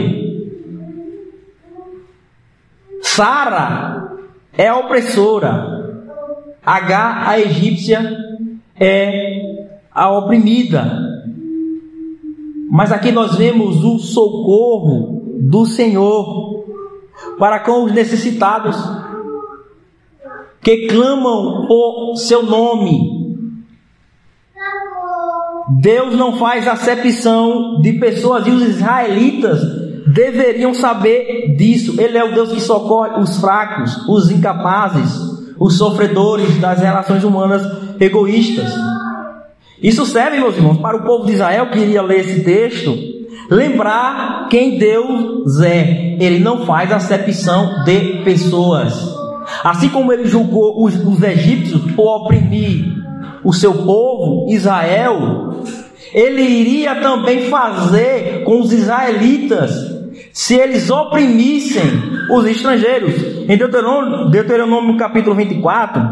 Sara 3.02 4.18
é 4.56 4.68
a 4.68 4.76
opressora, 4.76 5.80
H, 6.64 7.28
a 7.28 7.40
egípcia, 7.40 8.16
é 8.78 9.40
a 9.92 10.10
oprimida. 10.10 11.09
Mas 12.70 12.92
aqui 12.92 13.10
nós 13.10 13.34
vemos 13.34 13.82
o 13.82 13.98
socorro 13.98 15.22
do 15.40 15.66
Senhor 15.66 16.64
para 17.36 17.58
com 17.58 17.84
os 17.84 17.92
necessitados 17.92 18.76
que 20.62 20.86
clamam 20.86 21.66
o 21.68 22.14
seu 22.14 22.44
nome. 22.44 23.18
Deus 25.80 26.16
não 26.16 26.36
faz 26.36 26.68
acepção 26.68 27.80
de 27.80 27.94
pessoas 27.94 28.46
e 28.46 28.50
os 28.50 28.62
israelitas 28.62 29.60
deveriam 30.06 30.72
saber 30.72 31.56
disso. 31.56 32.00
Ele 32.00 32.16
é 32.16 32.24
o 32.24 32.34
Deus 32.34 32.52
que 32.52 32.60
socorre 32.60 33.20
os 33.20 33.40
fracos, 33.40 33.96
os 34.08 34.30
incapazes, 34.30 35.12
os 35.58 35.76
sofredores 35.76 36.56
das 36.58 36.80
relações 36.80 37.24
humanas 37.24 37.62
egoístas. 37.98 38.72
Isso 39.82 40.04
serve, 40.04 40.38
meus 40.38 40.56
irmãos, 40.56 40.78
para 40.78 40.96
o 40.96 41.02
povo 41.04 41.26
de 41.26 41.32
Israel 41.32 41.70
que 41.70 41.78
iria 41.78 42.02
ler 42.02 42.20
esse 42.20 42.44
texto, 42.44 42.96
lembrar 43.50 44.48
quem 44.48 44.78
Deus 44.78 45.60
é. 45.60 46.16
Ele 46.20 46.38
não 46.38 46.66
faz 46.66 46.92
acepção 46.92 47.84
de 47.84 48.22
pessoas. 48.22 48.94
Assim 49.64 49.88
como 49.88 50.12
ele 50.12 50.26
julgou 50.26 50.84
os, 50.84 50.94
os 50.94 51.22
egípcios 51.22 51.92
por 51.92 52.24
oprimir 52.24 52.84
o 53.42 53.52
seu 53.52 53.72
povo, 53.72 54.46
Israel, 54.50 55.62
ele 56.12 56.42
iria 56.42 56.96
também 56.96 57.48
fazer 57.48 58.44
com 58.44 58.60
os 58.60 58.72
israelitas 58.72 59.99
se 60.32 60.54
eles 60.54 60.90
oprimissem 60.90 61.82
os 62.30 62.46
estrangeiros. 62.46 63.14
Em 63.48 63.56
Deuteronômio, 63.56 64.30
Deuteronômio 64.30 64.96
capítulo 64.96 65.34
24, 65.34 66.02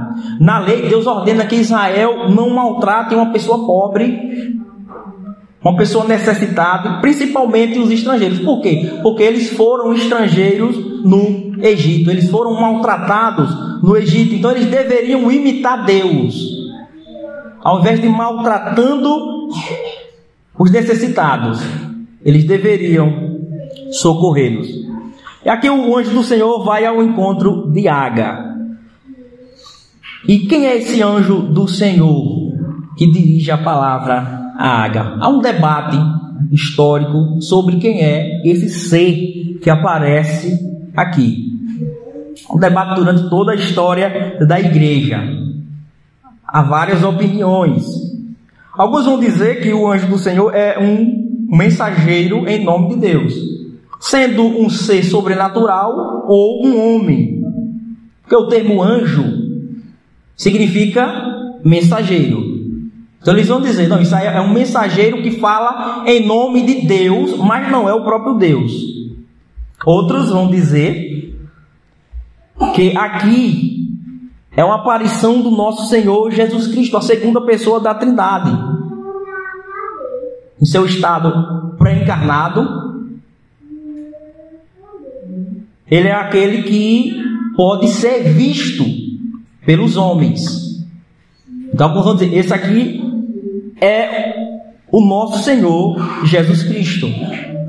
na 0.41 0.59
lei, 0.59 0.89
Deus 0.89 1.07
ordena 1.07 1.47
que 1.47 1.57
Israel 1.57 2.29
não 2.31 2.51
maltrate 2.51 3.15
uma 3.15 3.33
pessoa 3.33 3.65
pobre, 3.67 4.57
uma 5.63 5.77
pessoa 5.77 6.05
necessitada, 6.05 7.01
principalmente 7.01 7.79
os 7.79 7.91
estrangeiros. 7.91 8.41
Por 8.41 8.61
quê? 8.61 8.91
Porque 9.03 9.23
eles 9.23 9.51
foram 9.51 9.93
estrangeiros 9.93 10.77
no 11.05 11.49
Egito, 11.63 12.11
eles 12.11 12.31
foram 12.31 12.55
maltratados 12.55 13.83
no 13.83 13.97
Egito, 13.97 14.35
então 14.35 14.51
eles 14.51 14.67
deveriam 14.67 15.31
imitar 15.31 15.85
Deus. 15.85 16.59
Ao 17.63 17.81
invés 17.81 18.01
de 18.01 18.09
maltratando 18.09 19.49
os 20.59 20.71
necessitados, 20.71 21.61
eles 22.25 22.45
deveriam 22.45 23.28
socorrê-los. 23.93 24.69
E 25.45 25.49
aqui 25.49 25.71
o 25.71 25.97
anjo 25.97 26.11
do 26.11 26.23
Senhor 26.23 26.65
vai 26.65 26.85
ao 26.85 27.03
encontro 27.03 27.71
de 27.71 27.89
Aga. 27.89 28.57
E 30.27 30.41
quem 30.41 30.67
é 30.67 30.77
esse 30.77 31.03
anjo 31.03 31.41
do 31.41 31.69
Senhor 31.69 32.53
que 32.97 33.11
dirige 33.11 33.51
a 33.51 33.59
palavra 33.59 34.53
a 34.59 34.85
Aga? 34.85 35.17
Há 35.21 35.29
um 35.29 35.41
debate 35.41 35.97
histórico 36.51 37.41
sobre 37.41 37.77
quem 37.77 38.03
é 38.03 38.43
esse 38.45 38.69
ser 38.69 39.59
que 39.63 39.71
aparece 39.71 40.59
aqui. 40.97 41.47
Um 42.53 42.59
debate 42.59 42.97
durante 42.97 43.29
toda 43.31 43.53
a 43.53 43.55
história 43.55 44.39
da 44.47 44.59
igreja. 44.59 45.23
Há 46.47 46.63
várias 46.63 47.05
opiniões. 47.05 47.87
Alguns 48.77 49.05
vão 49.05 49.19
dizer 49.19 49.63
que 49.63 49.73
o 49.73 49.91
anjo 49.91 50.09
do 50.09 50.19
Senhor 50.19 50.55
é 50.55 50.79
um 50.79 51.57
mensageiro 51.57 52.47
em 52.49 52.65
nome 52.65 52.91
de 52.91 52.97
Deus 52.97 53.48
sendo 54.01 54.45
um 54.45 54.71
ser 54.71 55.03
sobrenatural 55.03 56.25
ou 56.29 56.67
um 56.67 56.97
homem. 56.97 57.43
Porque 58.23 58.37
o 58.37 58.49
termo 58.49 58.83
anjo 58.83 59.25
significa 60.37 61.61
mensageiro. 61.65 62.59
Então 63.21 63.35
eles 63.35 63.49
vão 63.49 63.61
dizer, 63.61 63.89
não, 63.89 64.01
isso 64.01 64.15
aí 64.15 64.27
é 64.27 64.41
um 64.41 64.53
mensageiro 64.53 65.23
que 65.23 65.33
fala 65.33 66.05
em 66.07 66.25
nome 66.25 66.63
de 66.63 66.87
Deus, 66.87 67.37
mas 67.37 67.71
não 67.71 67.89
é 67.89 67.93
o 67.93 68.05
próprio 68.05 68.35
Deus. 68.35 68.73
Outros 69.85 70.31
vão 70.31 70.49
dizer 70.49 71.37
que 72.75 72.97
aqui 72.97 73.69
é 74.57 74.65
uma 74.65 74.77
aparição 74.77 75.41
do 75.41 75.51
nosso 75.51 75.89
Senhor 75.89 76.31
Jesus 76.31 76.69
Cristo, 76.69 76.97
a 76.97 77.03
segunda 77.03 77.41
pessoa 77.41 77.81
da 77.81 77.95
Trindade. 77.95 78.51
Em 80.61 80.65
seu 80.65 80.85
estado 80.85 81.77
pré-encarnado, 81.79 82.88
ele 85.91 86.09
é 86.09 86.13
aquele 86.13 86.63
que 86.63 87.17
pode 87.57 87.89
ser 87.89 88.33
visto 88.33 88.85
pelos 89.65 89.97
homens. 89.97 90.87
Então, 91.73 91.93
vamos 91.93 92.21
dizer, 92.21 92.37
esse 92.37 92.53
aqui 92.53 93.03
é 93.81 94.35
o 94.91 95.01
nosso 95.01 95.43
Senhor 95.45 95.97
Jesus 96.25 96.63
Cristo. 96.63 97.09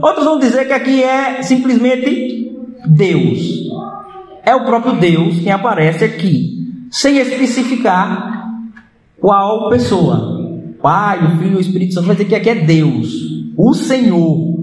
Outros 0.01 0.25
vão 0.25 0.39
dizer 0.39 0.65
que 0.65 0.73
aqui 0.73 1.03
é 1.03 1.41
simplesmente 1.41 2.53
Deus. 2.87 3.69
É 4.45 4.55
o 4.55 4.65
próprio 4.65 4.95
Deus 4.95 5.39
quem 5.39 5.51
aparece 5.51 6.05
aqui, 6.05 6.71
sem 6.89 7.17
especificar 7.17 8.63
qual 9.19 9.69
pessoa. 9.69 10.39
Pai, 10.81 11.25
o 11.25 11.37
Filho 11.37 11.57
o 11.57 11.61
Espírito 11.61 11.93
Santo 11.93 12.07
vai 12.07 12.15
dizer 12.15 12.29
que 12.29 12.35
aqui 12.35 12.49
é 12.49 12.55
Deus, 12.55 13.13
o 13.57 13.73
Senhor. 13.73 14.57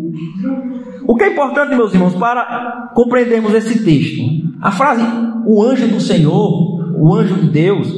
O 1.06 1.14
que 1.14 1.24
é 1.24 1.28
importante, 1.32 1.74
meus 1.74 1.94
irmãos, 1.94 2.14
para 2.14 2.90
compreendermos 2.94 3.54
esse 3.54 3.84
texto? 3.84 4.22
A 4.60 4.72
frase 4.72 5.04
o 5.46 5.62
anjo 5.62 5.86
do 5.86 6.00
Senhor, 6.00 6.96
o 6.98 7.14
anjo 7.14 7.34
de 7.36 7.48
Deus, 7.48 7.88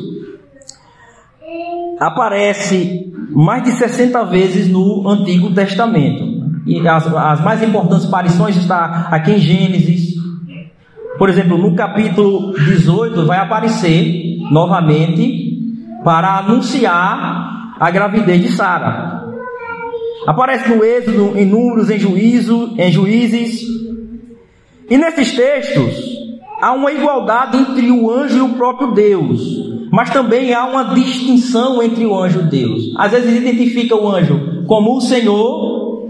aparece 1.98 3.12
mais 3.30 3.62
de 3.62 3.72
60 3.72 4.24
vezes 4.26 4.68
no 4.68 5.08
Antigo 5.08 5.52
Testamento. 5.54 6.38
e 6.66 6.86
as, 6.86 7.06
as 7.06 7.40
mais 7.40 7.62
importantes 7.62 8.06
aparições 8.06 8.56
está 8.56 9.08
aqui 9.10 9.32
em 9.32 9.38
Gênesis. 9.38 10.14
Por 11.18 11.30
exemplo, 11.30 11.56
no 11.56 11.74
capítulo 11.74 12.52
18 12.52 13.24
vai 13.24 13.38
aparecer 13.38 14.38
novamente 14.50 15.56
para 16.04 16.38
anunciar 16.38 17.74
a 17.80 17.90
gravidez 17.90 18.42
de 18.42 18.52
Sara. 18.52 19.17
Aparece 20.26 20.68
no 20.68 20.84
Êxodo, 20.84 21.38
em 21.38 21.46
Números, 21.46 21.90
em 21.90 21.98
Juízo, 21.98 22.74
em 22.76 22.90
Juízes. 22.90 23.62
E 24.90 24.96
nesses 24.96 25.32
textos 25.32 26.18
há 26.60 26.72
uma 26.72 26.92
igualdade 26.92 27.56
entre 27.56 27.90
o 27.90 28.10
anjo 28.10 28.38
e 28.38 28.40
o 28.40 28.54
próprio 28.54 28.92
Deus, 28.92 29.40
mas 29.90 30.10
também 30.10 30.52
há 30.52 30.66
uma 30.66 30.94
distinção 30.94 31.82
entre 31.82 32.04
o 32.04 32.18
anjo 32.18 32.40
e 32.40 32.50
Deus. 32.50 32.94
Às 32.96 33.12
vezes 33.12 33.36
identifica 33.36 33.94
o 33.94 34.08
anjo 34.08 34.64
como 34.66 34.96
o 34.96 35.00
Senhor, 35.00 36.08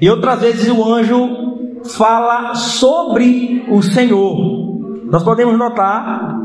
e 0.00 0.08
outras 0.08 0.40
vezes 0.40 0.68
o 0.68 0.84
anjo 0.84 1.48
fala 1.96 2.54
sobre 2.54 3.64
o 3.68 3.82
Senhor. 3.82 4.58
Nós 5.10 5.22
podemos 5.22 5.58
notar 5.58 6.38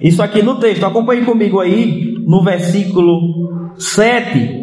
isso 0.00 0.22
aqui 0.22 0.42
no 0.42 0.58
texto. 0.58 0.84
Acompanhe 0.84 1.24
comigo 1.24 1.60
aí 1.60 2.16
no 2.26 2.42
versículo 2.42 3.72
7. 3.78 4.59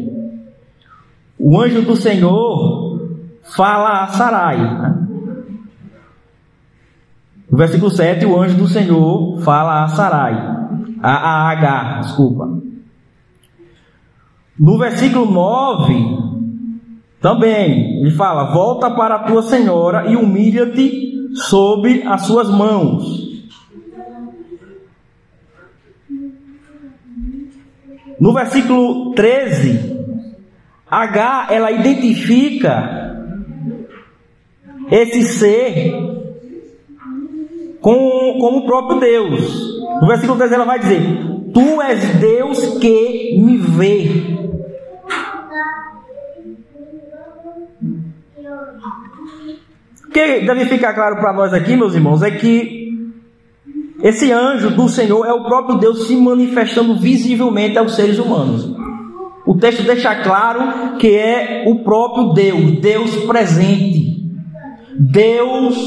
O 1.39 1.59
anjo 1.59 1.81
do 1.83 1.95
Senhor 1.95 2.99
fala 3.55 4.03
a 4.03 4.07
Sarai. 4.07 4.57
Né? 4.57 5.07
No 7.49 7.57
versículo 7.57 7.89
7, 7.91 8.25
o 8.25 8.41
anjo 8.41 8.57
do 8.57 8.67
Senhor 8.67 9.39
fala 9.41 9.83
a 9.83 9.87
Sarai. 9.87 10.33
A, 11.01 11.11
a 11.11 11.49
H, 11.51 11.99
desculpa. 12.01 12.47
No 14.59 14.77
versículo 14.79 15.25
9, 15.31 16.17
também, 17.21 17.99
ele 17.99 18.11
fala: 18.11 18.51
Volta 18.51 18.89
para 18.91 19.15
a 19.15 19.23
tua 19.23 19.41
senhora 19.43 20.09
e 20.09 20.15
humilha-te 20.15 21.13
sob 21.33 22.03
as 22.03 22.23
suas 22.23 22.49
mãos. 22.49 23.27
No 28.19 28.33
versículo 28.33 29.13
13, 29.13 29.96
H 30.89 31.47
ela 31.51 31.71
identifica 31.71 33.07
esse 34.89 35.23
ser 35.23 35.91
com, 37.81 38.37
com 38.39 38.57
o 38.57 38.65
próprio 38.65 38.99
Deus. 38.99 39.79
No 40.01 40.07
versículo 40.07 40.37
13 40.37 40.53
ela 40.53 40.65
vai 40.65 40.79
dizer: 40.79 41.01
Tu 41.53 41.81
és 41.81 42.15
Deus 42.19 42.77
que 42.79 43.39
me 43.41 43.57
vê. 43.57 44.37
O 50.05 50.11
que 50.11 50.45
deve 50.45 50.65
ficar 50.65 50.93
claro 50.93 51.17
para 51.17 51.33
nós 51.33 51.53
aqui, 51.53 51.75
meus 51.75 51.93
irmãos, 51.93 52.23
é 52.23 52.31
que 52.31 52.87
esse 54.01 54.31
anjo 54.31 54.71
do 54.71 54.87
Senhor 54.87 55.25
é 55.25 55.33
o 55.33 55.43
próprio 55.43 55.77
Deus 55.77 56.07
se 56.07 56.15
manifestando 56.15 56.95
visivelmente 56.95 57.77
aos 57.77 57.95
seres 57.95 58.17
humanos. 58.17 58.86
O 59.47 59.55
texto 59.55 59.83
deixa 59.83 60.13
claro 60.13 60.97
que 60.97 61.07
é 61.07 61.63
o 61.67 61.81
próprio 61.81 62.33
Deus, 62.33 62.81
Deus 62.81 63.15
presente, 63.23 64.21
Deus 64.99 65.77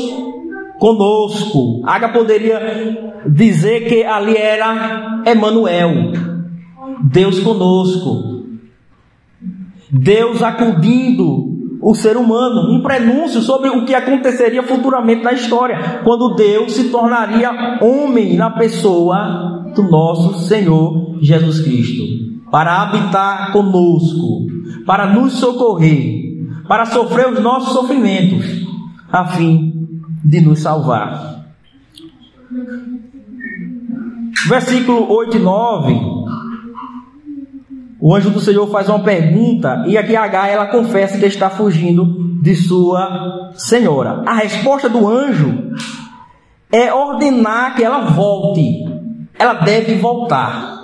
conosco. 0.78 1.82
Aga 1.84 2.08
poderia 2.08 3.20
dizer 3.26 3.86
que 3.86 4.02
ali 4.02 4.34
era 4.34 5.22
Emanuel, 5.26 5.90
Deus 7.12 7.38
conosco. 7.40 8.46
Deus 9.92 10.42
acudindo 10.42 11.50
o 11.82 11.94
ser 11.94 12.16
humano, 12.16 12.74
um 12.74 12.82
prenúncio 12.82 13.42
sobre 13.42 13.68
o 13.68 13.84
que 13.84 13.94
aconteceria 13.94 14.62
futuramente 14.62 15.22
na 15.22 15.34
história, 15.34 16.00
quando 16.02 16.34
Deus 16.34 16.72
se 16.72 16.88
tornaria 16.88 17.78
homem 17.82 18.36
na 18.36 18.50
pessoa 18.50 19.70
do 19.74 19.82
nosso 19.82 20.46
Senhor 20.46 21.18
Jesus 21.20 21.60
Cristo 21.60 22.29
para 22.50 22.82
habitar 22.82 23.52
conosco, 23.52 24.46
para 24.86 25.06
nos 25.06 25.34
socorrer, 25.34 26.20
para 26.68 26.86
sofrer 26.86 27.32
os 27.32 27.40
nossos 27.40 27.72
sofrimentos, 27.72 28.44
a 29.10 29.26
fim 29.26 29.88
de 30.24 30.40
nos 30.40 30.60
salvar. 30.60 31.44
Versículo 34.48 35.10
8 35.12 35.36
e 35.36 35.40
9. 35.40 36.20
O 38.00 38.14
anjo 38.14 38.30
do 38.30 38.40
Senhor 38.40 38.66
faz 38.68 38.88
uma 38.88 39.00
pergunta 39.00 39.84
e 39.86 39.98
aqui 39.98 40.16
H 40.16 40.48
ela 40.48 40.66
confessa 40.68 41.18
que 41.18 41.26
está 41.26 41.50
fugindo 41.50 42.40
de 42.42 42.56
sua 42.56 43.52
senhora. 43.54 44.22
A 44.26 44.34
resposta 44.34 44.88
do 44.88 45.06
anjo 45.06 45.70
é 46.72 46.92
ordenar 46.92 47.76
que 47.76 47.84
ela 47.84 48.06
volte. 48.06 48.84
Ela 49.38 49.54
deve 49.54 49.96
voltar. 49.96 50.79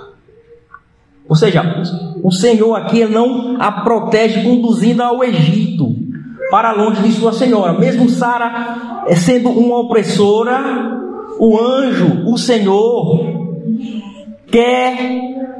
Ou 1.29 1.35
seja, 1.35 1.83
o 2.23 2.31
Senhor 2.31 2.75
aqui 2.75 3.05
não 3.05 3.57
a 3.59 3.71
protege 3.71 4.43
conduzindo 4.43 5.03
ao 5.03 5.23
Egito, 5.23 5.95
para 6.49 6.71
longe 6.71 7.01
de 7.01 7.11
sua 7.11 7.33
senhora. 7.33 7.73
Mesmo 7.73 8.09
Sara 8.09 9.03
eh, 9.07 9.15
sendo 9.15 9.49
uma 9.49 9.79
opressora, 9.79 10.97
o 11.39 11.59
anjo, 11.59 12.23
o 12.25 12.37
Senhor, 12.37 13.19
quer 14.47 14.97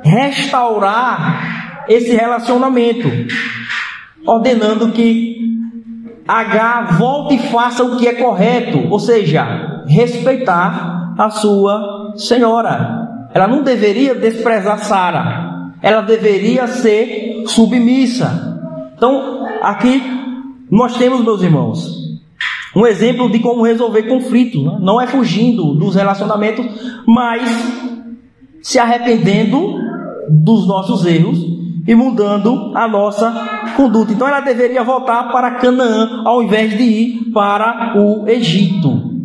restaurar 0.03 1.85
esse 1.89 2.15
relacionamento, 2.15 3.09
ordenando 4.25 4.91
que 4.91 5.37
H 6.27 6.97
volte 6.97 7.35
e 7.35 7.39
faça 7.49 7.83
o 7.83 7.97
que 7.97 8.07
é 8.07 8.13
correto, 8.13 8.87
ou 8.89 8.99
seja, 8.99 9.83
respeitar 9.87 11.13
a 11.17 11.29
sua 11.29 12.13
senhora. 12.15 13.29
Ela 13.33 13.47
não 13.47 13.63
deveria 13.63 14.15
desprezar 14.15 14.79
Sara, 14.79 15.46
ela 15.81 16.01
deveria 16.01 16.67
ser 16.67 17.43
submissa. 17.47 18.59
Então, 18.95 19.45
aqui 19.61 20.01
nós 20.69 20.97
temos, 20.97 21.23
meus 21.23 21.41
irmãos, 21.41 21.97
um 22.75 22.85
exemplo 22.85 23.29
de 23.31 23.39
como 23.39 23.63
resolver 23.63 24.03
conflitos. 24.03 24.63
Né? 24.63 24.77
Não 24.81 24.99
é 25.01 25.07
fugindo 25.07 25.73
dos 25.73 25.95
relacionamentos, 25.95 26.65
mas 27.07 27.41
se 28.61 28.77
arrependendo 28.77 29.75
dos 30.29 30.67
nossos 30.67 31.05
erros 31.05 31.39
e 31.87 31.95
mudando 31.95 32.73
a 32.75 32.87
nossa 32.87 33.31
conduta. 33.75 34.11
Então 34.11 34.27
ela 34.27 34.41
deveria 34.41 34.83
voltar 34.83 35.31
para 35.31 35.51
Canaã 35.51 36.23
ao 36.25 36.43
invés 36.43 36.77
de 36.77 36.83
ir 36.83 37.31
para 37.33 37.93
o 37.97 38.27
Egito. 38.27 39.15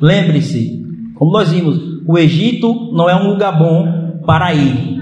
Lembre-se, 0.00 0.82
como 1.14 1.32
nós 1.32 1.50
vimos, 1.52 1.78
o 2.06 2.16
Egito 2.16 2.92
não 2.92 3.10
é 3.10 3.14
um 3.14 3.30
lugar 3.30 3.58
bom 3.58 4.20
para 4.24 4.54
ir. 4.54 4.97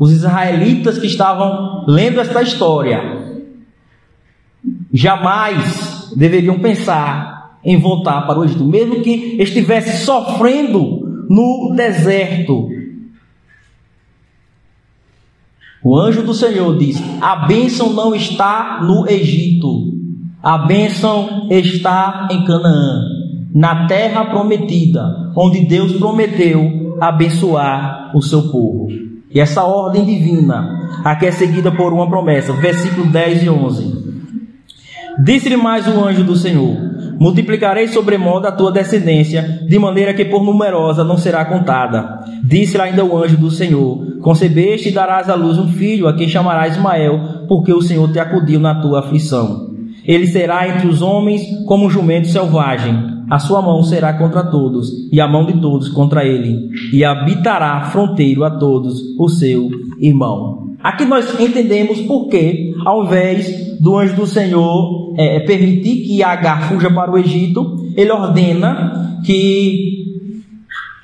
Os 0.00 0.10
israelitas 0.12 0.96
que 0.96 1.06
estavam 1.06 1.84
lendo 1.86 2.20
esta 2.20 2.40
história 2.40 3.42
jamais 4.90 6.10
deveriam 6.16 6.58
pensar 6.58 7.58
em 7.62 7.78
voltar 7.78 8.22
para 8.22 8.38
o 8.38 8.44
Egito, 8.44 8.64
mesmo 8.64 9.02
que 9.02 9.36
estivesse 9.38 10.02
sofrendo 10.06 11.26
no 11.28 11.74
deserto. 11.76 12.70
O 15.84 15.98
anjo 15.98 16.22
do 16.22 16.32
Senhor 16.32 16.78
diz: 16.78 16.98
A 17.20 17.36
bênção 17.46 17.92
não 17.92 18.14
está 18.14 18.80
no 18.82 19.06
Egito, 19.06 19.92
a 20.42 20.56
bênção 20.56 21.46
está 21.50 22.26
em 22.30 22.42
Canaã, 22.46 23.02
na 23.54 23.86
terra 23.86 24.24
prometida, 24.24 25.30
onde 25.36 25.66
Deus 25.66 25.92
prometeu 25.92 26.96
abençoar 26.98 28.12
o 28.16 28.22
seu 28.22 28.50
povo. 28.50 29.09
E 29.32 29.38
essa 29.38 29.62
ordem 29.62 30.04
divina, 30.04 30.90
aqui 31.04 31.26
é 31.26 31.30
seguida 31.30 31.70
por 31.70 31.92
uma 31.92 32.08
promessa, 32.08 32.52
versículo 32.52 33.06
10 33.06 33.44
e 33.44 33.48
11. 33.48 34.10
Disse-lhe 35.22 35.56
mais 35.56 35.86
o 35.86 36.04
anjo 36.04 36.24
do 36.24 36.34
Senhor: 36.34 36.76
Multiplicarei 37.18 37.86
sobremodo 37.86 38.48
a 38.48 38.52
tua 38.52 38.72
descendência, 38.72 39.60
de 39.68 39.78
maneira 39.78 40.12
que 40.12 40.24
por 40.24 40.42
numerosa 40.42 41.04
não 41.04 41.16
será 41.16 41.44
contada. 41.44 42.20
Disse-lhe 42.42 42.82
ainda 42.82 43.04
o 43.04 43.16
anjo 43.16 43.36
do 43.36 43.52
Senhor: 43.52 44.18
Concebeste 44.20 44.88
e 44.88 44.92
darás 44.92 45.30
à 45.30 45.36
luz 45.36 45.58
um 45.58 45.68
filho, 45.68 46.08
a 46.08 46.16
quem 46.16 46.26
chamarás 46.26 46.76
Ismael, 46.76 47.46
porque 47.46 47.72
o 47.72 47.82
Senhor 47.82 48.10
te 48.10 48.18
acudiu 48.18 48.58
na 48.58 48.80
tua 48.80 48.98
aflição. 48.98 49.70
Ele 50.04 50.26
será 50.26 50.66
entre 50.68 50.88
os 50.88 51.02
homens 51.02 51.42
como 51.66 51.86
um 51.86 51.90
jumento 51.90 52.26
selvagem 52.26 53.19
a 53.30 53.38
sua 53.38 53.62
mão 53.62 53.82
será 53.84 54.12
contra 54.14 54.42
todos, 54.42 54.90
e 55.12 55.20
a 55.20 55.28
mão 55.28 55.46
de 55.46 55.60
todos 55.60 55.88
contra 55.88 56.24
ele, 56.24 56.68
e 56.92 57.04
habitará 57.04 57.80
fronteiro 57.84 58.42
a 58.42 58.50
todos 58.50 59.00
o 59.18 59.28
seu 59.28 59.70
irmão. 60.00 60.74
Aqui 60.82 61.04
nós 61.04 61.38
entendemos 61.38 62.00
por 62.00 62.28
que, 62.28 62.74
ao 62.84 63.04
invés 63.04 63.78
do 63.78 63.96
anjo 63.96 64.16
do 64.16 64.26
Senhor 64.26 65.14
é, 65.16 65.36
é 65.36 65.40
permitir 65.40 66.06
que 66.06 66.22
Agar 66.22 66.68
fuja 66.68 66.90
para 66.90 67.10
o 67.10 67.18
Egito, 67.18 67.92
ele 67.96 68.10
ordena 68.10 69.20
que 69.24 70.00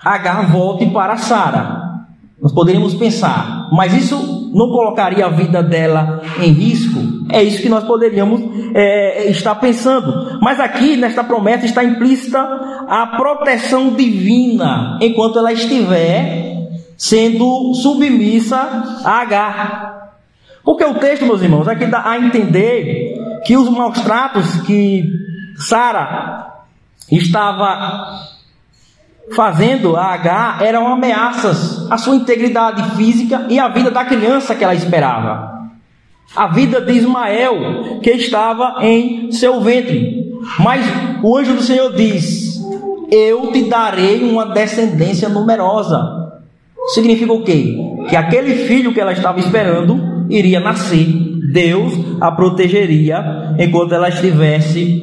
Agar 0.04 0.50
volte 0.50 0.86
para 0.86 1.16
Sara. 1.16 2.06
Nós 2.40 2.52
poderíamos 2.52 2.94
pensar, 2.94 3.68
mas 3.72 3.94
isso 3.94 4.45
não 4.56 4.70
colocaria 4.70 5.26
a 5.26 5.28
vida 5.28 5.62
dela 5.62 6.22
em 6.40 6.50
risco? 6.50 6.98
É 7.30 7.42
isso 7.42 7.60
que 7.60 7.68
nós 7.68 7.84
poderíamos 7.84 8.40
é, 8.74 9.28
estar 9.30 9.54
pensando. 9.56 10.38
Mas 10.40 10.58
aqui, 10.58 10.96
nesta 10.96 11.22
promessa, 11.22 11.66
está 11.66 11.84
implícita 11.84 12.40
a 12.88 13.06
proteção 13.18 13.90
divina 13.90 14.98
enquanto 15.02 15.38
ela 15.38 15.52
estiver 15.52 16.56
sendo 16.96 17.74
submissa 17.74 18.56
a 19.04 19.20
Agar. 19.20 20.14
Porque 20.64 20.84
o 20.84 20.94
texto, 20.94 21.26
meus 21.26 21.42
irmãos, 21.42 21.68
aqui 21.68 21.84
dá 21.84 22.08
a 22.08 22.18
entender 22.18 23.14
que 23.44 23.58
os 23.58 23.68
maus 23.68 24.00
tratos 24.00 24.62
que 24.62 25.04
Sara 25.58 26.64
estava 27.12 28.35
fazendo 29.34 29.96
a 29.96 30.14
H 30.14 30.58
eram 30.62 30.86
ameaças 30.86 31.90
à 31.90 31.98
sua 31.98 32.16
integridade 32.16 32.96
física 32.96 33.46
e 33.48 33.58
à 33.58 33.68
vida 33.68 33.90
da 33.90 34.04
criança 34.04 34.54
que 34.54 34.62
ela 34.62 34.74
esperava. 34.74 35.56
A 36.34 36.48
vida 36.48 36.80
de 36.80 36.92
Ismael, 36.92 38.00
que 38.02 38.10
estava 38.10 38.84
em 38.84 39.30
seu 39.32 39.60
ventre. 39.60 40.26
Mas 40.58 40.84
o 41.22 41.36
anjo 41.36 41.54
do 41.54 41.62
Senhor 41.62 41.94
diz: 41.94 42.60
Eu 43.10 43.52
te 43.52 43.64
darei 43.64 44.28
uma 44.28 44.46
descendência 44.46 45.28
numerosa. 45.28 45.98
Significa 46.88 47.32
o 47.32 47.42
quê? 47.42 47.76
Que 48.08 48.16
aquele 48.16 48.66
filho 48.66 48.92
que 48.92 49.00
ela 49.00 49.12
estava 49.12 49.38
esperando 49.40 50.26
iria 50.28 50.60
nascer. 50.60 51.06
Deus 51.52 51.92
a 52.20 52.32
protegeria 52.32 53.54
enquanto 53.58 53.94
ela 53.94 54.08
estivesse 54.08 55.02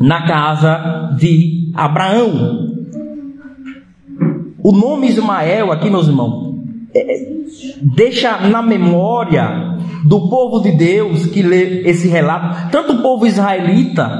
na 0.00 0.26
casa 0.26 1.14
de 1.16 1.70
Abraão. 1.74 2.67
O 4.68 4.72
nome 4.72 5.08
Ismael 5.08 5.72
aqui, 5.72 5.88
meus 5.88 6.08
irmãos, 6.08 6.54
é, 6.94 7.26
deixa 7.80 8.36
na 8.48 8.60
memória 8.60 9.78
do 10.04 10.28
povo 10.28 10.60
de 10.60 10.72
Deus 10.72 11.24
que 11.24 11.40
lê 11.40 11.88
esse 11.88 12.06
relato, 12.06 12.70
tanto 12.70 12.92
o 12.92 13.00
povo 13.00 13.26
israelita 13.26 14.10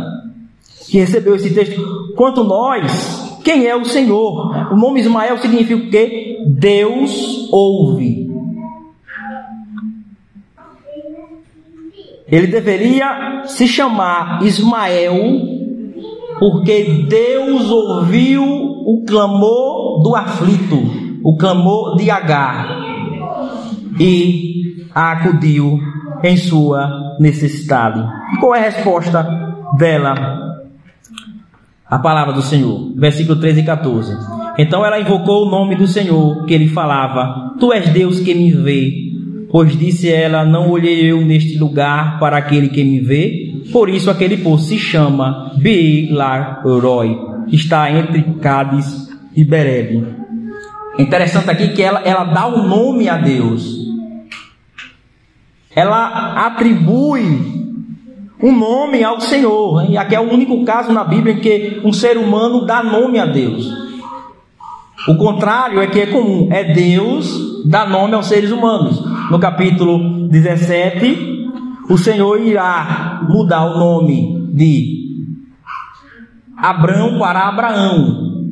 que 0.91 1.01
recebeu 1.01 1.37
esse 1.37 1.53
texto, 1.53 2.15
quanto 2.17 2.43
nós, 2.43 3.39
quem 3.45 3.67
é 3.67 3.77
o 3.77 3.85
Senhor. 3.85 4.73
O 4.73 4.77
nome 4.77 5.01
Ismael 5.01 5.37
significa 5.37 5.85
o 5.85 5.91
quê? 5.91 6.39
Deus 6.47 7.47
ouve. 7.53 8.31
Ele 12.27 12.47
deveria 12.47 13.43
se 13.45 13.69
chamar 13.69 14.43
Ismael 14.43 15.59
porque 16.39 17.07
Deus 17.09 17.71
ouviu 17.71 18.45
o 18.45 19.05
clamor 19.07 20.03
do 20.03 20.15
aflito, 20.15 20.79
o 21.23 21.37
clamor 21.37 21.97
de 21.97 22.11
Agar, 22.11 22.79
e 23.99 24.87
a 24.95 25.13
acudiu 25.13 25.79
em 26.23 26.37
sua 26.37 27.17
necessidade. 27.21 28.03
Qual 28.41 28.55
é 28.55 28.61
a 28.61 28.71
resposta 28.71 29.23
dela? 29.77 30.47
A 31.87 31.99
palavra 31.99 32.35
do 32.35 32.43
Senhor, 32.43 32.93
versículo 32.97 33.41
13 33.41 33.61
e 33.61 33.65
14. 33.65 34.17
Então 34.59 34.85
ela 34.85 35.01
invocou 35.01 35.47
o 35.47 35.51
nome 35.51 35.77
do 35.77 35.87
Senhor, 35.87 36.45
que 36.45 36.53
ele 36.53 36.69
falava: 36.69 37.55
Tu 37.59 37.73
és 37.73 37.89
Deus 37.89 38.21
que 38.21 38.35
me 38.35 38.51
vê. 38.51 39.08
Pois 39.51 39.77
disse 39.77 40.11
ela: 40.11 40.45
Não 40.45 40.71
olhei 40.71 41.11
eu 41.11 41.21
neste 41.25 41.59
lugar 41.59 42.19
para 42.19 42.37
aquele 42.37 42.69
que 42.69 42.85
me 42.85 43.01
vê. 43.01 43.55
Por 43.73 43.89
isso 43.89 44.11
aquele 44.11 44.37
poço 44.37 44.65
se 44.65 44.79
chama 44.79 45.53
Belaroi. 45.57 47.17
Está 47.51 47.91
entre 47.91 48.23
Cádiz 48.41 49.09
e 49.35 49.45
Berebe. 49.45 50.07
Interessante 50.99 51.51
aqui 51.51 51.69
que 51.69 51.83
ela, 51.83 52.01
ela 52.01 52.25
dá 52.25 52.47
o 52.47 52.59
um 52.59 52.69
nome 52.69 53.09
a 53.09 53.17
Deus. 53.17 53.79
Ela 55.75 56.47
atribui 56.47 57.59
um 58.43 58.57
nome 58.57 59.03
ao 59.03 59.21
Senhor. 59.21 59.91
E 59.91 59.97
aqui 59.97 60.15
é 60.15 60.21
o 60.21 60.31
único 60.33 60.65
caso 60.65 60.93
na 60.93 61.05
Bíblia 61.05 61.35
em 61.35 61.41
que 61.41 61.81
um 61.85 61.93
ser 61.93 62.19
humano 62.19 62.67
dá 62.67 62.83
nome 62.83 63.19
a 63.19 63.27
Deus. 63.27 63.73
O 65.07 65.17
contrário 65.17 65.81
é 65.81 65.87
que 65.87 66.01
é 66.01 66.07
comum, 66.07 66.49
é 66.51 66.73
Deus 66.73 67.65
dar 67.65 67.89
nome 67.89 68.15
aos 68.15 68.27
seres 68.27 68.51
humanos. 68.51 69.08
No 69.31 69.39
capítulo 69.39 70.29
17, 70.29 71.51
o 71.91 71.99
Senhor 71.99 72.41
irá 72.41 73.27
mudar 73.29 73.65
o 73.65 73.79
nome 73.79 74.49
de 74.53 74.99
Abrão 76.57 77.19
para 77.19 77.49
Abraão 77.49 78.47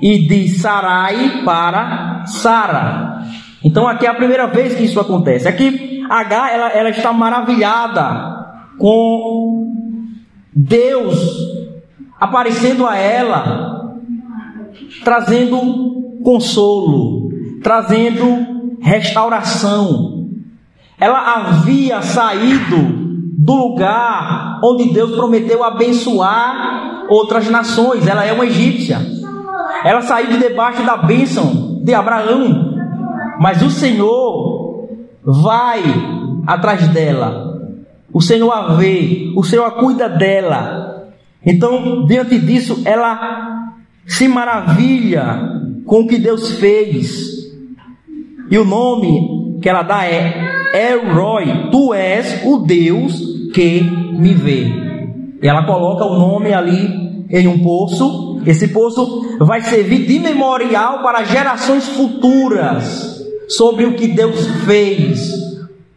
e 0.00 0.26
de 0.26 0.48
Sarai 0.48 1.42
para 1.44 2.24
Sara. 2.26 3.22
Então 3.62 3.86
aqui 3.86 4.06
é 4.06 4.08
a 4.08 4.14
primeira 4.14 4.46
vez 4.46 4.74
que 4.74 4.84
isso 4.84 4.98
acontece. 4.98 5.46
Aqui 5.46 6.02
H 6.08 6.52
ela, 6.52 6.68
ela 6.70 6.90
está 6.90 7.12
maravilhada 7.12 8.58
com 8.78 9.72
Deus 10.52 11.16
aparecendo 12.18 12.86
a 12.86 12.96
ela 12.96 13.70
trazendo 15.04 16.20
consolo, 16.22 17.30
trazendo 17.62 18.59
restauração. 18.80 20.28
Ela 20.98 21.34
havia 21.34 22.02
saído 22.02 23.00
do 23.38 23.54
lugar 23.54 24.60
onde 24.62 24.92
Deus 24.92 25.12
prometeu 25.12 25.64
abençoar 25.64 27.06
outras 27.08 27.48
nações. 27.48 28.06
Ela 28.06 28.24
é 28.24 28.32
uma 28.32 28.46
egípcia. 28.46 28.98
Ela 29.84 30.02
saiu 30.02 30.28
de 30.28 30.38
debaixo 30.38 30.82
da 30.84 30.96
bênção 30.96 31.80
de 31.82 31.94
Abraão. 31.94 32.74
Mas 33.40 33.62
o 33.62 33.70
Senhor 33.70 34.88
vai 35.24 35.82
atrás 36.46 36.88
dela. 36.88 37.58
O 38.12 38.20
Senhor 38.20 38.50
a 38.50 38.74
vê, 38.74 39.32
o 39.36 39.42
Senhor 39.42 39.64
a 39.64 39.70
cuida 39.70 40.08
dela. 40.08 41.08
Então, 41.44 42.04
diante 42.04 42.38
disso, 42.38 42.82
ela 42.84 43.72
se 44.06 44.28
maravilha 44.28 45.60
com 45.86 46.00
o 46.00 46.06
que 46.06 46.18
Deus 46.18 46.58
fez. 46.58 47.39
E 48.50 48.58
o 48.58 48.64
nome 48.64 49.58
que 49.62 49.68
ela 49.68 49.82
dá 49.82 50.04
é 50.06 50.34
Elroy, 50.92 51.70
tu 51.70 51.94
és 51.94 52.42
o 52.44 52.58
Deus 52.58 53.20
que 53.54 53.80
me 53.80 54.34
vê. 54.34 54.66
E 55.42 55.46
ela 55.46 55.64
coloca 55.64 56.04
o 56.04 56.18
nome 56.18 56.52
ali 56.52 57.26
em 57.30 57.46
um 57.46 57.60
poço. 57.60 58.40
Esse 58.46 58.68
poço 58.68 59.36
vai 59.38 59.60
servir 59.60 60.06
de 60.06 60.18
memorial 60.18 61.02
para 61.02 61.24
gerações 61.24 61.88
futuras 61.88 63.20
sobre 63.48 63.84
o 63.84 63.94
que 63.94 64.08
Deus 64.08 64.46
fez 64.64 65.32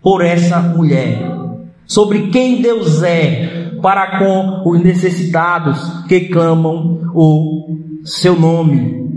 por 0.01 0.23
essa 0.23 0.59
mulher, 0.59 1.19
sobre 1.85 2.27
quem 2.27 2.61
Deus 2.61 3.01
é 3.01 3.71
para 3.81 4.19
com 4.19 4.69
os 4.69 4.81
necessitados 4.81 5.79
que 6.07 6.21
clamam 6.29 6.99
o 7.13 7.77
seu 8.03 8.37
nome. 8.37 9.12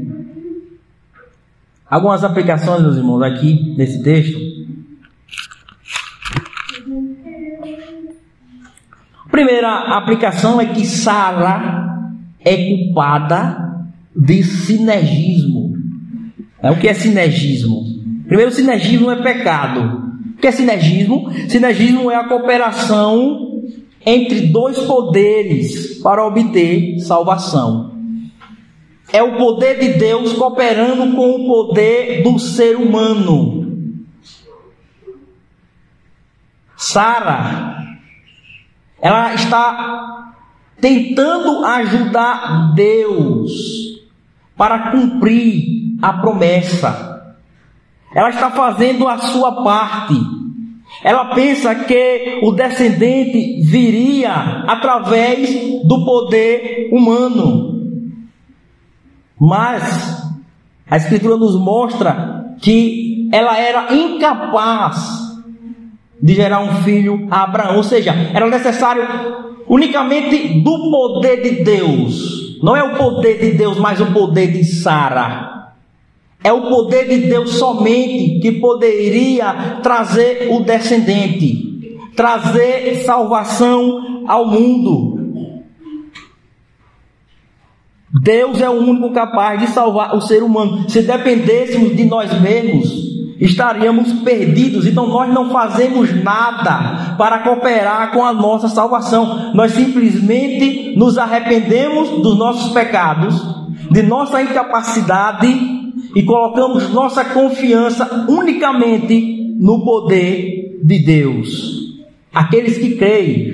Algumas 1.88 2.24
aplicações, 2.24 2.82
meus 2.82 2.96
irmãos, 2.96 3.22
aqui 3.22 3.74
nesse 3.76 4.02
texto. 4.02 4.38
Primeira 9.30 9.96
aplicação 9.96 10.60
é 10.60 10.66
que 10.66 10.84
Sara 10.84 12.10
é 12.40 12.56
culpada 12.56 13.84
de 14.14 14.42
sinergismo. 14.42 15.74
É, 16.60 16.70
o 16.70 16.78
que 16.78 16.88
é 16.88 16.94
sinergismo? 16.94 17.82
Primeiro, 18.26 18.50
sinergismo 18.50 19.10
é 19.10 19.22
pecado. 19.22 20.12
O 20.36 20.40
que 20.40 20.48
é 20.48 20.52
sinergismo? 20.52 21.30
Sinergismo 21.48 22.10
é 22.10 22.16
a 22.16 22.28
cooperação 22.28 23.62
entre 24.04 24.48
dois 24.48 24.78
poderes 24.78 26.00
para 26.02 26.26
obter 26.26 26.98
salvação. 27.00 27.95
É 29.12 29.22
o 29.22 29.36
poder 29.36 29.78
de 29.78 29.98
Deus 29.98 30.32
cooperando 30.32 31.14
com 31.14 31.30
o 31.36 31.46
poder 31.46 32.22
do 32.22 32.38
ser 32.38 32.76
humano. 32.76 33.56
Sara, 36.76 37.76
ela 39.00 39.34
está 39.34 40.34
tentando 40.80 41.64
ajudar 41.64 42.74
Deus 42.74 43.52
para 44.56 44.90
cumprir 44.90 45.96
a 46.02 46.12
promessa. 46.14 47.34
Ela 48.14 48.30
está 48.30 48.50
fazendo 48.50 49.08
a 49.08 49.18
sua 49.18 49.62
parte. 49.62 50.14
Ela 51.02 51.34
pensa 51.34 51.74
que 51.74 52.40
o 52.42 52.52
descendente 52.52 53.62
viria 53.62 54.32
através 54.66 55.82
do 55.84 56.04
poder 56.04 56.88
humano. 56.92 57.75
Mas 59.38 60.22
a 60.90 60.96
Escritura 60.96 61.36
nos 61.36 61.58
mostra 61.58 62.54
que 62.60 63.28
ela 63.32 63.58
era 63.58 63.94
incapaz 63.94 65.26
de 66.22 66.34
gerar 66.34 66.60
um 66.60 66.82
filho 66.82 67.26
a 67.30 67.42
Abraão, 67.42 67.76
ou 67.76 67.82
seja, 67.82 68.12
era 68.32 68.48
necessário 68.48 69.02
unicamente 69.68 70.60
do 70.60 70.90
poder 70.90 71.42
de 71.42 71.64
Deus. 71.64 72.58
Não 72.62 72.74
é 72.74 72.82
o 72.82 72.96
poder 72.96 73.38
de 73.38 73.52
Deus, 73.52 73.78
mas 73.78 74.00
o 74.00 74.06
poder 74.12 74.52
de 74.52 74.64
Sara. 74.64 75.74
É 76.42 76.52
o 76.52 76.68
poder 76.68 77.08
de 77.08 77.28
Deus 77.28 77.54
somente 77.54 78.40
que 78.40 78.52
poderia 78.52 79.80
trazer 79.82 80.48
o 80.50 80.60
descendente. 80.60 81.64
trazer 82.16 83.02
salvação 83.04 84.24
ao 84.26 84.46
mundo. 84.46 85.15
Deus 88.26 88.60
é 88.60 88.68
o 88.68 88.72
único 88.72 89.12
capaz 89.12 89.60
de 89.60 89.68
salvar 89.68 90.16
o 90.16 90.20
ser 90.20 90.42
humano. 90.42 90.90
Se 90.90 91.00
dependêssemos 91.00 91.94
de 91.96 92.04
nós 92.06 92.40
mesmos, 92.40 92.90
estaríamos 93.40 94.12
perdidos. 94.14 94.84
Então 94.84 95.06
nós 95.06 95.32
não 95.32 95.48
fazemos 95.50 96.12
nada 96.24 97.14
para 97.16 97.38
cooperar 97.44 98.10
com 98.10 98.24
a 98.24 98.32
nossa 98.32 98.66
salvação. 98.66 99.52
Nós 99.54 99.70
simplesmente 99.70 100.96
nos 100.96 101.16
arrependemos 101.16 102.20
dos 102.20 102.36
nossos 102.36 102.72
pecados, 102.72 103.40
de 103.92 104.02
nossa 104.02 104.42
incapacidade 104.42 105.46
e 106.12 106.22
colocamos 106.24 106.92
nossa 106.92 107.24
confiança 107.26 108.26
unicamente 108.28 109.54
no 109.56 109.84
poder 109.84 110.80
de 110.82 110.98
Deus. 110.98 111.94
Aqueles 112.34 112.76
que 112.76 112.96
creem 112.96 113.52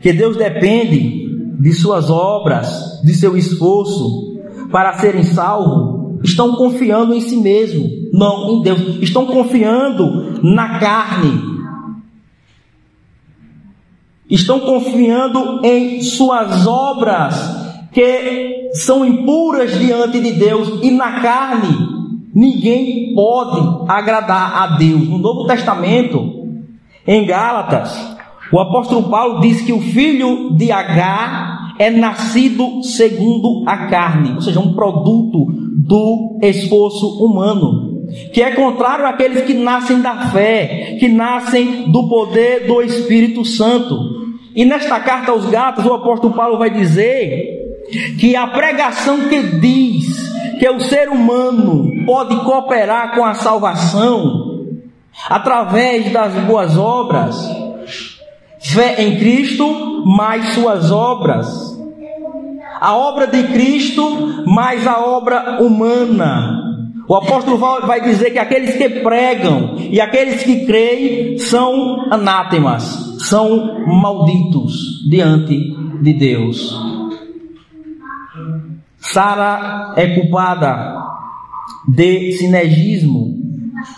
que 0.00 0.14
Deus 0.14 0.38
depende 0.38 1.26
de 1.60 1.72
suas 1.72 2.08
obras, 2.08 2.95
de 3.06 3.14
seu 3.14 3.36
esforço 3.36 4.36
para 4.72 4.94
serem 4.94 5.22
salvos, 5.22 6.20
estão 6.24 6.56
confiando 6.56 7.14
em 7.14 7.20
si 7.20 7.36
mesmo, 7.36 7.88
não 8.12 8.54
em 8.54 8.62
Deus. 8.62 8.80
Estão 9.00 9.26
confiando 9.26 10.40
na 10.42 10.80
carne. 10.80 11.40
Estão 14.28 14.58
confiando 14.58 15.64
em 15.64 16.02
suas 16.02 16.66
obras 16.66 17.36
que 17.92 18.70
são 18.72 19.06
impuras 19.06 19.78
diante 19.78 20.20
de 20.20 20.32
Deus 20.32 20.80
e 20.82 20.90
na 20.90 21.20
carne. 21.20 21.76
Ninguém 22.34 23.14
pode 23.14 23.86
agradar 23.88 24.64
a 24.64 24.66
Deus. 24.78 25.08
No 25.08 25.18
Novo 25.18 25.46
Testamento, 25.46 26.44
em 27.06 27.24
Gálatas, 27.24 28.16
o 28.52 28.58
apóstolo 28.58 29.08
Paulo 29.08 29.40
diz 29.40 29.60
que 29.60 29.72
o 29.72 29.80
filho 29.80 30.50
de 30.56 30.72
H 30.72 31.55
é 31.78 31.90
nascido 31.90 32.82
segundo 32.82 33.64
a 33.66 33.86
carne, 33.88 34.34
ou 34.34 34.40
seja, 34.40 34.60
um 34.60 34.74
produto 34.74 35.46
do 35.86 36.38
esforço 36.42 37.24
humano, 37.24 38.04
que 38.32 38.42
é 38.42 38.52
contrário 38.52 39.06
àqueles 39.06 39.44
que 39.44 39.54
nascem 39.54 40.00
da 40.00 40.30
fé, 40.30 40.96
que 40.98 41.08
nascem 41.08 41.90
do 41.90 42.08
poder 42.08 42.66
do 42.66 42.82
Espírito 42.82 43.44
Santo. 43.44 43.96
E 44.54 44.64
nesta 44.64 44.98
carta 45.00 45.32
aos 45.32 45.46
Gálatas, 45.46 45.84
o 45.84 45.92
apóstolo 45.92 46.34
Paulo 46.34 46.58
vai 46.58 46.70
dizer 46.70 47.56
que 48.18 48.34
a 48.34 48.46
pregação 48.46 49.28
que 49.28 49.42
diz 49.60 50.06
que 50.58 50.68
o 50.68 50.80
ser 50.80 51.08
humano 51.08 52.04
pode 52.06 52.36
cooperar 52.44 53.14
com 53.14 53.24
a 53.24 53.34
salvação 53.34 54.46
através 55.28 56.10
das 56.12 56.32
boas 56.44 56.76
obras, 56.78 57.65
fé 58.72 59.02
em 59.02 59.18
Cristo, 59.18 60.04
mais 60.04 60.54
suas 60.54 60.90
obras. 60.90 61.76
A 62.80 62.96
obra 62.96 63.26
de 63.26 63.42
Cristo, 63.44 64.44
mais 64.46 64.86
a 64.86 65.00
obra 65.00 65.62
humana. 65.62 66.62
O 67.08 67.14
apóstolo 67.14 67.56
vai 67.56 68.00
dizer 68.00 68.32
que 68.32 68.38
aqueles 68.38 68.76
que 68.76 68.88
pregam 69.00 69.76
e 69.78 70.00
aqueles 70.00 70.42
que 70.42 70.66
creem 70.66 71.38
são 71.38 72.12
anátemas, 72.12 73.16
são 73.20 73.86
malditos 73.86 75.08
diante 75.08 75.56
de 76.02 76.12
Deus. 76.12 76.76
Sara 78.98 79.94
é 79.96 80.08
culpada 80.18 80.96
de 81.88 82.32
sinergismo 82.32 83.45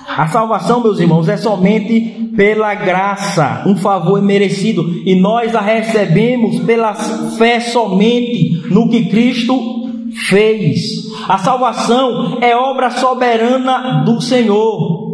a 0.09 0.27
salvação, 0.27 0.83
meus 0.83 0.99
irmãos, 0.99 1.29
é 1.29 1.37
somente 1.37 2.33
pela 2.35 2.75
graça, 2.75 3.63
um 3.67 3.77
favor 3.77 4.19
imerecido, 4.19 5.03
e 5.05 5.15
nós 5.15 5.55
a 5.55 5.61
recebemos 5.61 6.61
pela 6.61 6.95
fé 6.95 7.61
somente 7.61 8.69
no 8.71 8.89
que 8.89 9.07
Cristo 9.07 10.11
fez. 10.29 10.81
A 11.29 11.39
salvação 11.39 12.39
é 12.41 12.57
obra 12.57 12.91
soberana 12.91 14.03
do 14.05 14.21
Senhor. 14.21 15.07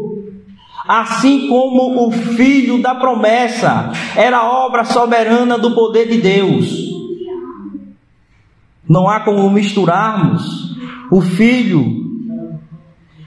Assim 0.87 1.49
como 1.49 2.07
o 2.07 2.11
filho 2.11 2.81
da 2.81 2.95
promessa 2.95 3.91
era 4.17 4.45
obra 4.45 4.85
soberana 4.85 5.59
do 5.59 5.75
poder 5.75 6.09
de 6.09 6.19
Deus. 6.19 6.95
Não 8.89 9.09
há 9.09 9.21
como 9.21 9.51
misturarmos 9.51 10.77
o 11.11 11.21
filho 11.21 12.04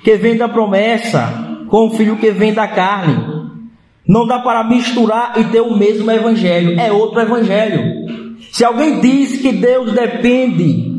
que 0.08 0.16
vem 0.16 0.38
da 0.38 0.48
promessa 0.48 1.66
com 1.68 1.88
o 1.88 1.90
filho 1.90 2.16
que 2.16 2.32
vem 2.32 2.54
da 2.54 2.66
carne. 2.66 3.52
Não 4.08 4.26
dá 4.26 4.40
para 4.40 4.64
misturar 4.64 5.34
e 5.36 5.44
ter 5.44 5.60
o 5.60 5.76
mesmo 5.76 6.10
evangelho, 6.10 6.80
é 6.80 6.90
outro 6.94 7.20
evangelho. 7.20 8.38
Se 8.54 8.64
alguém 8.64 9.02
diz 9.02 9.42
que 9.42 9.52
Deus 9.52 9.92
depende 9.92 10.98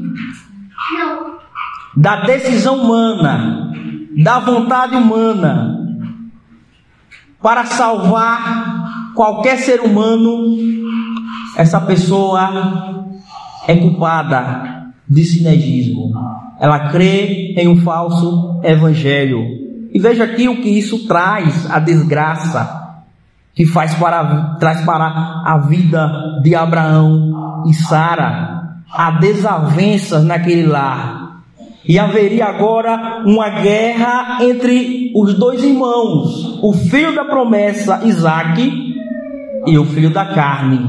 da 1.96 2.16
decisão 2.16 2.82
humana, 2.82 3.72
da 4.22 4.40
vontade 4.40 4.94
humana, 4.94 5.74
para 7.40 7.64
salvar 7.64 9.12
qualquer 9.14 9.56
ser 9.56 9.80
humano, 9.80 10.54
essa 11.56 11.80
pessoa 11.80 13.08
é 13.66 13.74
culpada 13.74 14.77
de 15.08 15.24
sinergismo. 15.24 16.12
Ela 16.60 16.90
crê 16.90 17.54
em 17.56 17.68
um 17.68 17.78
falso 17.78 18.60
evangelho. 18.62 19.40
E 19.92 19.98
veja 19.98 20.24
aqui 20.24 20.48
o 20.48 20.60
que 20.60 20.68
isso 20.68 21.06
traz, 21.06 21.70
a 21.70 21.78
desgraça 21.78 22.78
que 23.54 23.66
faz 23.66 23.92
para, 23.94 24.56
traz 24.60 24.84
para 24.84 25.42
a 25.44 25.58
vida 25.68 26.40
de 26.44 26.54
Abraão 26.54 27.64
e 27.66 27.74
Sara, 27.74 28.82
há 28.88 29.10
desavenças 29.18 30.22
naquele 30.22 30.64
lar. 30.64 31.42
E 31.84 31.98
haveria 31.98 32.46
agora 32.46 33.22
uma 33.26 33.48
guerra 33.48 34.44
entre 34.44 35.10
os 35.16 35.34
dois 35.34 35.64
irmãos, 35.64 36.60
o 36.62 36.72
filho 36.72 37.14
da 37.16 37.24
promessa, 37.24 38.02
Isaac, 38.04 38.94
e 39.66 39.76
o 39.76 39.84
filho 39.84 40.10
da 40.10 40.26
carne, 40.26 40.80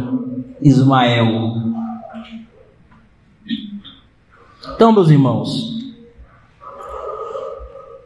Ismael. 0.61 1.68
Então, 4.75 4.91
meus 4.91 5.09
irmãos, 5.09 5.79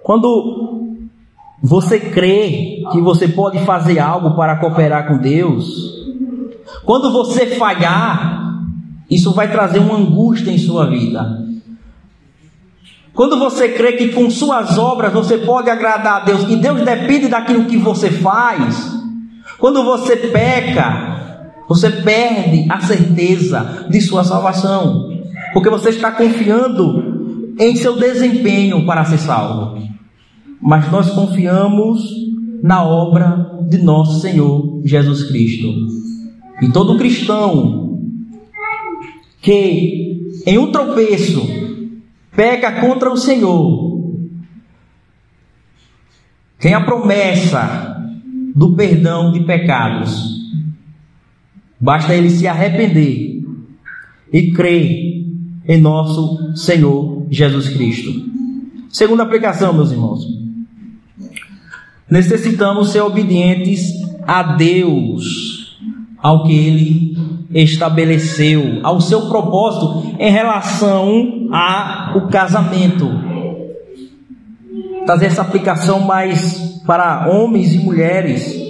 quando 0.03 0.97
você 1.61 1.97
crê 1.99 2.83
que 2.91 2.99
você 2.99 3.27
pode 3.27 3.59
fazer 3.59 3.99
algo 3.99 4.35
para 4.35 4.57
cooperar 4.57 5.07
com 5.07 5.17
Deus, 5.17 5.93
quando 6.83 7.11
você 7.11 7.47
falhar, 7.55 8.59
isso 9.09 9.33
vai 9.33 9.49
trazer 9.49 9.79
uma 9.79 9.95
angústia 9.95 10.51
em 10.51 10.57
sua 10.57 10.85
vida. 10.87 11.41
Quando 13.13 13.37
você 13.37 13.69
crê 13.69 13.93
que 13.93 14.09
com 14.09 14.29
suas 14.29 14.77
obras 14.77 15.13
você 15.13 15.37
pode 15.37 15.69
agradar 15.69 16.21
a 16.21 16.25
Deus 16.25 16.49
e 16.49 16.55
Deus 16.55 16.81
depende 16.81 17.27
daquilo 17.27 17.65
que 17.65 17.77
você 17.77 18.09
faz, 18.09 18.91
quando 19.59 19.83
você 19.83 20.17
peca, 20.17 21.53
você 21.69 21.89
perde 21.89 22.65
a 22.69 22.81
certeza 22.81 23.85
de 23.89 24.01
sua 24.01 24.23
salvação 24.23 25.12
porque 25.53 25.69
você 25.69 25.89
está 25.89 26.11
confiando 26.11 27.55
em 27.59 27.75
seu 27.75 27.97
desempenho 27.97 28.85
para 28.85 29.05
ser 29.05 29.19
salvo. 29.19 29.81
Mas 30.61 30.91
nós 30.91 31.11
confiamos 31.11 32.01
na 32.61 32.83
obra 32.83 33.59
de 33.69 33.77
nosso 33.77 34.19
Senhor 34.21 34.81
Jesus 34.83 35.23
Cristo. 35.23 35.67
E 36.61 36.71
todo 36.71 36.97
cristão 36.97 37.99
que 39.41 40.31
em 40.45 40.57
um 40.57 40.71
tropeço 40.71 41.45
peca 42.35 42.81
contra 42.81 43.11
o 43.11 43.17
Senhor, 43.17 43.93
tem 46.57 46.73
a 46.73 46.81
promessa 46.81 48.01
do 48.55 48.75
perdão 48.75 49.31
de 49.31 49.41
pecados. 49.41 50.41
Basta 51.79 52.15
ele 52.15 52.29
se 52.29 52.47
arrepender 52.47 53.43
e 54.31 54.51
crer 54.53 55.22
em 55.67 55.79
nosso 55.79 56.55
Senhor 56.55 57.25
Jesus 57.29 57.69
Cristo. 57.69 58.11
Segunda 58.89 59.23
aplicação, 59.23 59.73
meus 59.73 59.91
irmãos. 59.91 60.27
Necessitamos 62.09 62.89
ser 62.89 63.01
obedientes 63.01 63.91
a 64.27 64.43
Deus, 64.55 65.79
ao 66.17 66.43
que 66.43 66.53
Ele 66.53 67.17
estabeleceu, 67.53 68.79
ao 68.83 69.01
seu 69.01 69.27
propósito 69.29 70.15
em 70.19 70.31
relação 70.31 71.49
ao 71.51 72.27
casamento. 72.27 73.09
Trazer 75.05 75.25
essa 75.25 75.41
aplicação 75.41 76.01
mais 76.01 76.81
para 76.85 77.29
homens 77.29 77.73
e 77.73 77.79
mulheres. 77.79 78.61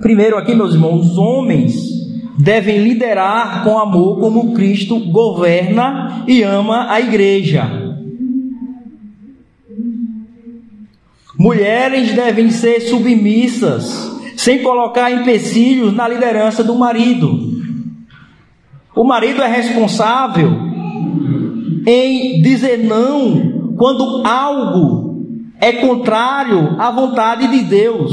Primeiro 0.00 0.36
aqui, 0.36 0.54
meus 0.54 0.74
irmãos, 0.74 1.12
os 1.12 1.18
homens 1.18 1.97
devem 2.38 2.78
liderar 2.78 3.64
com 3.64 3.78
amor 3.78 4.20
como 4.20 4.54
Cristo 4.54 5.00
governa 5.10 6.24
e 6.26 6.42
ama 6.42 6.90
a 6.90 7.00
igreja. 7.00 7.88
Mulheres 11.36 12.14
devem 12.14 12.50
ser 12.50 12.80
submissas, 12.80 14.10
sem 14.36 14.62
colocar 14.62 15.10
empecilhos 15.10 15.92
na 15.92 16.06
liderança 16.06 16.62
do 16.62 16.76
marido. 16.76 17.58
O 18.94 19.04
marido 19.04 19.42
é 19.42 19.46
responsável 19.48 20.50
em 21.86 22.40
dizer 22.42 22.78
não 22.78 23.74
quando 23.76 24.26
algo 24.26 25.24
é 25.60 25.72
contrário 25.72 26.80
à 26.80 26.90
vontade 26.90 27.48
de 27.48 27.64
Deus. 27.64 28.12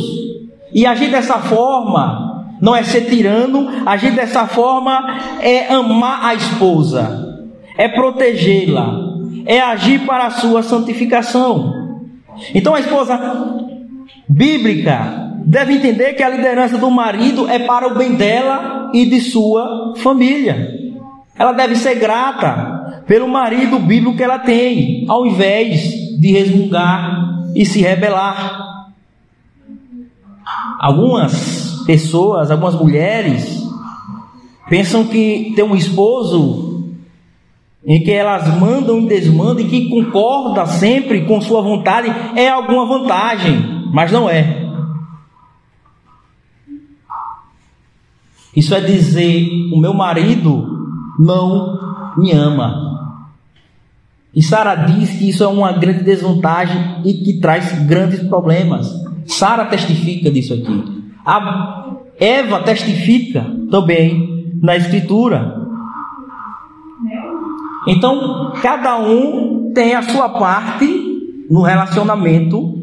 E 0.73 0.85
agir 0.85 1.09
dessa 1.09 1.39
forma 1.39 2.24
não 2.65 2.75
é 2.75 2.81
ser 2.81 3.01
tirano, 3.01 3.69
agir 3.85 4.15
dessa 4.15 4.47
forma 4.47 5.19
é 5.39 5.71
amar 5.71 6.25
a 6.25 6.33
esposa, 6.33 7.45
é 7.77 7.87
protegê-la, 7.87 8.91
é 9.45 9.59
agir 9.61 9.99
para 9.99 10.25
a 10.25 10.31
sua 10.31 10.63
santificação. 10.63 11.71
Então 12.55 12.73
a 12.73 12.79
esposa 12.79 13.19
bíblica 14.27 15.31
deve 15.45 15.73
entender 15.73 16.13
que 16.13 16.23
a 16.23 16.29
liderança 16.29 16.75
do 16.75 16.89
marido 16.89 17.47
é 17.47 17.59
para 17.59 17.87
o 17.87 17.93
bem 17.93 18.15
dela 18.15 18.89
e 18.95 19.05
de 19.05 19.21
sua 19.21 19.93
família. 19.97 20.67
Ela 21.37 21.51
deve 21.51 21.75
ser 21.75 21.99
grata 21.99 23.03
pelo 23.05 23.27
marido 23.27 23.77
bíblico 23.77 24.17
que 24.17 24.23
ela 24.23 24.39
tem, 24.39 25.05
ao 25.07 25.23
invés 25.23 25.83
de 26.19 26.31
resmungar 26.31 27.43
e 27.53 27.63
se 27.63 27.79
rebelar. 27.79 28.89
Algumas 30.79 31.74
pessoas, 31.85 32.51
algumas 32.51 32.75
mulheres, 32.75 33.63
pensam 34.69 35.05
que 35.05 35.53
ter 35.55 35.63
um 35.63 35.75
esposo 35.75 36.95
em 37.85 38.03
que 38.03 38.11
elas 38.11 38.59
mandam 38.59 38.99
e 39.01 39.07
desmandam 39.07 39.59
e 39.59 39.69
que 39.69 39.89
concorda 39.89 40.65
sempre 40.65 41.25
com 41.25 41.39
sua 41.39 41.61
vontade 41.61 42.07
é 42.35 42.49
alguma 42.49 42.85
vantagem, 42.87 43.89
mas 43.93 44.11
não 44.11 44.29
é. 44.29 44.65
Isso 48.55 48.73
é 48.73 48.81
dizer: 48.81 49.47
o 49.71 49.79
meu 49.79 49.93
marido 49.93 51.13
não 51.19 52.13
me 52.17 52.31
ama. 52.31 52.85
E 54.33 54.41
Sara 54.41 54.75
diz 54.75 55.11
que 55.11 55.29
isso 55.29 55.43
é 55.43 55.47
uma 55.47 55.71
grande 55.73 56.03
desvantagem 56.03 57.01
e 57.05 57.13
que 57.13 57.39
traz 57.39 57.85
grandes 57.85 58.21
problemas. 58.27 58.91
Sara 59.25 59.65
testifica 59.65 60.29
disso 60.29 60.53
aqui. 60.53 60.94
A 61.25 61.97
Eva 62.19 62.61
testifica 62.61 63.45
também 63.71 64.53
na 64.61 64.75
Escritura. 64.75 65.65
Então, 67.87 68.53
cada 68.61 68.99
um 68.99 69.71
tem 69.73 69.95
a 69.95 70.01
sua 70.01 70.29
parte 70.29 70.85
no 71.49 71.61
relacionamento 71.61 72.79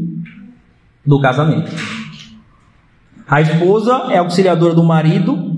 do 1.04 1.20
casamento. 1.20 1.70
A 3.28 3.40
esposa 3.40 4.08
é 4.10 4.18
auxiliadora 4.18 4.74
do 4.74 4.84
marido 4.84 5.52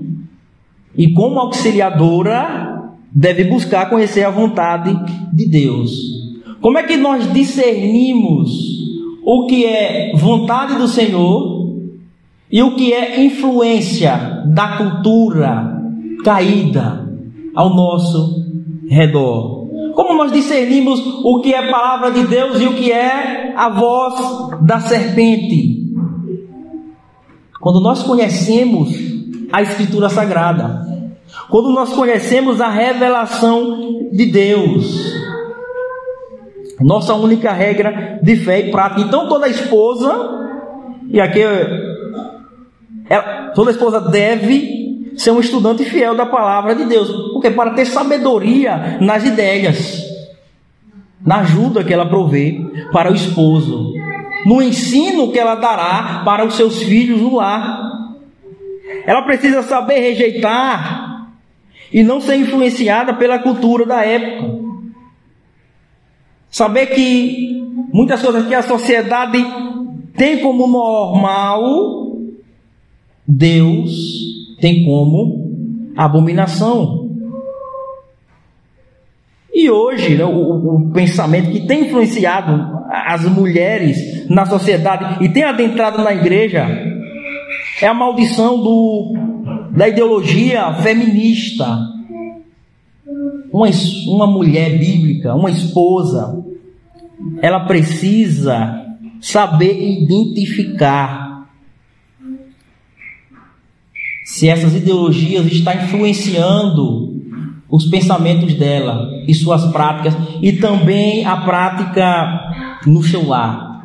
e 0.97 1.11
como 1.13 1.39
auxiliadora, 1.39 2.93
deve 3.11 3.45
buscar 3.45 3.89
conhecer 3.89 4.23
a 4.23 4.29
vontade 4.29 4.95
de 5.33 5.45
Deus. 5.49 5.91
Como 6.61 6.77
é 6.77 6.83
que 6.83 6.97
nós 6.97 7.31
discernimos 7.33 8.49
o 9.23 9.45
que 9.47 9.65
é 9.65 10.13
vontade 10.15 10.75
do 10.75 10.87
Senhor 10.87 11.54
e 12.51 12.61
o 12.61 12.75
que 12.75 12.93
é 12.93 13.23
influência 13.23 14.43
da 14.45 14.77
cultura 14.77 15.81
caída 16.23 17.09
ao 17.55 17.73
nosso 17.73 18.43
redor? 18.87 19.65
Como 19.93 20.13
nós 20.15 20.31
discernimos 20.31 20.99
o 21.23 21.41
que 21.41 21.53
é 21.53 21.71
palavra 21.71 22.11
de 22.11 22.27
Deus 22.27 22.59
e 22.59 22.67
o 22.67 22.73
que 22.73 22.91
é 22.91 23.53
a 23.55 23.69
voz 23.69 24.15
da 24.61 24.79
serpente? 24.79 25.85
Quando 27.59 27.79
nós 27.79 28.03
conhecemos 28.03 28.93
a 29.51 29.61
Escritura 29.61 30.09
Sagrada, 30.09 30.85
quando 31.49 31.69
nós 31.71 31.93
conhecemos 31.93 32.61
a 32.61 32.69
revelação 32.69 34.09
de 34.11 34.25
Deus, 34.25 35.15
nossa 36.81 37.13
única 37.15 37.51
regra 37.51 38.19
de 38.21 38.35
fé 38.35 38.59
e 38.59 38.71
prática. 38.71 39.01
Então 39.01 39.27
toda 39.27 39.47
esposa, 39.47 40.13
e 41.09 41.19
aqui 41.19 41.41
ela, 43.09 43.51
toda 43.53 43.71
esposa 43.71 44.01
deve 44.01 45.13
ser 45.17 45.31
um 45.31 45.39
estudante 45.39 45.85
fiel 45.85 46.15
da 46.15 46.25
palavra 46.25 46.75
de 46.75 46.85
Deus, 46.85 47.09
porque 47.33 47.51
para 47.51 47.71
ter 47.71 47.85
sabedoria 47.85 48.97
nas 48.99 49.23
ideias, 49.23 50.03
na 51.21 51.37
ajuda 51.37 51.83
que 51.83 51.93
ela 51.93 52.05
provê 52.05 52.59
para 52.91 53.11
o 53.11 53.15
esposo, 53.15 53.93
no 54.45 54.61
ensino 54.61 55.31
que 55.31 55.39
ela 55.39 55.55
dará 55.55 56.21
para 56.23 56.45
os 56.45 56.55
seus 56.55 56.83
filhos 56.83 57.19
no 57.19 57.35
lar. 57.35 57.83
Ela 59.05 59.23
precisa 59.23 59.63
saber 59.63 59.99
rejeitar 59.99 61.31
e 61.91 62.03
não 62.03 62.21
ser 62.21 62.35
influenciada 62.35 63.13
pela 63.13 63.39
cultura 63.39 63.85
da 63.85 64.03
época. 64.03 64.65
Saber 66.49 66.87
que 66.87 67.61
muitas 67.91 68.21
coisas 68.21 68.47
que 68.47 68.53
a 68.53 68.61
sociedade 68.61 69.43
tem 70.15 70.39
como 70.39 70.67
normal, 70.67 72.04
Deus 73.27 73.91
tem 74.59 74.85
como 74.85 75.93
abominação. 75.95 77.09
E 79.53 79.69
hoje, 79.69 80.15
né, 80.15 80.25
o, 80.25 80.75
o, 80.75 80.91
pensamento 80.91 81.49
que 81.49 81.65
tem 81.65 81.85
influenciado 81.85 82.75
as 82.89 83.23
mulheres 83.25 84.29
na 84.29 84.45
sociedade 84.45 85.23
e 85.23 85.29
tem 85.29 85.43
adentrado 85.43 86.03
na 86.03 86.13
igreja 86.13 86.67
é 87.81 87.87
a 87.87 87.93
maldição 87.93 88.61
do 88.61 89.13
da 89.71 89.87
ideologia 89.87 90.73
feminista. 90.75 91.65
Uma, 93.51 93.67
uma 94.07 94.27
mulher 94.27 94.77
bíblica, 94.77 95.33
uma 95.33 95.49
esposa, 95.49 96.43
ela 97.41 97.61
precisa 97.61 98.85
saber 99.21 100.01
identificar 100.01 101.24
se 104.35 104.49
essas 104.49 104.75
ideologias 104.75 105.45
estão 105.45 105.73
influenciando 105.73 107.23
os 107.69 107.85
pensamentos 107.85 108.53
dela 108.55 109.09
e 109.25 109.33
suas 109.33 109.63
práticas 109.71 110.13
e 110.41 110.51
também 110.51 111.25
a 111.25 111.37
prática 111.37 112.81
no 112.85 113.01
seu 113.01 113.25
lar, 113.25 113.81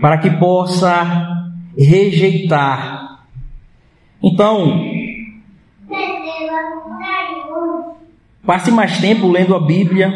para 0.00 0.18
que 0.18 0.28
possa 0.28 1.52
rejeitar 1.78 3.20
então, 4.20 4.84
passe 8.44 8.72
mais 8.72 8.98
tempo 8.98 9.28
lendo 9.28 9.54
a 9.54 9.60
Bíblia, 9.60 10.12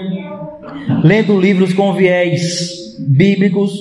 lendo 1.04 1.40
livros 1.40 1.72
com 1.72 1.92
viés 1.92 2.96
bíblicos. 2.98 3.72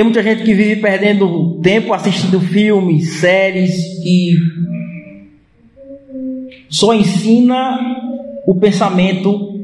Tem 0.00 0.04
muita 0.06 0.22
gente 0.22 0.44
que 0.44 0.54
vive 0.54 0.80
perdendo 0.80 1.60
tempo 1.62 1.92
assistindo 1.92 2.40
filmes, 2.40 3.20
séries 3.20 4.02
que 4.02 4.34
só 6.70 6.94
ensina 6.94 7.78
o 8.46 8.54
pensamento 8.54 9.60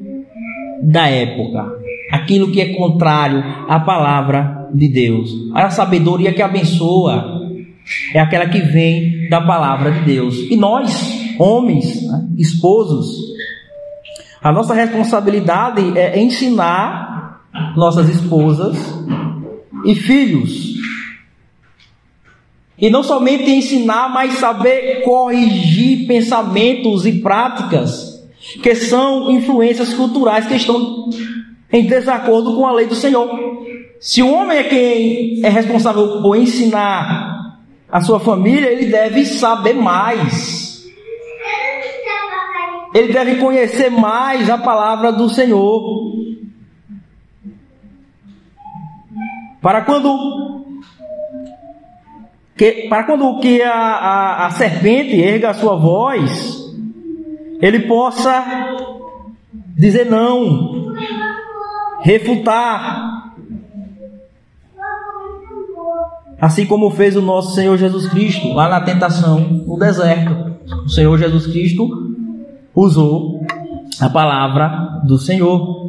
da 0.83 1.09
época, 1.09 1.65
aquilo 2.13 2.53
que 2.53 2.61
é 2.61 2.75
contrário 2.75 3.43
à 3.67 3.81
palavra 3.81 4.69
de 4.75 4.89
Deus. 4.93 5.31
A 5.55 5.71
sabedoria 5.71 6.35
que 6.35 6.43
abençoa 6.43 7.41
é 8.13 8.21
aquela 8.21 8.47
que 8.47 8.61
vem 8.61 9.31
da 9.31 9.41
palavra 9.41 9.91
de 9.91 10.01
Deus. 10.01 10.37
E 10.51 10.55
nós, 10.55 11.19
homens, 11.39 12.07
né, 12.07 12.29
esposos, 12.37 13.07
a 14.43 14.53
nossa 14.53 14.75
responsabilidade 14.75 15.97
é 15.97 16.21
ensinar 16.21 17.41
nossas 17.75 18.11
esposas 18.11 18.77
e 19.87 19.95
filhos. 19.95 20.75
E 22.79 22.91
não 22.91 23.03
somente 23.03 23.51
ensinar, 23.51 24.13
mas 24.13 24.35
saber 24.35 25.03
corrigir 25.03 26.07
pensamentos 26.07 27.07
e 27.07 27.21
práticas 27.21 28.17
que 28.63 28.75
são 28.75 29.31
influências 29.31 29.95
culturais 29.95 30.47
que 30.47 30.55
estão 30.55 31.09
em 31.73 31.87
desacordo 31.87 32.55
com 32.55 32.67
a 32.67 32.73
lei 32.73 32.87
do 32.87 32.95
Senhor. 32.95 33.29
Se 33.99 34.23
o 34.23 34.31
homem 34.31 34.59
é 34.59 34.65
quem 34.65 35.41
é 35.45 35.49
responsável 35.49 36.21
por 36.21 36.37
ensinar 36.37 37.61
a 37.91 38.01
sua 38.01 38.21
família, 38.21 38.71
ele 38.71 38.87
deve 38.87 39.25
saber 39.25 39.75
mais. 39.75 40.85
Ele 42.95 43.13
deve 43.13 43.37
conhecer 43.37 43.91
mais 43.91 44.49
a 44.49 44.59
palavra 44.59 45.13
do 45.13 45.29
Senhor. 45.29 46.26
Para 49.67 49.83
quando 49.83 50.65
que, 52.57 52.87
para 52.89 53.03
quando 53.03 53.41
que 53.41 53.61
a, 53.61 53.75
a, 53.75 54.47
a 54.47 54.51
serpente 54.51 55.21
erga 55.21 55.51
a 55.51 55.55
sua 55.55 55.75
voz, 55.75 56.73
ele 57.61 57.81
possa 57.81 58.45
dizer 59.77 60.07
não, 60.07 60.95
refutar, 62.01 63.33
Assim 66.41 66.65
como 66.65 66.91
fez 66.91 67.17
o 67.17 67.23
nosso 67.23 67.57
Senhor 67.57 67.77
Jesus 67.77 68.07
Cristo 68.07 68.53
lá 68.53 68.69
na 68.69 68.83
tentação 68.83 69.41
no 69.41 69.77
deserto. 69.77 70.61
O 70.85 70.89
Senhor 70.89 71.19
Jesus 71.19 71.45
Cristo 71.49 71.89
usou 72.73 73.45
a 74.01 74.09
palavra 74.09 75.01
do 75.05 75.19
Senhor. 75.19 75.86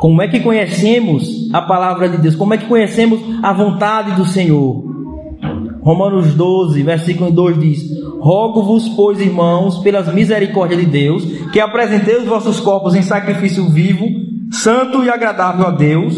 Como 0.00 0.22
é 0.22 0.28
que 0.28 0.40
conhecemos 0.40 1.50
a 1.52 1.60
palavra 1.60 2.08
de 2.08 2.18
Deus? 2.18 2.36
Como 2.36 2.54
é 2.54 2.58
que 2.58 2.66
conhecemos 2.66 3.20
a 3.42 3.52
vontade 3.52 4.12
do 4.12 4.24
Senhor? 4.24 4.84
Romanos 5.80 6.34
12, 6.34 6.82
versículo 6.82 7.30
2 7.30 7.58
diz: 7.58 7.80
Rogo-vos, 8.20 8.88
pois, 8.90 9.20
irmãos, 9.20 9.78
pelas 9.78 10.12
misericórdias 10.12 10.80
de 10.80 10.86
Deus, 10.86 11.24
que 11.52 11.60
apresenteis 11.60 12.22
os 12.22 12.28
vossos 12.28 12.60
corpos 12.60 12.94
em 12.94 13.02
sacrifício 13.02 13.68
vivo, 13.70 14.06
santo 14.52 15.02
e 15.02 15.10
agradável 15.10 15.66
a 15.66 15.70
Deus, 15.70 16.16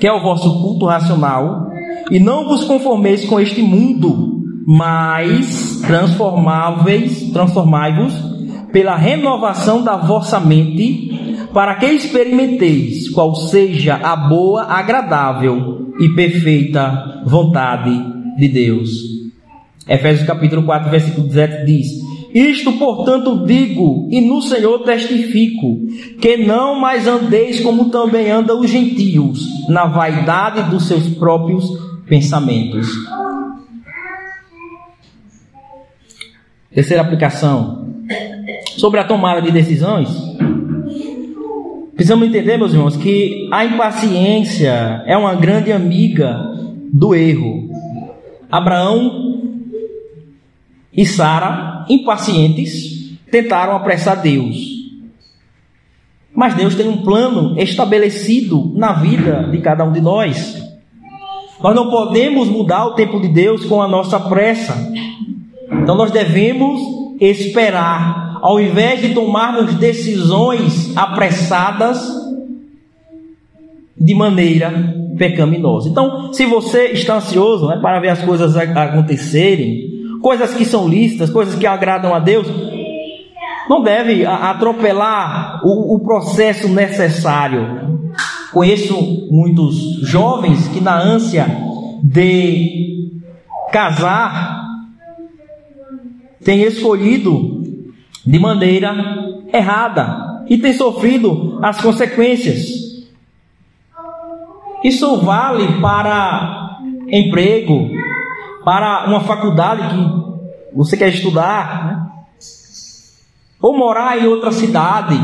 que 0.00 0.06
é 0.06 0.12
o 0.12 0.22
vosso 0.22 0.62
culto 0.62 0.86
racional, 0.86 1.70
e 2.10 2.18
não 2.18 2.48
vos 2.48 2.64
conformeis 2.64 3.24
com 3.24 3.38
este 3.38 3.62
mundo, 3.62 4.42
mas 4.66 5.82
transformáveis, 5.86 7.30
transformai-vos 7.30 8.14
pela 8.72 8.96
renovação 8.96 9.82
da 9.82 9.96
vossa 9.96 10.38
mente, 10.38 11.17
para 11.58 11.74
que 11.74 11.86
experimenteis 11.86 13.08
qual 13.08 13.34
seja 13.34 13.96
a 13.96 14.14
boa, 14.14 14.62
agradável 14.62 15.92
e 15.98 16.08
perfeita 16.10 17.24
vontade 17.26 17.90
de 18.38 18.46
Deus. 18.46 18.90
Efésios 19.88 20.24
capítulo 20.24 20.62
4, 20.62 20.88
versículo 20.88 21.26
17 21.26 21.66
diz: 21.66 21.88
Isto, 22.32 22.74
portanto, 22.74 23.44
digo 23.44 24.06
e 24.08 24.20
no 24.20 24.40
Senhor 24.40 24.84
testifico, 24.84 25.80
que 26.20 26.36
não 26.36 26.78
mais 26.78 27.08
andeis 27.08 27.58
como 27.58 27.86
também 27.86 28.30
andam 28.30 28.60
os 28.60 28.70
gentios, 28.70 29.44
na 29.68 29.86
vaidade 29.86 30.70
dos 30.70 30.86
seus 30.86 31.08
próprios 31.08 31.64
pensamentos. 32.06 32.86
Terceira 36.72 37.02
aplicação. 37.02 37.88
Sobre 38.76 39.00
a 39.00 39.04
tomada 39.04 39.42
de 39.42 39.50
decisões. 39.50 40.37
Precisamos 41.98 42.28
entender, 42.28 42.56
meus 42.56 42.72
irmãos, 42.72 42.96
que 42.96 43.48
a 43.50 43.64
impaciência 43.64 45.02
é 45.04 45.16
uma 45.16 45.34
grande 45.34 45.72
amiga 45.72 46.32
do 46.92 47.12
erro. 47.12 47.68
Abraão 48.48 49.42
e 50.92 51.04
Sara, 51.04 51.84
impacientes, 51.88 53.18
tentaram 53.32 53.74
apressar 53.74 54.22
Deus. 54.22 54.56
Mas 56.32 56.54
Deus 56.54 56.76
tem 56.76 56.88
um 56.88 57.02
plano 57.02 57.60
estabelecido 57.60 58.72
na 58.76 58.92
vida 58.92 59.48
de 59.50 59.58
cada 59.58 59.82
um 59.82 59.90
de 59.90 60.00
nós. 60.00 60.56
Nós 61.60 61.74
não 61.74 61.90
podemos 61.90 62.46
mudar 62.46 62.86
o 62.86 62.94
tempo 62.94 63.20
de 63.20 63.26
Deus 63.26 63.64
com 63.64 63.82
a 63.82 63.88
nossa 63.88 64.20
pressa. 64.20 64.88
Então 65.82 65.96
nós 65.96 66.12
devemos 66.12 66.80
esperar, 67.20 68.27
ao 68.42 68.60
invés 68.60 69.00
de 69.00 69.14
tomarmos 69.14 69.74
decisões 69.74 70.96
apressadas 70.96 72.00
de 73.96 74.14
maneira 74.14 74.94
pecaminosa. 75.18 75.88
Então, 75.88 76.32
se 76.32 76.46
você 76.46 76.92
está 76.92 77.16
ansioso 77.16 77.66
né, 77.66 77.78
para 77.82 78.00
ver 78.00 78.10
as 78.10 78.22
coisas 78.22 78.56
acontecerem, 78.56 80.18
coisas 80.22 80.54
que 80.54 80.64
são 80.64 80.88
listas, 80.88 81.30
coisas 81.30 81.56
que 81.56 81.66
agradam 81.66 82.14
a 82.14 82.18
Deus, 82.20 82.46
não 83.68 83.82
deve 83.82 84.24
atropelar 84.24 85.60
o, 85.64 85.96
o 85.96 86.00
processo 86.00 86.68
necessário. 86.68 87.98
Conheço 88.52 88.96
muitos 89.30 90.00
jovens 90.02 90.68
que, 90.68 90.80
na 90.80 90.98
ânsia 90.98 91.46
de 92.02 93.10
casar, 93.70 94.64
têm 96.42 96.62
escolhido 96.62 97.57
de 98.28 98.38
maneira 98.38 98.94
errada 99.50 100.44
e 100.50 100.58
têm 100.58 100.74
sofrido 100.74 101.58
as 101.62 101.80
consequências. 101.80 102.58
Isso 104.84 105.16
vale 105.22 105.80
para 105.80 106.78
emprego, 107.08 107.88
para 108.66 109.08
uma 109.08 109.20
faculdade 109.20 109.82
que 109.88 110.76
você 110.76 110.94
quer 110.94 111.08
estudar, 111.08 111.86
né? 111.86 112.06
ou 113.62 113.76
morar 113.76 114.18
em 114.18 114.26
outra 114.26 114.52
cidade. 114.52 115.18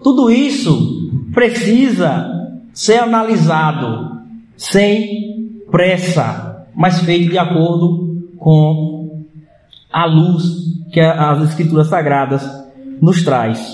Tudo 0.00 0.30
isso 0.30 1.10
precisa 1.34 2.30
ser 2.72 3.00
analisado 3.00 4.22
sem 4.56 5.64
pressa, 5.68 6.64
mas 6.76 7.00
feito 7.00 7.28
de 7.28 7.38
acordo 7.38 8.22
com 8.38 9.24
a 9.92 10.06
luz 10.06 10.75
que 10.96 11.00
as 11.00 11.50
Escrituras 11.50 11.88
Sagradas 11.88 12.42
nos 13.02 13.22
traz. 13.22 13.70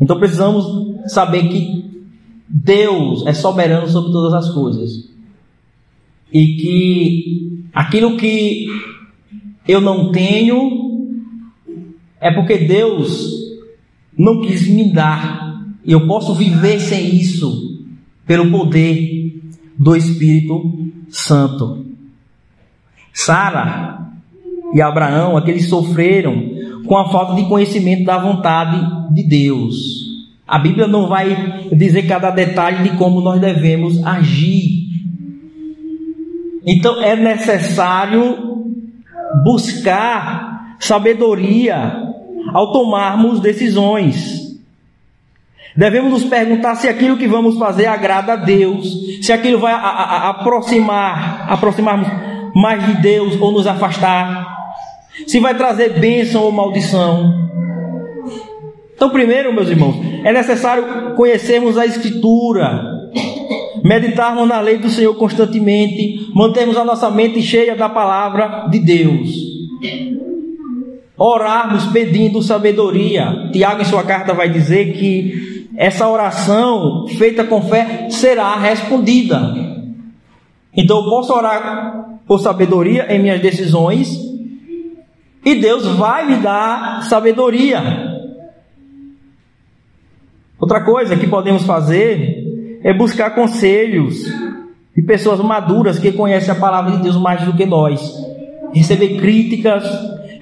Então 0.00 0.18
precisamos 0.18 0.64
saber 1.12 1.46
que 1.46 2.06
Deus 2.48 3.26
é 3.26 3.34
soberano 3.34 3.86
sobre 3.86 4.12
todas 4.12 4.32
as 4.32 4.54
coisas 4.54 5.10
e 6.32 6.56
que 6.56 7.68
aquilo 7.70 8.16
que 8.16 8.66
eu 9.68 9.78
não 9.78 10.10
tenho 10.10 11.06
é 12.18 12.32
porque 12.32 12.60
Deus 12.60 13.30
não 14.16 14.40
quis 14.40 14.66
me 14.68 14.90
dar. 14.90 15.66
E 15.84 15.92
eu 15.92 16.06
posso 16.06 16.34
viver 16.34 16.80
sem 16.80 17.14
isso 17.14 17.84
pelo 18.26 18.50
poder 18.50 19.38
do 19.78 19.94
Espírito 19.94 20.88
Santo. 21.10 21.84
Sara 23.12 23.96
e 24.72 24.80
Abraão, 24.80 25.36
aqueles 25.36 25.68
sofreram 25.68 26.56
com 26.86 26.96
a 26.96 27.08
falta 27.10 27.34
de 27.34 27.48
conhecimento 27.48 28.04
da 28.04 28.18
vontade 28.18 29.14
de 29.14 29.22
Deus. 29.22 29.74
A 30.46 30.58
Bíblia 30.58 30.86
não 30.86 31.08
vai 31.08 31.68
dizer 31.72 32.06
cada 32.06 32.30
detalhe 32.30 32.88
de 32.88 32.96
como 32.96 33.20
nós 33.20 33.40
devemos 33.40 34.04
agir. 34.04 34.86
Então 36.64 37.02
é 37.02 37.16
necessário 37.16 38.64
buscar 39.44 40.76
sabedoria 40.78 42.02
ao 42.52 42.72
tomarmos 42.72 43.40
decisões. 43.40 44.46
Devemos 45.76 46.12
nos 46.12 46.24
perguntar 46.24 46.74
se 46.76 46.88
aquilo 46.88 47.18
que 47.18 47.26
vamos 47.26 47.58
fazer 47.58 47.86
agrada 47.86 48.32
a 48.32 48.36
Deus, 48.36 48.88
se 49.20 49.32
aquilo 49.32 49.58
vai 49.58 49.74
a, 49.74 49.78
a 49.78 50.30
aproximar, 50.30 51.46
aproximarmos 51.50 52.08
mais 52.54 52.86
de 52.86 52.94
Deus 53.02 53.38
ou 53.40 53.52
nos 53.52 53.66
afastar, 53.66 54.55
se 55.26 55.38
vai 55.40 55.56
trazer 55.56 55.98
bênção 56.00 56.42
ou 56.42 56.52
maldição. 56.52 57.46
Então, 58.94 59.10
primeiro, 59.10 59.52
meus 59.52 59.68
irmãos, 59.68 59.96
é 60.24 60.32
necessário 60.32 61.14
conhecermos 61.14 61.76
a 61.76 61.84
Escritura, 61.84 62.82
meditarmos 63.84 64.48
na 64.48 64.58
lei 64.60 64.78
do 64.78 64.88
Senhor 64.88 65.14
constantemente, 65.14 66.30
mantermos 66.34 66.76
a 66.76 66.84
nossa 66.84 67.10
mente 67.10 67.42
cheia 67.42 67.76
da 67.76 67.88
palavra 67.88 68.68
de 68.70 68.78
Deus, 68.78 69.30
orarmos 71.16 71.86
pedindo 71.86 72.42
sabedoria. 72.42 73.50
Tiago, 73.52 73.82
em 73.82 73.84
sua 73.84 74.02
carta, 74.02 74.32
vai 74.32 74.48
dizer 74.48 74.94
que 74.94 75.68
essa 75.76 76.08
oração 76.08 77.06
feita 77.18 77.44
com 77.44 77.60
fé 77.62 78.08
será 78.08 78.56
respondida. 78.56 79.54
Então 80.74 80.98
eu 80.98 81.04
posso 81.04 81.34
orar 81.34 82.18
por 82.26 82.40
sabedoria 82.40 83.06
em 83.14 83.18
minhas 83.18 83.40
decisões 83.40 84.25
e 85.46 85.54
Deus 85.54 85.86
vai 85.86 86.26
me 86.26 86.38
dar 86.38 87.04
sabedoria. 87.04 87.80
Outra 90.58 90.84
coisa 90.84 91.16
que 91.16 91.28
podemos 91.28 91.64
fazer 91.64 92.80
é 92.82 92.92
buscar 92.92 93.30
conselhos 93.30 94.24
de 94.96 95.02
pessoas 95.02 95.38
maduras 95.38 96.00
que 96.00 96.10
conhecem 96.10 96.50
a 96.50 96.58
palavra 96.58 96.96
de 96.96 97.02
Deus 97.04 97.16
mais 97.16 97.44
do 97.44 97.52
que 97.52 97.64
nós. 97.64 98.12
Receber 98.74 99.20
críticas, 99.20 99.84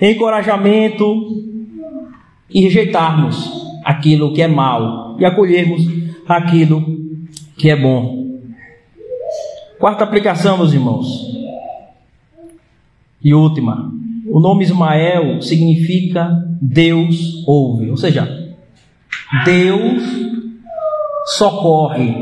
encorajamento 0.00 1.04
e 2.48 2.62
rejeitarmos 2.62 3.52
aquilo 3.84 4.32
que 4.32 4.40
é 4.40 4.48
mal 4.48 5.18
e 5.20 5.26
acolhermos 5.26 5.82
aquilo 6.26 6.82
que 7.58 7.68
é 7.68 7.76
bom. 7.76 8.40
Quarta 9.78 10.02
aplicação, 10.02 10.56
meus 10.56 10.72
irmãos. 10.72 11.06
E 13.22 13.34
última. 13.34 13.92
O 14.34 14.40
nome 14.40 14.64
Ismael 14.64 15.40
significa 15.40 16.28
Deus 16.60 17.46
ouve, 17.46 17.88
ou 17.88 17.96
seja, 17.96 18.52
Deus 19.44 20.02
socorre. 21.36 22.12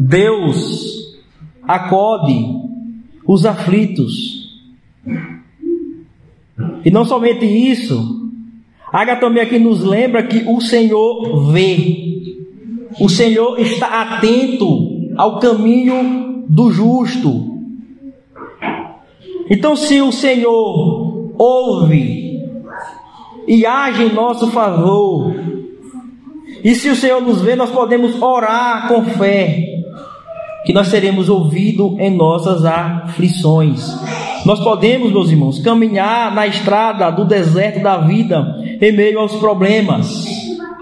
Deus 0.00 1.14
acode 1.62 2.34
os 3.24 3.46
aflitos. 3.46 4.60
E 6.84 6.90
não 6.90 7.04
somente 7.04 7.46
isso, 7.46 8.28
Haga 8.92 9.14
também 9.14 9.40
aqui 9.40 9.60
nos 9.60 9.84
lembra 9.84 10.24
que 10.24 10.42
o 10.48 10.60
Senhor 10.60 11.52
vê. 11.52 12.34
O 12.98 13.08
Senhor 13.08 13.60
está 13.60 14.02
atento 14.02 15.12
ao 15.16 15.38
caminho 15.38 16.44
do 16.48 16.72
justo. 16.72 17.53
Então, 19.50 19.76
se 19.76 20.00
o 20.00 20.10
Senhor 20.10 21.34
ouve 21.38 22.40
e 23.46 23.66
age 23.66 24.04
em 24.04 24.12
nosso 24.12 24.50
favor, 24.50 25.34
e 26.62 26.74
se 26.74 26.88
o 26.88 26.96
Senhor 26.96 27.20
nos 27.20 27.42
vê, 27.42 27.54
nós 27.54 27.70
podemos 27.70 28.20
orar 28.22 28.88
com 28.88 29.04
fé, 29.04 29.62
que 30.64 30.72
nós 30.72 30.88
seremos 30.88 31.28
ouvidos 31.28 31.98
em 31.98 32.10
nossas 32.16 32.64
aflições. 32.64 33.86
Nós 34.46 34.60
podemos, 34.60 35.12
meus 35.12 35.30
irmãos, 35.30 35.58
caminhar 35.58 36.34
na 36.34 36.46
estrada 36.46 37.10
do 37.10 37.26
deserto 37.26 37.82
da 37.82 37.98
vida 37.98 38.46
em 38.80 38.92
meio 38.92 39.18
aos 39.18 39.36
problemas, 39.36 40.26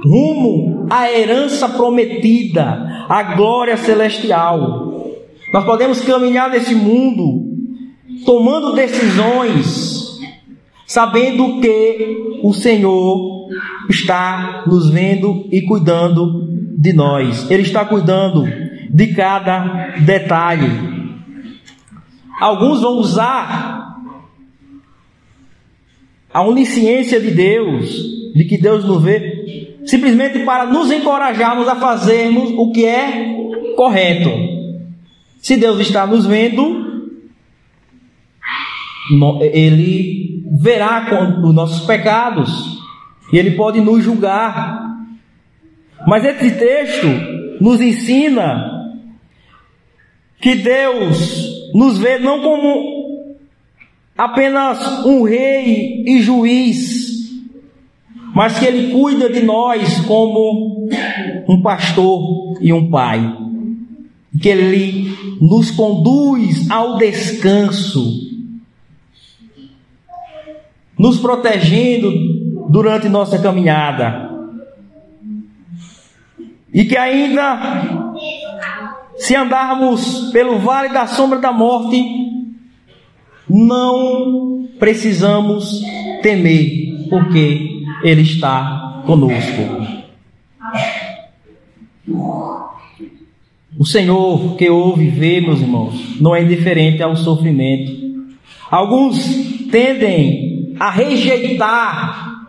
rumo 0.05 0.87
à 0.89 1.11
herança 1.11 1.69
prometida, 1.69 3.07
à 3.09 3.35
glória 3.35 3.77
celestial. 3.77 4.93
Nós 5.53 5.65
podemos 5.65 6.01
caminhar 6.01 6.49
nesse 6.49 6.75
mundo 6.75 7.52
tomando 8.25 8.73
decisões, 8.73 10.19
sabendo 10.87 11.61
que 11.61 12.41
o 12.43 12.53
Senhor 12.53 13.49
está 13.89 14.65
nos 14.67 14.91
vendo 14.91 15.47
e 15.51 15.63
cuidando 15.63 16.49
de 16.79 16.93
nós. 16.93 17.51
Ele 17.51 17.63
está 17.63 17.85
cuidando 17.85 18.45
de 18.91 19.07
cada 19.09 19.95
detalhe. 19.99 20.71
Alguns 22.41 22.81
vão 22.81 22.99
usar 22.99 23.97
a 26.33 26.43
onisciência 26.43 27.21
de 27.21 27.31
Deus, 27.31 27.91
de 28.35 28.45
que 28.45 28.57
Deus 28.57 28.85
nos 28.85 29.03
vê, 29.03 29.79
simplesmente 29.85 30.41
para 30.41 30.67
nos 30.67 30.91
encorajarmos 30.91 31.69
a 31.69 31.77
fazermos 31.77 32.51
o 32.57 32.73
que 32.73 32.87
é 32.87 33.35
correto. 33.77 34.31
Se 35.41 35.57
Deus 35.57 35.79
está 35.81 36.07
nos 36.07 36.25
vendo, 36.25 36.92
Ele 39.43 40.43
verá 40.61 41.39
os 41.43 41.55
nossos 41.55 41.87
pecados 41.87 42.79
e 43.33 43.39
Ele 43.39 43.53
pode 43.53 43.81
nos 43.81 44.05
julgar. 44.05 44.81
Mas 46.07 46.25
esse 46.25 46.53
texto 46.53 47.07
nos 47.61 47.81
ensina 47.81 48.83
que 50.41 50.57
Deus 50.57 51.71
nos 51.75 51.99
vê 51.99 52.19
não 52.19 52.43
como 52.43 53.37
apenas 54.17 55.05
um 55.07 55.23
rei 55.23 56.05
e 56.07 56.21
juiz, 56.21 57.31
mas 58.35 58.59
que 58.59 58.67
Ele 58.67 58.93
cuida 58.93 59.31
de 59.31 59.43
nós 59.43 60.01
como 60.07 60.89
um 61.49 61.63
pastor 61.63 62.59
e 62.61 62.73
um 62.73 62.91
pai, 62.91 63.37
que 64.41 64.49
Ele 64.49 65.13
nos 65.41 65.71
conduz 65.71 66.71
ao 66.71 66.99
descanso, 66.99 68.32
nos 71.03 71.19
protegendo 71.19 72.13
durante 72.71 73.09
nossa 73.09 73.37
caminhada, 73.37 74.31
e 76.73 76.85
que 76.85 76.97
ainda 76.97 78.15
se 79.17 79.35
andarmos 79.35 80.31
pelo 80.31 80.61
vale 80.61 80.91
da 80.91 81.09
sombra 81.09 81.41
da 81.41 81.53
morte, 81.53 82.01
não 83.51 84.69
precisamos 84.79 85.83
temer, 86.23 87.09
porque 87.11 87.83
Ele 88.05 88.23
está 88.23 89.03
conosco. 89.05 89.83
O 93.77 93.85
Senhor 93.85 94.55
que 94.55 94.71
ouve 94.71 95.07
e 95.07 95.11
vê, 95.11 95.41
meus 95.41 95.61
irmãos, 95.61 96.21
não 96.21 96.33
é 96.33 96.45
indiferente 96.45 97.03
ao 97.03 97.17
sofrimento. 97.17 97.91
Alguns 98.71 99.19
tendem 99.69 100.53
a 100.79 100.91
rejeitar 100.91 102.47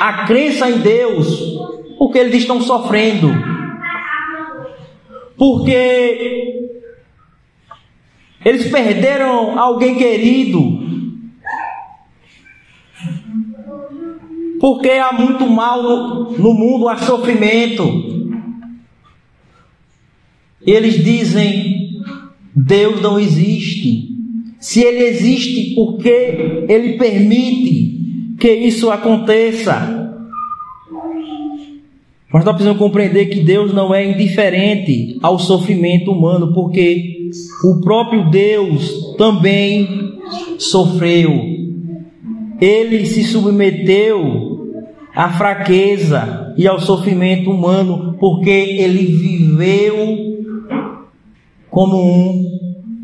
a 0.00 0.24
crença 0.24 0.70
em 0.70 0.78
Deus 0.78 1.58
porque 1.98 2.18
eles 2.18 2.34
estão 2.34 2.60
sofrendo 2.60 3.28
porque 5.36 6.54
eles 8.44 8.70
perderam 8.70 9.58
alguém 9.58 9.96
querido, 9.96 10.84
porque 14.60 14.90
há 14.90 15.12
muito 15.12 15.46
mal 15.48 15.82
no, 15.82 16.30
no 16.32 16.54
mundo, 16.54 16.88
há 16.88 16.98
sofrimento. 16.98 17.84
Eles 20.60 21.02
dizem: 21.02 22.00
Deus 22.54 23.00
não 23.00 23.18
existe. 23.18 24.13
Se 24.64 24.82
Ele 24.82 25.04
existe, 25.04 25.74
por 25.74 25.98
que 25.98 26.08
Ele 26.70 26.94
permite 26.96 28.34
que 28.40 28.50
isso 28.50 28.90
aconteça? 28.90 30.10
Mas 32.32 32.46
nós 32.46 32.54
precisamos 32.54 32.78
compreender 32.78 33.26
que 33.26 33.40
Deus 33.40 33.74
não 33.74 33.94
é 33.94 34.10
indiferente 34.10 35.18
ao 35.22 35.38
sofrimento 35.38 36.10
humano, 36.10 36.54
porque 36.54 37.28
o 37.62 37.82
próprio 37.82 38.30
Deus 38.30 39.14
também 39.18 40.14
sofreu. 40.56 41.30
Ele 42.58 43.04
se 43.04 43.22
submeteu 43.22 44.80
à 45.14 45.28
fraqueza 45.28 46.54
e 46.56 46.66
ao 46.66 46.80
sofrimento 46.80 47.50
humano, 47.50 48.16
porque 48.18 48.48
ele 48.48 49.04
viveu 49.04 50.38
como 51.68 51.98
um 51.98 52.50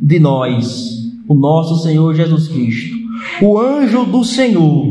de 0.01 0.19
nós, 0.19 0.99
o 1.31 1.35
nosso 1.35 1.82
Senhor 1.82 2.15
Jesus 2.15 2.48
Cristo. 2.48 2.98
O 3.40 3.59
anjo 3.59 4.05
do 4.05 4.24
Senhor, 4.24 4.85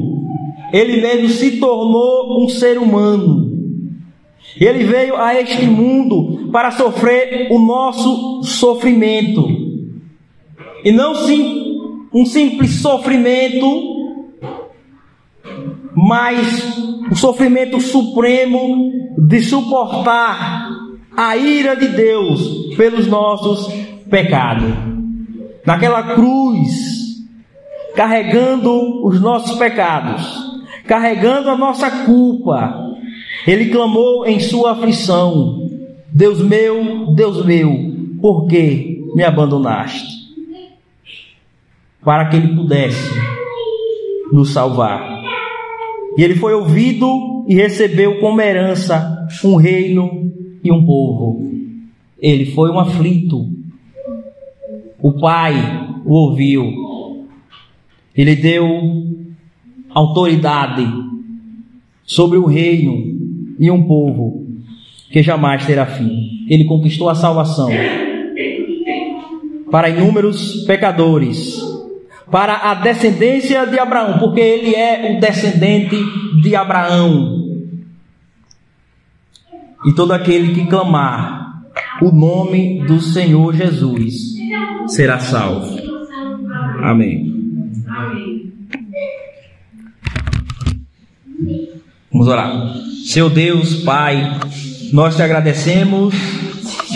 ele 0.73 1.01
mesmo 1.01 1.29
se 1.29 1.59
tornou 1.59 2.43
um 2.43 2.49
ser 2.49 2.79
humano 2.79 3.49
ele 4.59 4.83
veio 4.83 5.15
a 5.15 5.39
este 5.39 5.65
mundo 5.65 6.49
para 6.51 6.71
sofrer 6.71 7.47
o 7.51 7.59
nosso 7.59 8.43
sofrimento. 8.43 9.47
E 10.83 10.91
não 10.91 11.15
sim, 11.15 11.77
um 12.13 12.25
simples 12.25 12.81
sofrimento, 12.81 13.65
mas 15.95 16.77
o 17.11 17.15
sofrimento 17.15 17.79
supremo 17.79 18.91
de 19.17 19.41
suportar 19.41 20.69
a 21.15 21.37
ira 21.37 21.75
de 21.75 21.89
Deus 21.89 22.75
pelos 22.75 23.07
nossos 23.07 23.73
pecados. 24.09 24.88
Naquela 25.69 26.15
cruz, 26.15 27.23
carregando 27.95 29.05
os 29.05 29.21
nossos 29.21 29.55
pecados, 29.59 30.25
carregando 30.87 31.47
a 31.47 31.55
nossa 31.55 32.05
culpa, 32.07 32.95
ele 33.45 33.69
clamou 33.69 34.25
em 34.25 34.39
sua 34.39 34.71
aflição: 34.71 35.69
Deus 36.11 36.41
meu, 36.41 37.13
Deus 37.13 37.45
meu, 37.45 37.69
por 38.19 38.47
que 38.47 39.05
me 39.13 39.23
abandonaste? 39.23 40.07
Para 42.03 42.29
que 42.29 42.37
ele 42.37 42.55
pudesse 42.55 43.13
nos 44.33 44.49
salvar. 44.49 45.21
E 46.17 46.23
ele 46.23 46.33
foi 46.33 46.55
ouvido 46.55 47.45
e 47.47 47.53
recebeu 47.53 48.19
como 48.19 48.41
herança 48.41 49.27
um 49.43 49.55
reino 49.55 50.33
e 50.63 50.71
um 50.71 50.83
povo. 50.83 51.47
Ele 52.19 52.47
foi 52.55 52.71
um 52.71 52.79
aflito. 52.79 53.58
O 55.01 55.13
Pai 55.13 55.53
o 56.05 56.13
ouviu. 56.13 57.27
Ele 58.15 58.35
deu 58.35 58.65
autoridade 59.89 60.85
sobre 62.03 62.37
o 62.37 62.45
reino 62.45 63.55
e 63.59 63.69
um 63.71 63.83
povo 63.83 64.47
que 65.11 65.23
jamais 65.23 65.65
terá 65.65 65.85
fim. 65.85 66.45
Ele 66.49 66.65
conquistou 66.65 67.09
a 67.09 67.15
salvação 67.15 67.69
para 69.71 69.89
inúmeros 69.89 70.65
pecadores, 70.65 71.61
para 72.31 72.71
a 72.71 72.73
descendência 72.75 73.65
de 73.67 73.79
Abraão, 73.79 74.19
porque 74.19 74.39
ele 74.39 74.75
é 74.75 75.15
o 75.15 75.19
descendente 75.19 75.95
de 76.41 76.55
Abraão. 76.55 77.37
E 79.85 79.93
todo 79.93 80.11
aquele 80.11 80.53
que 80.53 80.67
clamar 80.67 81.63
o 82.01 82.11
nome 82.11 82.83
do 82.85 82.99
Senhor 82.99 83.53
Jesus 83.55 84.28
será 84.87 85.19
salvo. 85.19 85.77
Amém. 86.83 87.29
Vamos 92.11 92.27
orar. 92.27 92.73
Seu 93.05 93.29
Deus, 93.29 93.75
Pai, 93.83 94.39
nós 94.91 95.15
te 95.15 95.21
agradecemos 95.21 96.13